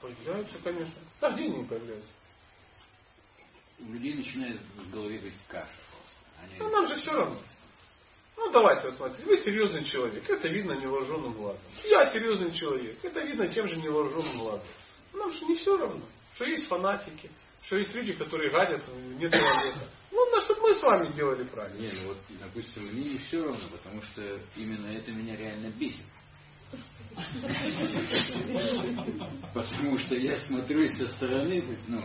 [0.00, 1.00] Появляются, конечно.
[1.20, 2.10] Да, где они появляются?
[3.80, 5.68] У людей начинает в голове быть каша.
[6.42, 7.38] Они, Ну, нам же все равно.
[8.36, 11.60] Ну, давайте, вот смотрите, вы серьезный человек, это видно невооруженным глазом.
[11.84, 14.66] Я серьезный человек, это видно тем же невооруженным глазом.
[15.12, 17.30] Нам же не все равно, что есть фанатики,
[17.62, 19.88] что есть люди, которые гадят не человека.
[20.12, 21.80] Ну, на что мы с вами делали правильно.
[21.80, 26.04] Не, ну вот, допустим, мне не все равно, потому что именно это меня реально бесит.
[29.54, 32.04] Потому что я смотрю со стороны, ну,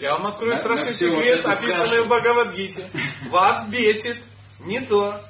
[0.00, 2.04] Я вам открою На- страшный на вот секрет, описанный кашу.
[2.04, 2.90] в Бхагавадгите.
[3.30, 4.22] Вас бесит
[4.60, 5.24] не то,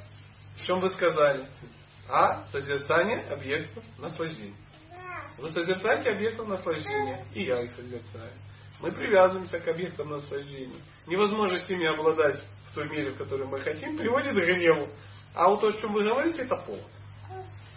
[0.55, 1.45] в чем вы сказали,
[2.09, 4.55] а созерцание объектов наслаждения.
[5.37, 8.31] Вы созерцаете объектов наслаждения, и я их созерцаю.
[8.79, 10.79] Мы привязываемся к объектам наслаждения.
[11.07, 14.87] Невозможность ими обладать в той мере, в которой мы хотим, приводит к гневу.
[15.35, 16.85] А вот то, о чем вы говорите, это повод.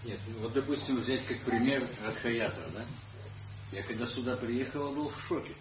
[0.05, 2.85] Нет, ну вот допустим взять как пример Радхаятра, да?
[3.73, 5.55] Я когда сюда приехал, был в шоке.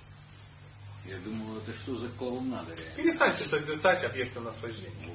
[1.05, 2.75] Я думал, это что за клоунада?
[2.95, 5.11] Перестаньте созерцать объекты наслаждения.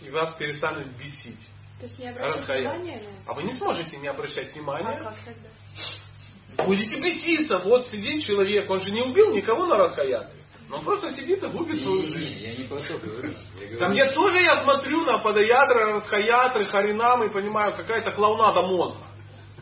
[0.00, 1.40] И вас перестанут бесить.
[1.80, 3.10] То есть не обращать внимания на это?
[3.26, 4.98] А вы не сможете не обращать А внимания.
[4.98, 6.64] как тогда?
[6.66, 7.58] Будете беситься.
[7.58, 10.40] Вот сидит человек, он же не убил никого на Радхаятре.
[10.68, 12.18] Но он просто сидит и губит свою жизнь.
[12.18, 13.32] не, я не про то говорю.
[13.60, 19.02] Я Там где тоже я смотрю на Падаятры, Радхаятры, Харинамы и понимаю, какая-то клоунада мозга.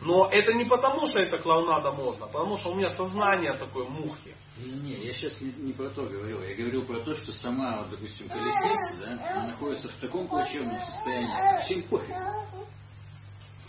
[0.01, 3.85] Но это не потому, что это клоунада мозга, а потому что у меня сознание такое
[3.87, 4.35] мухи.
[4.57, 6.41] Не, не, я сейчас не, не про то говорил.
[6.41, 11.59] Я говорил про то, что сама, допустим, колесница, да, она находится в таком плачевном состоянии,
[11.59, 12.15] совсем пофиг.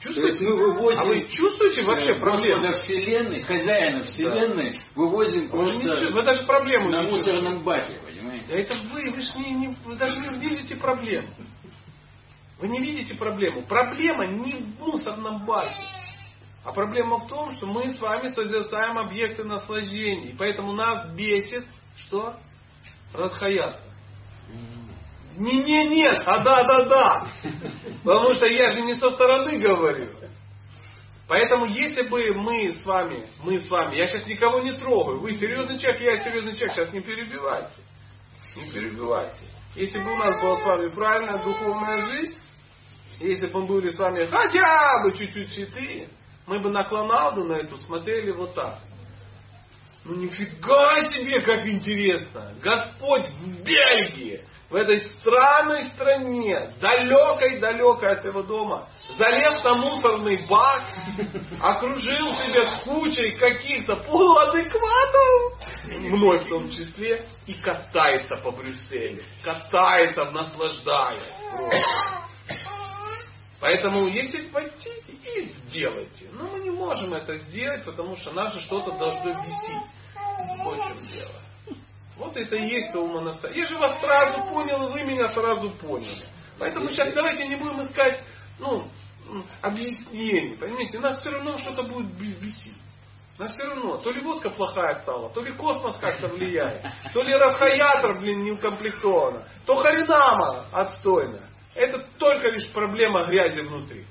[0.03, 0.45] То есть Чувствуете?
[0.45, 2.63] мы вывозим А вы чувствуете вообще э, проблему?
[2.63, 7.33] Господа Вселенной, хозяина Вселенной, вывозим Вы, не просто чувствуете, вы даже проблему на не чувствуете.
[7.39, 8.47] мусорном баке, понимаете?
[8.49, 11.29] Да это вы, вы, ж не, не- вы даже не видите проблему.
[12.61, 13.63] Вы не видите проблему.
[13.67, 15.75] Проблема не в мусорном баке.
[16.65, 20.35] А проблема в том, что мы с вами созерцаем объекты наслаждений.
[20.39, 21.67] Поэтому нас бесит,
[21.97, 22.37] что?
[23.15, 23.81] Радхаятра.
[25.37, 27.29] Не-не, нет, а да-да-да.
[28.05, 30.11] Потому что я же не со стороны говорю.
[31.29, 35.33] Поэтому если бы мы с вами, мы с вами, я сейчас никого не трогаю, вы
[35.35, 37.81] серьезный человек, я серьезный человек, сейчас не перебивайте.
[38.57, 39.45] Не перебивайте.
[39.77, 42.37] Если бы у нас была с вами правильная духовная жизнь,
[43.21, 46.09] если бы мы были с вами хотя бы чуть-чуть святые,
[46.51, 48.81] мы бы на клоналду на эту смотрели вот так.
[50.05, 52.53] Ну нифига себе, как интересно.
[52.61, 60.83] Господь в Бельгии, в этой странной стране, далекой-далекой от его дома, залез на мусорный бак,
[61.63, 69.23] окружил себя кучей каких-то полуадекватов, мной в том числе, и катается по Брюсселю.
[69.45, 71.33] Катается, наслаждаясь.
[71.57, 72.21] просто.
[73.61, 76.29] Поэтому, если хотите, и сделайте.
[76.33, 79.83] Но мы не можем это сделать, потому что нас же что-то должно бесить.
[80.65, 81.33] Вот в чем дело.
[82.17, 83.63] Вот это и есть то умонастроение.
[83.63, 86.25] Я же вас сразу понял, и вы меня сразу поняли.
[86.59, 88.23] Поэтому сейчас давайте не будем искать
[88.59, 88.89] ну,
[89.63, 90.57] объяснений.
[90.57, 92.77] Понимаете, нас все равно что-то будет бе- бесить.
[93.39, 93.97] Нас все равно.
[93.97, 96.85] То ли водка плохая стала, то ли космос как-то влияет,
[97.15, 101.49] то ли Рахаятр, блин, не укомплектована, то Харинама отстойная.
[101.75, 104.05] Это только лишь проблема грязи внутри.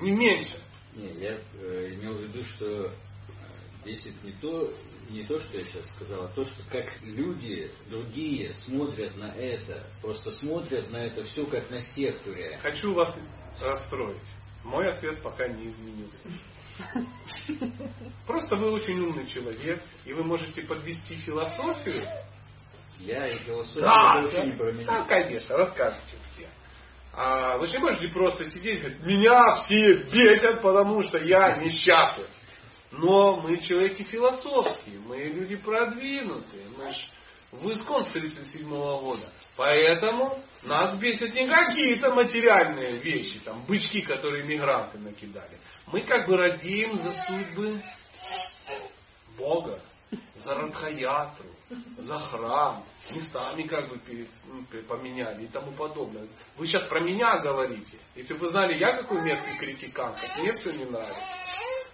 [0.00, 0.58] Не меньше.
[0.94, 2.90] Не, я э, имел в виду, что э,
[3.84, 4.72] бесит не то,
[5.10, 9.84] не то, что я сейчас сказал, а то, что как люди другие смотрят на это,
[10.00, 12.58] просто смотрят на это все как на секту реально.
[12.58, 13.14] Хочу вас
[13.60, 14.18] расстроить.
[14.64, 16.28] Мой ответ пока не изменился.
[18.26, 22.06] Просто вы очень умный человек, и вы можете подвести философию.
[22.98, 24.86] Я и философия Да, вообще не про да, меня.
[24.86, 26.16] да, конечно, расскажите.
[27.14, 31.56] А вы же не можете просто сидеть и говорить, меня все бесят, потому что я
[31.56, 32.28] несчастлив.
[32.90, 36.96] Но мы человеки философские, мы люди продвинутые, мы ж
[37.52, 39.30] в искон с 37 года.
[39.56, 45.58] Поэтому нас бесят не какие-то материальные вещи, там, бычки, которые мигранты накидали.
[45.86, 47.82] Мы как бы радеем за судьбы
[49.36, 49.80] Бога,
[50.42, 51.48] за Радхаятру,
[51.98, 54.00] за храм, местами как бы
[54.46, 56.26] ну, поменяли и тому подобное.
[56.56, 57.98] Вы сейчас про меня говорите.
[58.14, 61.22] Если бы вы знали, я какой мерзкий критикан, как мне все не нравится.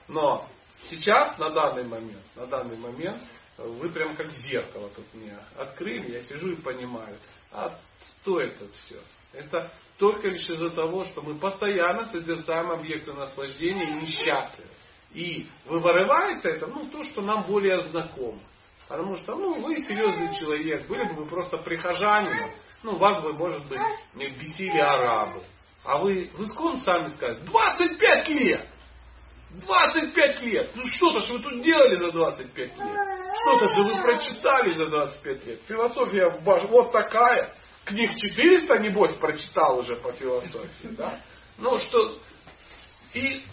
[0.08, 0.48] Но
[0.88, 3.22] сейчас, на данный момент, на данный момент,
[3.58, 7.18] вы прям как зеркало тут мне открыли, я сижу и понимаю,
[7.52, 9.00] а что это все?
[9.32, 14.70] Это только лишь из-за того, что мы постоянно созерцаем объекты наслаждения и несчастливы.
[15.12, 18.40] И вырывается это, ну, то, что нам более знакомо.
[18.88, 22.50] Потому что, ну, вы серьезный человек, были бы вы просто прихожанином,
[22.82, 23.80] ну, вас бы, может быть,
[24.14, 25.42] бесили арабы.
[25.84, 28.68] А вы в искон сами сказали, 25 лет!
[29.50, 30.70] 25 лет!
[30.74, 32.96] Ну что-то же вы тут делали за 25 лет?
[33.42, 35.62] Что-то же вы прочитали за 25 лет.
[35.66, 37.54] Философия вот такая.
[37.84, 41.20] Книг 400, небось, прочитал уже по философии, да?
[41.56, 42.18] Ну что...
[43.14, 43.44] И...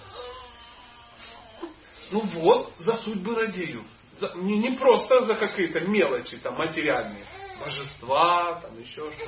[2.12, 3.86] Ну вот, за судьбы радею.
[4.36, 7.26] Не, не просто за какие-то мелочи там материальные.
[7.60, 9.26] Божества, там еще что.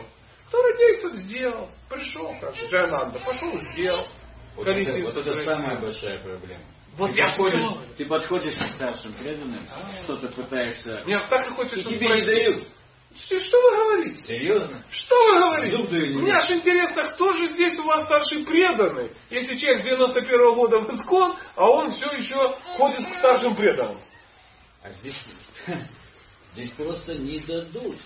[0.48, 1.70] Кто радеет, тот сделал.
[1.90, 4.08] Пришел, как Джананда, пошел сделал.
[4.56, 6.64] Вот это, Колесницу вот это самая большая проблема.
[6.98, 7.66] Вот ты, я подходишь,
[7.98, 9.68] ты подходишь к старшим преданным,
[10.04, 11.04] что-то пытаешься...
[11.06, 12.68] Мне так и хочется И тебе не дают.
[13.16, 14.18] Что что вы говорите?
[14.24, 14.84] Серьезно?
[14.90, 15.78] Что вы говорите?
[15.78, 19.14] Зуб даю не Мне аж интересно, кто же здесь у вас старший преданный?
[19.30, 24.02] Если человек с 91 года в Искон, а он все еще ходит к старшим преданным.
[24.88, 25.18] А здесь,
[26.54, 28.00] здесь просто не дадут.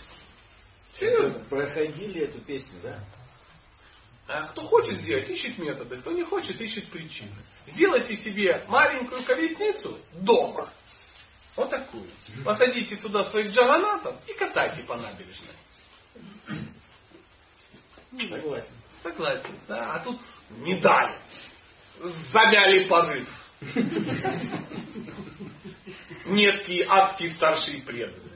[0.99, 3.03] Это Проходили эту песню, да?
[4.27, 5.97] А кто хочет сделать, ищет методы.
[5.97, 7.35] Кто не хочет, ищет причины.
[7.67, 10.73] Сделайте себе маленькую колесницу дома.
[11.55, 12.09] Вот такую.
[12.43, 15.55] Посадите туда своих джаганатов и катайте по набережной.
[18.29, 18.73] Согласен.
[19.03, 19.59] Согласен.
[19.67, 20.19] Да, а тут
[20.57, 21.15] не дали.
[22.31, 23.29] Замяли порыв.
[26.31, 28.31] Неткие адские старшие преданные.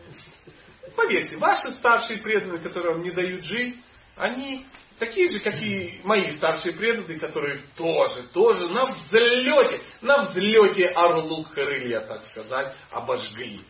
[0.95, 3.77] Поверьте, ваши старшие преданные, которые вам не дают жить,
[4.15, 4.65] они
[4.99, 11.43] такие же, как и мои старшие преданные, которые тоже, тоже на взлете, на взлете орлу
[11.45, 13.61] крылья, так сказать, обожгли.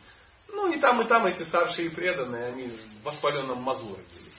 [0.50, 4.34] Ну и там, и там эти старшие преданные, они в воспаленном мозу родились.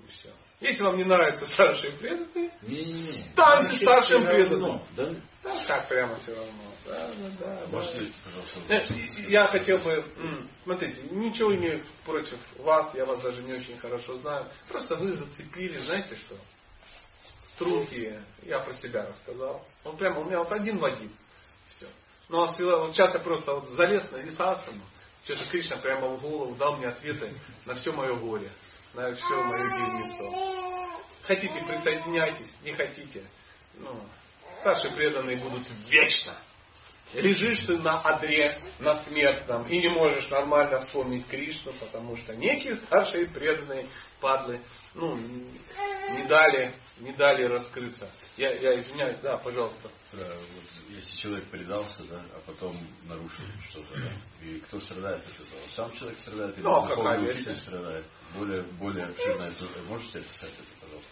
[0.00, 0.30] И все.
[0.60, 3.22] Если вам не нравятся старшие преданные, Не-не-не.
[3.32, 4.82] станьте Значит, старшим всё равно, преданным.
[4.96, 5.10] Да?
[5.42, 6.73] Да, как прямо все равно.
[6.86, 7.60] Да, да, да.
[7.60, 7.66] да.
[7.68, 8.86] Можете, пожалуйста, Э,
[9.28, 10.04] Я хотел бы,
[10.64, 14.46] смотрите, ничего имею против вас, я вас даже не очень хорошо знаю.
[14.68, 16.36] Просто вы зацепили, знаете что?
[17.54, 19.66] Струнки, я про себя рассказал.
[19.84, 21.10] Он прямо у меня вот один в один.
[21.68, 21.86] Все.
[22.28, 22.56] Ну а вот
[22.94, 24.82] сейчас я просто вот залез на висасану,
[25.24, 27.32] что-то Кришна прямо в голову дал мне ответы
[27.64, 28.50] на все мое горе,
[28.94, 30.94] на все мое бизнесо.
[31.22, 33.24] Хотите, присоединяйтесь, не хотите.
[33.74, 34.06] Ну,
[34.60, 36.36] старшие преданные будут вечно.
[37.14, 42.76] Лежишь ты на одре, на смертном, и не можешь нормально вспомнить Кришну, потому что некие
[42.76, 43.88] старшие преданные
[44.20, 44.60] падлы,
[44.94, 48.10] ну, не дали, не дали раскрыться.
[48.36, 49.90] Я, я извиняюсь, да, пожалуйста.
[50.12, 54.12] Да, вот если человек предался, да, а потом нарушил что-то, да,
[54.44, 55.60] и кто страдает от этого?
[55.74, 58.04] Сам человек страдает или Ну, а какая учитель страдает?
[58.36, 59.54] Более, более обширно.
[59.88, 61.10] Можете описать это, пожалуйста?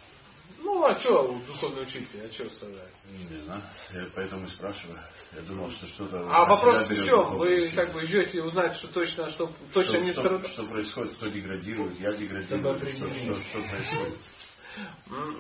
[0.63, 2.91] Ну, а что духовный учитель, а что страдает?
[3.31, 3.63] Не знаю.
[3.93, 5.01] Я поэтому и спрашиваю.
[5.33, 6.19] Я думал, что что-то...
[6.31, 7.37] А вопрос в чем?
[7.39, 10.53] Вы как бы ждете узнать, что точно, что точно что, не что, страдает?
[10.53, 14.19] что происходит, кто деградирует, я деградирую, что, что, что происходит.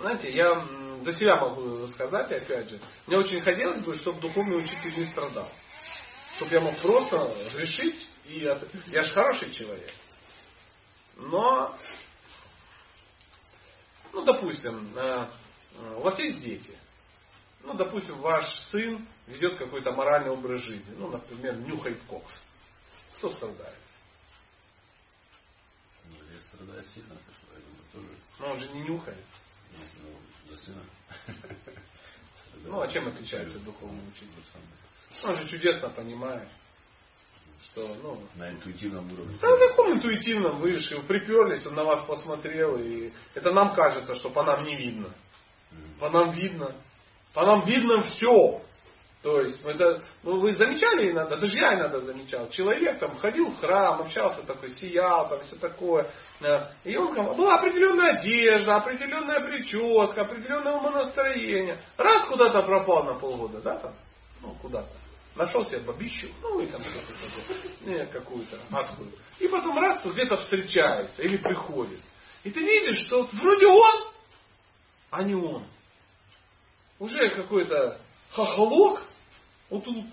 [0.01, 0.67] Знаете, я
[1.05, 5.51] за себя могу сказать, опять же, мне очень хотелось бы, чтобы духовный учитель не страдал.
[6.37, 9.91] Чтобы я мог просто решить, и от- я же хороший человек.
[11.17, 11.77] Но,
[14.13, 15.29] ну, допустим, э,
[15.79, 16.77] э, у вас есть дети.
[17.63, 20.95] Ну, допустим, ваш сын ведет какой-то моральный образ жизни.
[20.99, 22.33] Ну, например, нюхает кокс.
[23.19, 23.79] Кто страдает?
[26.07, 27.17] Ну, я страдаю сильно,
[27.49, 29.25] поэтому тоже, Ну, он же не нюхает.
[30.03, 30.17] ну,
[30.49, 30.83] ну, сына.
[32.65, 34.29] Ну, а чем отличается духовный учитель?
[35.23, 36.49] Он же чудесно понимает,
[37.71, 39.39] что, ну, На интуитивном уровне.
[39.41, 44.17] Да на каком интуитивном вы же приперлись, он на вас посмотрел, и это нам кажется,
[44.17, 45.11] что по нам не видно.
[46.01, 46.75] По нам видно.
[47.33, 48.63] По нам видно все.
[49.23, 53.61] То есть, это, ну, вы замечали иногда, даже я иногда замечал, человек там ходил в
[53.61, 56.11] храм, общался такой, сиял, там все такое.
[56.41, 61.81] э, И он, была определенная одежда, определенная прическа, определенное умонастроение.
[61.97, 63.95] Раз куда-то пропал на полгода, да, там,
[64.41, 65.02] ну, куда-то.
[65.35, 66.83] Нашел себе бабищу, ну и там
[68.13, 69.13] какую-то адскую.
[69.39, 72.01] И потом раз где-то встречается или приходит.
[72.45, 74.09] И ты видишь, что вроде он,
[75.11, 75.65] а не он.
[76.99, 78.01] Уже какой-то
[78.31, 79.03] хохолок
[79.71, 80.05] вот тут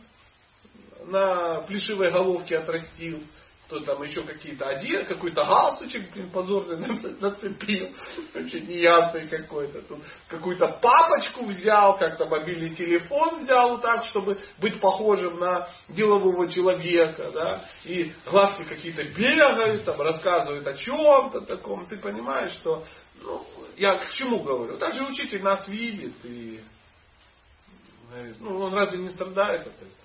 [1.06, 3.22] на плешивой головке отрастил,
[3.70, 6.78] кто там еще какие-то одежды, какой-то галстучек, блин, позорный
[7.22, 7.90] нацепил,
[8.34, 9.84] вообще неясный какой-то.
[9.84, 17.30] Тут какую-то папочку взял, как-то мобильный телефон взял так, чтобы быть похожим на делового человека,
[17.32, 21.86] да, и глазки какие-то бегают, там рассказывают о чем-то таком.
[21.86, 22.84] Ты понимаешь, что,
[23.22, 23.46] ну,
[23.78, 24.80] я к чему говорю?
[24.80, 26.60] Так же учитель нас видит и
[28.40, 29.99] ну, он разве не страдает от этого?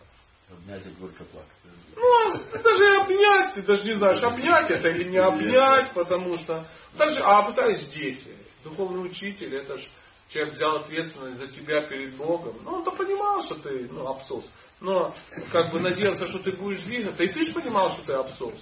[0.50, 1.50] Обнять и горько плакать.
[1.96, 6.66] Ну, ты даже обнять, ты даже не знаешь, обнять это или не обнять, потому что...
[6.96, 9.86] Так же, а представляешь, дети, духовный учитель, это же
[10.28, 12.56] человек взял ответственность за тебя перед Богом.
[12.62, 14.44] Ну, он-то понимал, что ты, ну, абсос.
[14.80, 15.14] Но,
[15.50, 17.22] как бы надеялся, что ты будешь двигаться.
[17.22, 18.54] И ты же понимал, что ты абсос.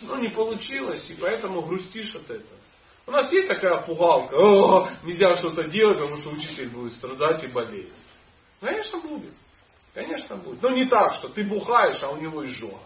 [0.00, 2.58] Ну, не получилось, и поэтому грустишь от этого.
[3.06, 7.46] У нас есть такая пугалка, О, нельзя что-то делать, потому что учитель будет страдать и
[7.46, 7.92] болеть.
[8.60, 9.32] Конечно, будет.
[9.98, 10.62] Конечно будет.
[10.62, 12.78] Но не так, что ты бухаешь, а у него изжога.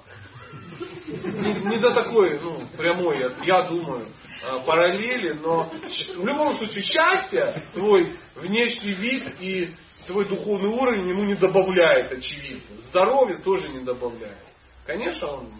[1.07, 4.09] Не, не до такой, ну, прямой, я, думаю,
[4.43, 9.75] э, параллели, но в любом случае счастье, твой внешний вид и
[10.07, 12.81] твой духовный уровень ему не добавляет, очевидно.
[12.89, 14.39] Здоровье тоже не добавляет.
[14.87, 15.53] Конечно, он,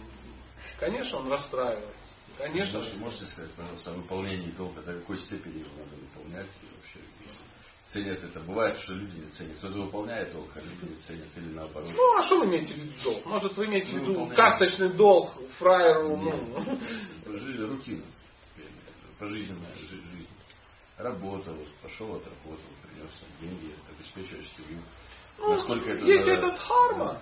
[0.79, 1.93] конечно, он расстраивается.
[2.39, 2.79] Конечно.
[2.79, 6.49] Даже можете сказать, пожалуйста, о выполнении долга, до какой степени его надо выполнять
[7.93, 8.39] ценят это.
[8.41, 9.57] Бывает, что люди не ценят.
[9.59, 11.89] Кто-то выполняет долг, а люди не ценят или наоборот.
[11.95, 13.25] Ну, а что вы имеете в виду долг?
[13.25, 14.35] Может, вы имеете в Ну, виду выполняем.
[14.35, 16.67] карточный долг фраеру, ну,
[17.39, 18.03] Жизнь, рутина.
[19.19, 20.27] Пожизненная жи- жизнь.
[20.97, 23.09] Работал, пошел, отработал, принес
[23.39, 24.81] деньги, обеспечиваешь семью.
[25.39, 27.21] Ну, Насколько это если надо- это дхарма,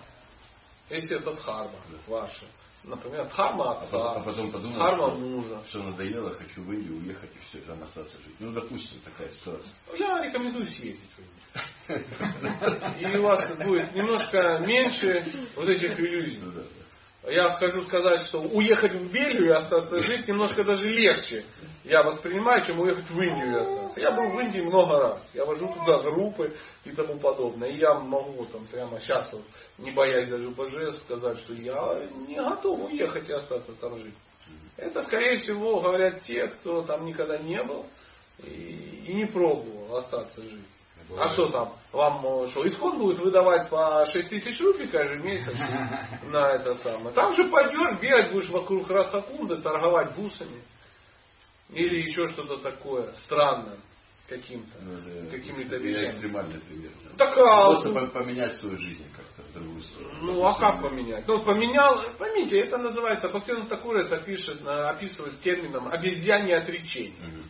[0.89, 1.75] если это дхарма
[2.07, 2.45] ваша,
[2.83, 5.63] например, дхарма А отца, потом, а потом подумал, дхарма что, мужа.
[5.69, 8.35] что надоело, хочу в Индию уехать и все, там остаться жить.
[8.39, 9.71] Ну, допустим, такая ситуация.
[9.97, 13.13] Я рекомендую съездить в Индию.
[13.13, 15.25] И у вас будет немножко меньше
[15.55, 16.39] вот этих иллюзий.
[17.23, 21.45] Я скажу сказать, что уехать в Белию и остаться жить немножко даже легче.
[21.83, 23.99] Я воспринимаю, чем уехать в Индию и остаться.
[23.99, 25.29] Я был в Индии много раз.
[25.35, 27.69] Я вожу туда группы и тому подобное.
[27.69, 29.31] И я могу там прямо сейчас,
[29.77, 34.15] не боясь даже божеств, сказать, что я не готов уехать и остаться там жить.
[34.77, 37.85] Это, скорее всего, говорят те, кто там никогда не был
[38.39, 40.65] и, и не пробовал остаться жить.
[41.17, 41.73] А что там?
[41.91, 45.53] Вам э, что, исход будет выдавать по 6 тысяч рублей каждый месяц
[46.31, 47.13] на это самое?
[47.13, 50.61] Там же пойдешь, бегать будешь вокруг Радхакунды, торговать бусами.
[51.69, 53.77] Или еще что-то такое странное
[54.27, 54.77] каким-то.
[54.81, 56.05] Ну, Какими-то вещами.
[56.07, 56.91] экстремальный пример.
[57.03, 57.25] да.
[57.25, 60.13] Так, а, Просто ну- по- поменять свою жизнь как-то в другую сторону.
[60.21, 61.25] Ну, а как поменять?
[61.27, 67.15] Ну, поменял, поймите, это называется, Бхактивinoda Такур это пишет, э, описывает термином обезьянье отречение.
[67.21, 67.43] Мгм.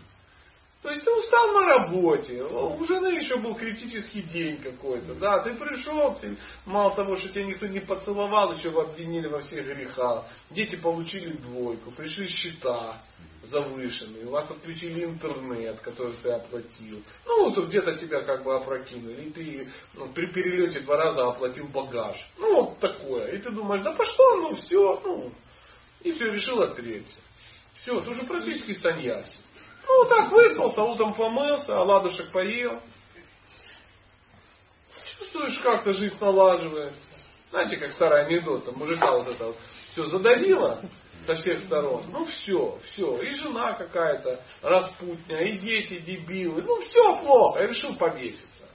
[0.81, 5.43] То есть ты устал на работе, о, у жены еще был критический день какой-то, да,
[5.43, 6.17] ты пришел,
[6.65, 11.91] мало того, что тебя никто не поцеловал, еще обвинили во всех грехах, дети получили двойку,
[11.91, 12.99] пришли счета
[13.43, 19.21] завышенные, у вас отключили интернет, который ты оплатил, ну, вот где-то тебя как бы опрокинули,
[19.21, 23.83] и ты ну, при перелете два раза оплатил багаж, ну, вот такое, и ты думаешь,
[23.83, 25.31] да пошло, ну, все, ну,
[25.99, 27.19] и все, решил отречься.
[27.75, 29.40] Все, ты уже практически саньяси.
[29.91, 32.79] Ну, так выспался, утром помылся, оладушек поел.
[35.19, 37.03] Чувствуешь, как-то жизнь налаживается.
[37.49, 39.57] Знаете, как старый анекдот, мужика вот это вот
[39.91, 40.81] все задавило
[41.25, 42.05] со всех сторон.
[42.09, 43.21] Ну все, все.
[43.21, 46.61] И жена какая-то распутня, и дети дебилы.
[46.63, 47.59] Ну все плохо.
[47.59, 48.65] Я решил повеситься.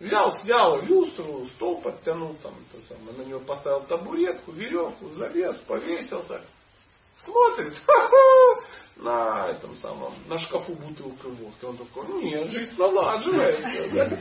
[0.00, 6.42] Взял, снял люстру, стол подтянул, там, это самое, на него поставил табуретку, веревку, залез, повесился.
[7.24, 8.62] Смотрит, ха-ха,
[8.96, 11.64] на этом самом, на шкафу бутылка водки.
[11.64, 13.94] Он такой, нет, жизнь налаживается.
[13.94, 14.18] да.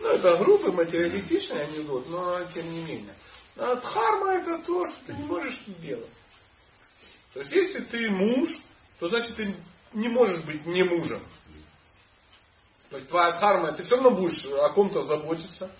[0.00, 3.14] Ну, это грубый материалистичный анекдот, но тем не менее.
[3.56, 6.10] А дхарма это то, что ты не можешь делать.
[7.34, 8.48] То есть, если ты муж,
[8.98, 9.54] то значит ты
[9.92, 11.22] не можешь быть не мужем.
[12.90, 15.70] То есть твоя дхарма, ты все равно будешь о ком-то заботиться.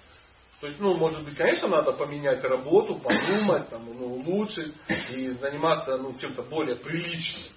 [0.63, 4.73] То есть, ну, может быть, конечно, надо поменять работу, подумать, там, ну, улучшить
[5.11, 7.53] и заниматься ну, чем-то более приличным.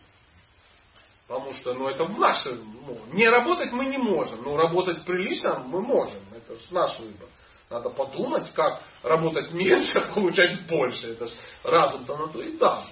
[1.28, 5.60] Потому что, ну, это в нашем, ну, не работать мы не можем, но работать прилично
[5.68, 6.20] мы можем.
[6.36, 7.30] Это ж наш выбор.
[7.70, 11.12] Надо подумать, как работать меньше, получать больше.
[11.12, 12.86] Это ж разум-то на то и дан.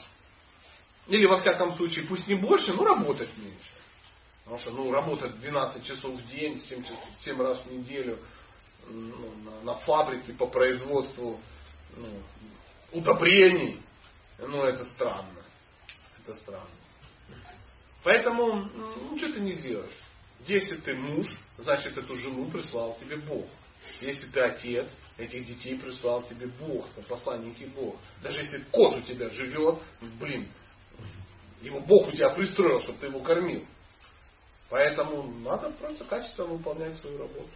[1.07, 3.73] Или во всяком случае, пусть не больше, но работать меньше.
[4.43, 6.85] Потому что ну, работать 12 часов в день, 7,
[7.21, 8.19] 7 раз в неделю
[8.89, 11.39] ну, на, на фабрике по производству
[11.95, 12.07] ну,
[12.91, 13.81] удобрений,
[14.39, 15.43] ну это странно.
[16.21, 16.69] Это странно.
[18.03, 20.03] Поэтому ну, ничего ты не сделаешь.
[20.45, 21.27] Если ты муж,
[21.57, 23.45] значит эту жену прислал тебе Бог.
[24.01, 27.97] Если ты отец, этих детей прислал тебе Бог, это посланники Бог.
[28.21, 29.81] Даже если кот у тебя живет,
[30.19, 30.49] блин,
[31.61, 33.65] его Бог у тебя пристроил, чтобы ты его кормил.
[34.69, 37.49] Поэтому надо просто качественно выполнять свою работу.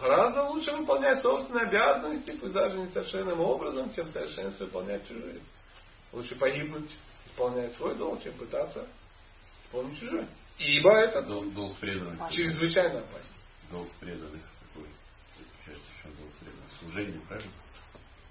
[0.00, 5.40] Гораздо лучше выполнять собственные обязанности, пусть даже не совершенным образом, чем совершенственно выполнять чужие.
[6.12, 6.90] Лучше погибнуть,
[7.26, 8.86] исполняя свой долг, чем пытаться
[9.64, 10.26] исполнить чужой.
[10.58, 12.30] Ибо это долг, долг преданных.
[12.30, 13.34] чрезвычайно опасно.
[13.70, 14.88] Долг преданных какой?
[15.64, 16.70] Часть еще долг преданных.
[16.80, 17.52] Служение, правильно?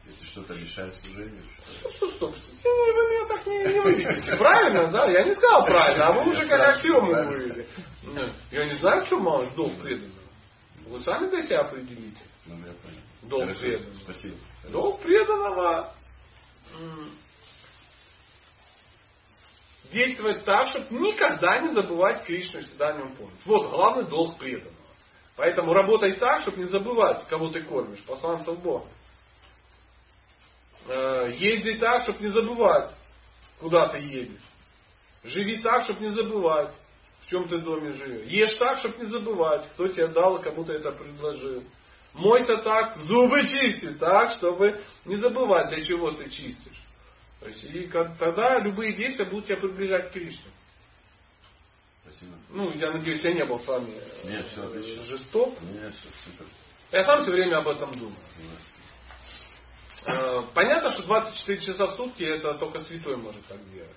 [0.05, 1.89] Если что-то мешает служению, что...
[1.91, 2.63] Стоп, стоп, стоп.
[2.63, 4.35] Вы меня так не, не выведете.
[4.35, 5.09] Правильно, да?
[5.09, 7.67] Я не сказал правильно, а вы уже как аксиому вывели.
[8.51, 10.22] Я не знаю, чем малыш долг преданного.
[10.93, 12.21] Вы сами для себя определите.
[12.45, 13.01] Ну, я понял.
[13.23, 13.99] Долг Хорошо, преданного.
[14.01, 14.37] Спасибо.
[14.69, 15.95] Долг преданного
[19.91, 23.39] действовать так, чтобы никогда не забывать Кришну и всегда о нем помнить.
[23.43, 24.75] Вот главный долг преданного.
[25.35, 28.85] Поэтому работай так, чтобы не забывать, кого ты кормишь, посланцев Бога.
[30.87, 32.91] Э, езди так, чтобы не забывать,
[33.59, 34.41] куда ты едешь.
[35.23, 36.71] Живи так, чтобы не забывать,
[37.33, 38.27] чем ты доме живешь.
[38.27, 41.63] Ешь так, чтобы не забывать, кто тебе дал и кому ты это предложил.
[42.13, 46.79] Мойся так, зубы чисти так, чтобы не забывать, для чего ты чистишь.
[47.39, 50.51] То есть, и тогда любые действия будут тебя приближать к Кришне.
[52.03, 52.33] Спасибо.
[52.51, 53.95] Ну, я надеюсь, я не был с вами
[54.25, 55.03] Нет, все отлично.
[55.05, 55.59] жесток.
[55.61, 56.45] Нет, все супер.
[56.91, 58.15] Я сам все время об этом думаю.
[58.37, 58.59] Нет.
[60.53, 63.89] Понятно, что 24 часа в сутки это только святой может так делать.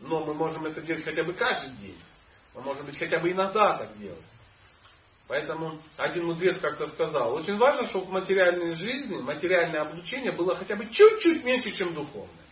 [0.00, 2.00] Но мы можем это делать хотя бы каждый день.
[2.54, 4.24] Мы можем быть хотя бы иногда так делать.
[5.26, 10.76] Поэтому один мудрец как-то сказал, очень важно, чтобы в материальной жизни материальное облучение было хотя
[10.76, 12.44] бы чуть-чуть меньше, чем духовное.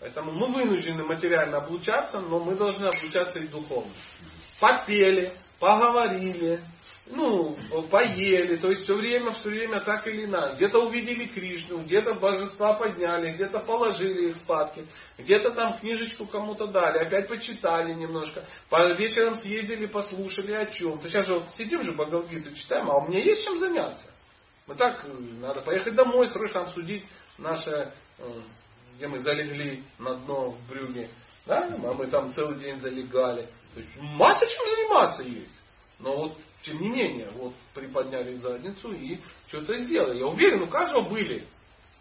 [0.00, 3.92] Поэтому мы вынуждены материально облучаться, но мы должны облучаться и духовно.
[4.60, 6.62] Попели, поговорили,
[7.10, 7.56] ну,
[7.90, 10.56] поели, то есть все время, все время так или иначе.
[10.56, 14.86] Где-то увидели Кришну, где-то божества подняли, где-то положили их спадки,
[15.16, 21.08] где-то там книжечку кому-то дали, опять почитали немножко, по вечером съездили, послушали о чем-то.
[21.08, 24.04] Сейчас же вот сидим же Бхагавдгиту читаем, а у меня есть чем заняться.
[24.66, 25.06] Мы так,
[25.40, 27.04] надо поехать домой, срочно обсудить
[27.38, 28.40] наше э,
[28.98, 31.08] где мы залегли на дно в брюге,
[31.46, 33.48] да, а мы там целый день залегали.
[33.74, 35.54] То есть масса чем заниматься есть.
[35.98, 40.18] Но вот, тем не менее, вот приподняли задницу и что-то сделали.
[40.18, 41.46] Я уверен, у каждого были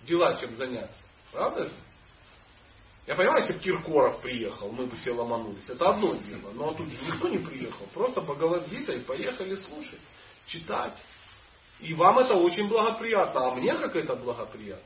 [0.03, 0.99] дела, чем заняться.
[1.32, 1.74] Правда же?
[3.07, 5.68] Я понимаю, если бы Киркоров приехал, мы бы все ломанулись.
[5.68, 6.52] Это одно дело.
[6.53, 7.88] Но тут же никто не приехал.
[7.94, 9.99] Просто Бхагавадгита и поехали слушать,
[10.45, 10.94] читать.
[11.80, 13.48] И вам это очень благоприятно.
[13.48, 14.84] А мне как это благоприятно.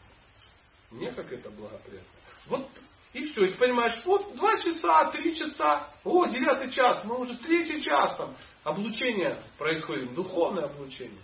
[0.91, 2.09] Мне как это благоприятно.
[2.47, 2.69] Вот
[3.13, 3.45] и все.
[3.45, 8.17] И ты понимаешь, вот два часа, три часа, о, девятый час, мы уже третий час
[8.17, 8.35] там.
[8.63, 11.21] Облучение происходит, духовное облучение.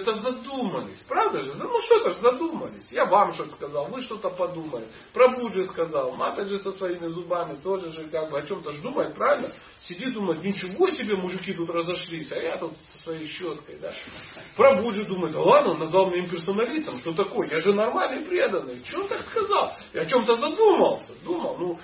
[0.00, 0.98] Что-то задумались.
[1.08, 1.54] Правда же?
[1.54, 2.86] Ну что-то же задумались.
[2.90, 4.86] Я вам что-то сказал, вы что-то подумали.
[5.12, 6.12] Про Буджи сказал.
[6.12, 9.52] Матаджи со своими зубами тоже же как бы о чем-то же думает, правильно?
[9.82, 13.92] Сидит, думает, ничего себе, мужики тут разошлись, а я тут со своей щеткой, да.
[14.56, 17.50] Про Буджи думает, да ладно, он назвал меня имперсоналистом, что такое?
[17.50, 18.84] Я же нормальный преданный.
[18.84, 19.76] Что он так сказал?
[19.92, 21.12] Я о чем-то задумался.
[21.24, 21.78] Думал, ну,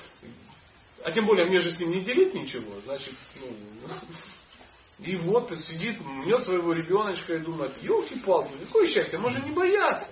[1.04, 3.48] а тем более мне же с ним не делить ничего, значит, ну,
[5.04, 10.08] и вот сидит, мнет своего ребеночка и думает, елки-палки, какое счастье, можно не бояться.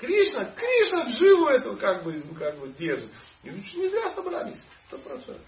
[0.00, 3.10] Кришна, Кришна живу эту как бы, как бы держит.
[3.42, 5.44] И ну, не зря собрались, сто процентов.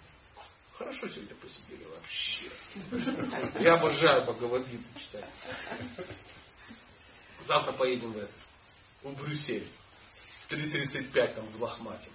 [0.77, 3.63] Хорошо сегодня посидели вообще.
[3.63, 5.27] Я обожаю Бхагавадгиту читать.
[7.47, 8.33] Завтра поедем в это,
[9.03, 9.69] в Брюссель.
[10.49, 12.11] 3.35 там в Лохмате.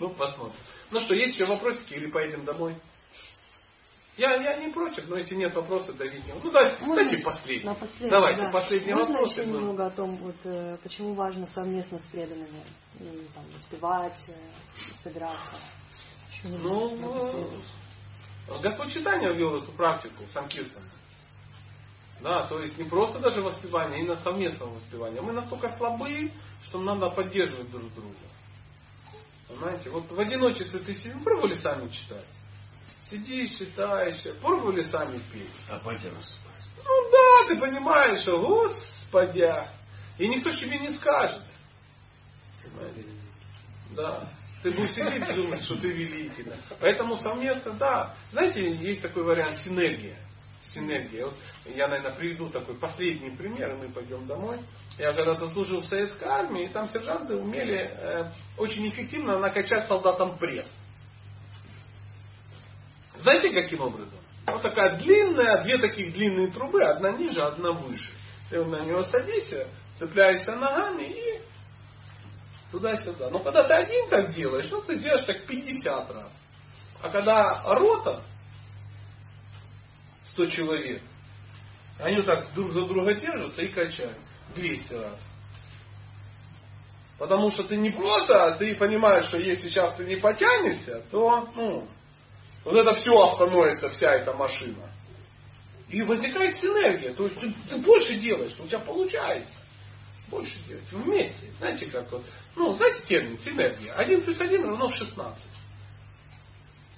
[0.00, 0.60] Ну, посмотрим.
[0.90, 2.76] Ну что, есть еще вопросики или поедем домой?
[4.16, 7.64] Я, я не против, но если нет вопросов, давить не Ну, да, давайте последний.
[7.64, 8.50] На последний Давайте, да.
[8.50, 9.32] последний Можно вопрос.
[9.32, 12.62] еще немного о том, вот, э, почему важно совместно с преданными
[13.00, 14.32] и, там, успевать, э,
[15.02, 15.56] собираться?
[16.44, 17.50] Ну,
[18.62, 20.86] Господь Читания ввел эту практику Санкиртана.
[22.20, 25.20] Да, то есть не просто даже воспевание, а именно совместного воспевания.
[25.20, 26.30] Мы настолько слабы,
[26.62, 28.14] что нам надо поддерживать друг друга.
[29.48, 29.90] Понимаете?
[29.90, 32.26] Вот в одиночестве ты себе пробовали сами читать?
[33.10, 34.22] Сидишь, читаешь.
[34.40, 35.50] Пробовали сами петь?
[35.68, 36.54] А пойти рассыпать.
[36.78, 39.50] Ну да, ты понимаешь, что Господи,
[40.18, 41.42] и никто тебе не скажет.
[42.62, 43.04] Понимаете?
[43.94, 44.28] Да.
[44.62, 46.42] Ты будешь сидеть и думать, что ты великий.
[46.44, 46.56] Да.
[46.80, 48.14] Поэтому совместно, да.
[48.32, 50.16] Знаете, есть такой вариант синергия.
[50.72, 51.26] Синергия.
[51.26, 51.34] Вот
[51.66, 54.60] я, наверное, приведу такой последний пример, и мы пойдем домой.
[54.96, 60.38] Я когда-то служил в советской армии, и там сержанты умели э, очень эффективно накачать солдатам
[60.38, 60.66] пресс.
[63.24, 64.18] Знаете, каким образом?
[64.46, 68.12] Вот такая длинная, две таких длинные трубы, одна ниже, одна выше.
[68.50, 69.66] Ты на него садишься,
[69.98, 71.40] цепляешься ногами и
[72.70, 73.30] туда-сюда.
[73.30, 76.30] Но когда ты один так делаешь, ну ты сделаешь так 50 раз.
[77.00, 78.22] А когда рота,
[80.32, 81.02] 100 человек,
[81.98, 84.18] они вот так друг за друга держатся и качают
[84.54, 85.18] 200 раз.
[87.18, 91.48] Потому что ты не просто, а ты понимаешь, что если сейчас ты не потянешься, то
[91.54, 91.88] ну,
[92.64, 94.90] вот это все остановится, вся эта машина.
[95.88, 97.12] И возникает синергия.
[97.12, 99.54] То есть ты, ты больше делаешь, у тебя получается.
[100.28, 100.90] Больше делать.
[100.90, 101.52] Вместе.
[101.58, 102.24] Знаете, как вот,
[102.56, 103.92] ну, знаете термин, синергия.
[103.94, 105.44] Один плюс один равно 16.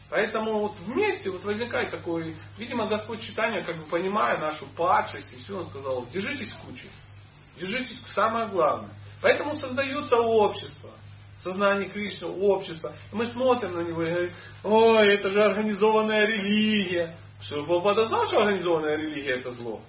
[0.08, 5.42] Поэтому вот вместе вот возникает такой, видимо, Господь читания, как бы понимая нашу падшесть, и
[5.42, 6.88] все, он сказал, держитесь кучи.
[7.58, 8.94] Держитесь самое главное.
[9.20, 10.92] Поэтому создаются общества
[11.42, 12.94] сознание Кришны, общество.
[13.12, 14.34] Мы смотрим на него и говорим,
[14.64, 17.16] ой, это же организованная религия.
[17.48, 19.80] Прабхупада знал, что организованная религия это зло?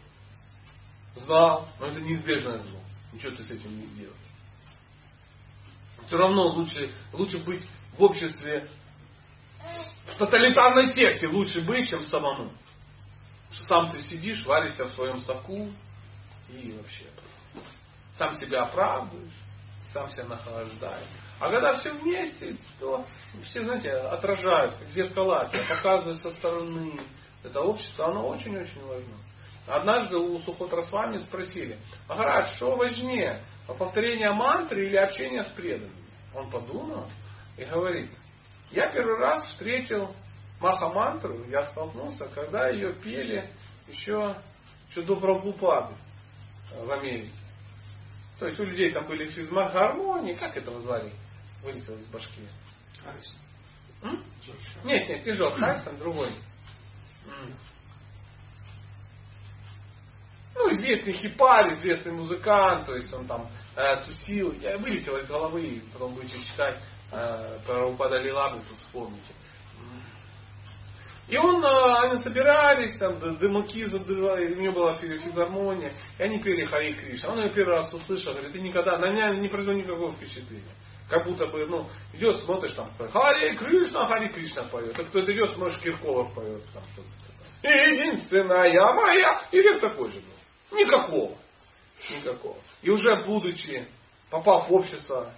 [1.16, 2.80] Знал, но это неизбежное зло.
[3.14, 4.16] Ничего ты с этим не сделаешь.
[6.06, 7.64] Все равно лучше, лучше быть
[7.98, 8.70] в обществе,
[10.06, 12.52] в тоталитарной секте лучше быть, чем самому.
[13.52, 15.72] Что сам ты сидишь, варишься в своем соку
[16.50, 17.06] и вообще
[18.18, 19.34] сам себя оправдываешь,
[19.94, 21.08] сам себя нахождаешь.
[21.40, 23.06] А когда все вместе, то
[23.44, 27.00] все, знаете, отражают, как зеркала, показывают со стороны.
[27.44, 29.18] Это общество, оно очень-очень важно.
[29.68, 30.40] Однажды у
[30.92, 31.78] вами спросили,
[32.08, 35.92] Махарадж, что важнее, повторение мантры или общение с преданными?
[36.34, 37.08] Он подумал
[37.58, 38.10] и говорит,
[38.72, 40.16] я первый раз встретил
[40.60, 43.52] Маха-мантру, я столкнулся, когда ее пели
[43.88, 44.38] еще,
[44.90, 45.96] еще до Прабхупады
[46.74, 47.32] в Америке.
[48.40, 51.12] То есть у людей там были физмаргармонии, как это звали?
[51.64, 52.48] Вылетел из башки.
[53.04, 53.38] Харрисон.
[54.84, 56.32] Нет, нет, не Джордж Харрисон, другой.
[60.56, 64.54] Ну, известный хипарь, известный музыкант, то есть он там э, тусил.
[64.54, 66.80] Я вылетел из головы, потом будете читать
[67.12, 69.34] э, про Упада Лилабы, тут вспомните.
[71.28, 76.66] И он, э, они собирались, там, дымуки задували, у него была физармония, и они пели
[76.66, 77.34] Хари Кришна.
[77.34, 80.74] Он ее первый раз услышал, говорит, ты никогда, на меня не произвел никакого впечатления.
[81.10, 85.00] Как будто бы, ну, идет, смотришь, там, Хари Кришна, Хари Кришна поет.
[85.00, 86.64] А кто-то идет, смотришь, Киркоров поет.
[86.74, 87.68] Там, что-то.
[87.68, 89.42] Единственная моя.
[89.52, 90.78] Эффект такой же был.
[90.78, 91.38] Никакого.
[92.12, 92.58] Никакого.
[92.82, 93.88] И уже будучи,
[94.30, 95.34] попав в общество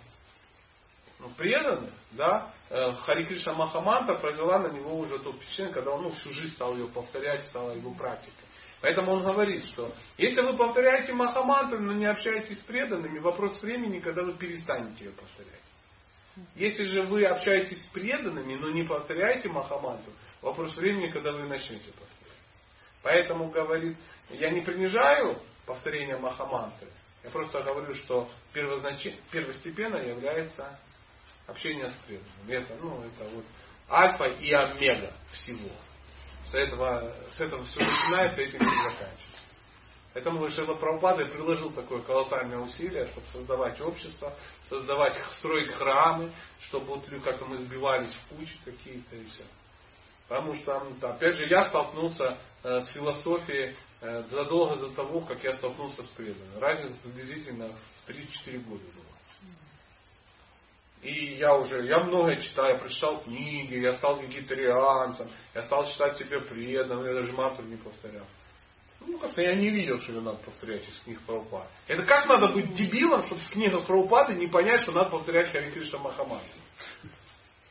[1.19, 6.03] ну, преданных, да, э, Хари Кришна Махаманта произвела на него уже то впечатление, когда он
[6.03, 8.45] ну, всю жизнь стал ее повторять, стала его практикой.
[8.81, 13.99] Поэтому он говорит, что если вы повторяете Махамантру, но не общаетесь с преданными, вопрос времени,
[13.99, 15.60] когда вы перестанете ее повторять.
[16.56, 21.91] Если же вы общаетесь с преданными, но не повторяете Махамантру, вопрос времени, когда вы начнете
[21.91, 22.38] повторять.
[23.03, 23.97] Поэтому говорит,
[24.30, 26.88] я не принижаю повторение Махамантры,
[27.23, 30.80] я просто говорю, что первостепенно является
[31.47, 32.53] общение с преданными.
[32.53, 33.45] Это, ну, это вот
[33.89, 35.69] альфа и омега всего.
[36.51, 39.30] С этого, с этого все начинается, этим не заканчивается.
[40.13, 44.35] Поэтому Шила Прабхупада приложил такое колоссальное усилие, чтобы создавать общество,
[44.67, 46.31] создавать, строить храмы,
[46.61, 49.43] чтобы вот как-то мы сбивались в кучи какие-то и все.
[50.27, 55.53] Потому что, опять же, я столкнулся э, с философией э, задолго до того, как я
[55.53, 56.59] столкнулся с преданным.
[56.59, 57.69] Разница приблизительно
[58.05, 59.18] в 3-4 года была.
[61.01, 66.17] И я уже, я многое читаю, я прочитал книги, я стал вегетарианцем, я стал считать
[66.17, 68.26] себя преданным, я даже мантру не повторял.
[69.07, 71.69] Ну, как-то я не видел, что ее надо повторять из книг Прабхупады.
[71.88, 75.71] Это как надо быть дебилом, чтобы с книгах Прабхупады не понять, что надо повторять Хари
[75.71, 76.47] Кришна Махамантру.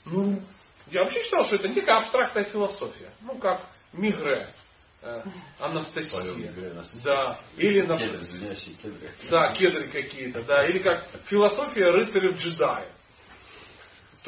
[0.07, 0.41] Ну,
[0.87, 3.11] я вообще считал, что это некая абстрактная философия.
[3.21, 4.55] Ну, как Мигре,
[5.03, 5.23] э,
[5.59, 6.23] Анастасия.
[7.05, 7.39] Да.
[7.59, 8.13] Или, например,
[8.83, 10.67] кедры, Да, кедры какие-то, да.
[10.67, 12.89] Или как философия рыцарев джедаев.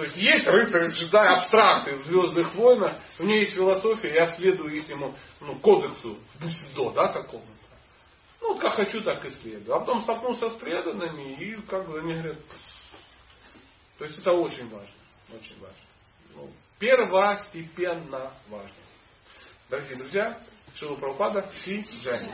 [0.00, 4.74] То есть есть рыцарь джедай абстракты в Звездных войнах, у меня есть философия, я следую
[4.74, 4.86] их
[5.40, 7.68] ну, кодексу Бусидо, да, какому-то.
[8.40, 9.76] Ну, вот как хочу, так и следую.
[9.76, 12.38] А потом столкнулся с преданными, и как бы они говорят,
[13.98, 14.94] то есть это очень важно.
[15.34, 15.76] Очень важно.
[16.34, 18.70] Ну, первостепенно важно.
[19.68, 20.38] Дорогие друзья,
[20.76, 22.32] Шилу Прабхупада, Си Джани.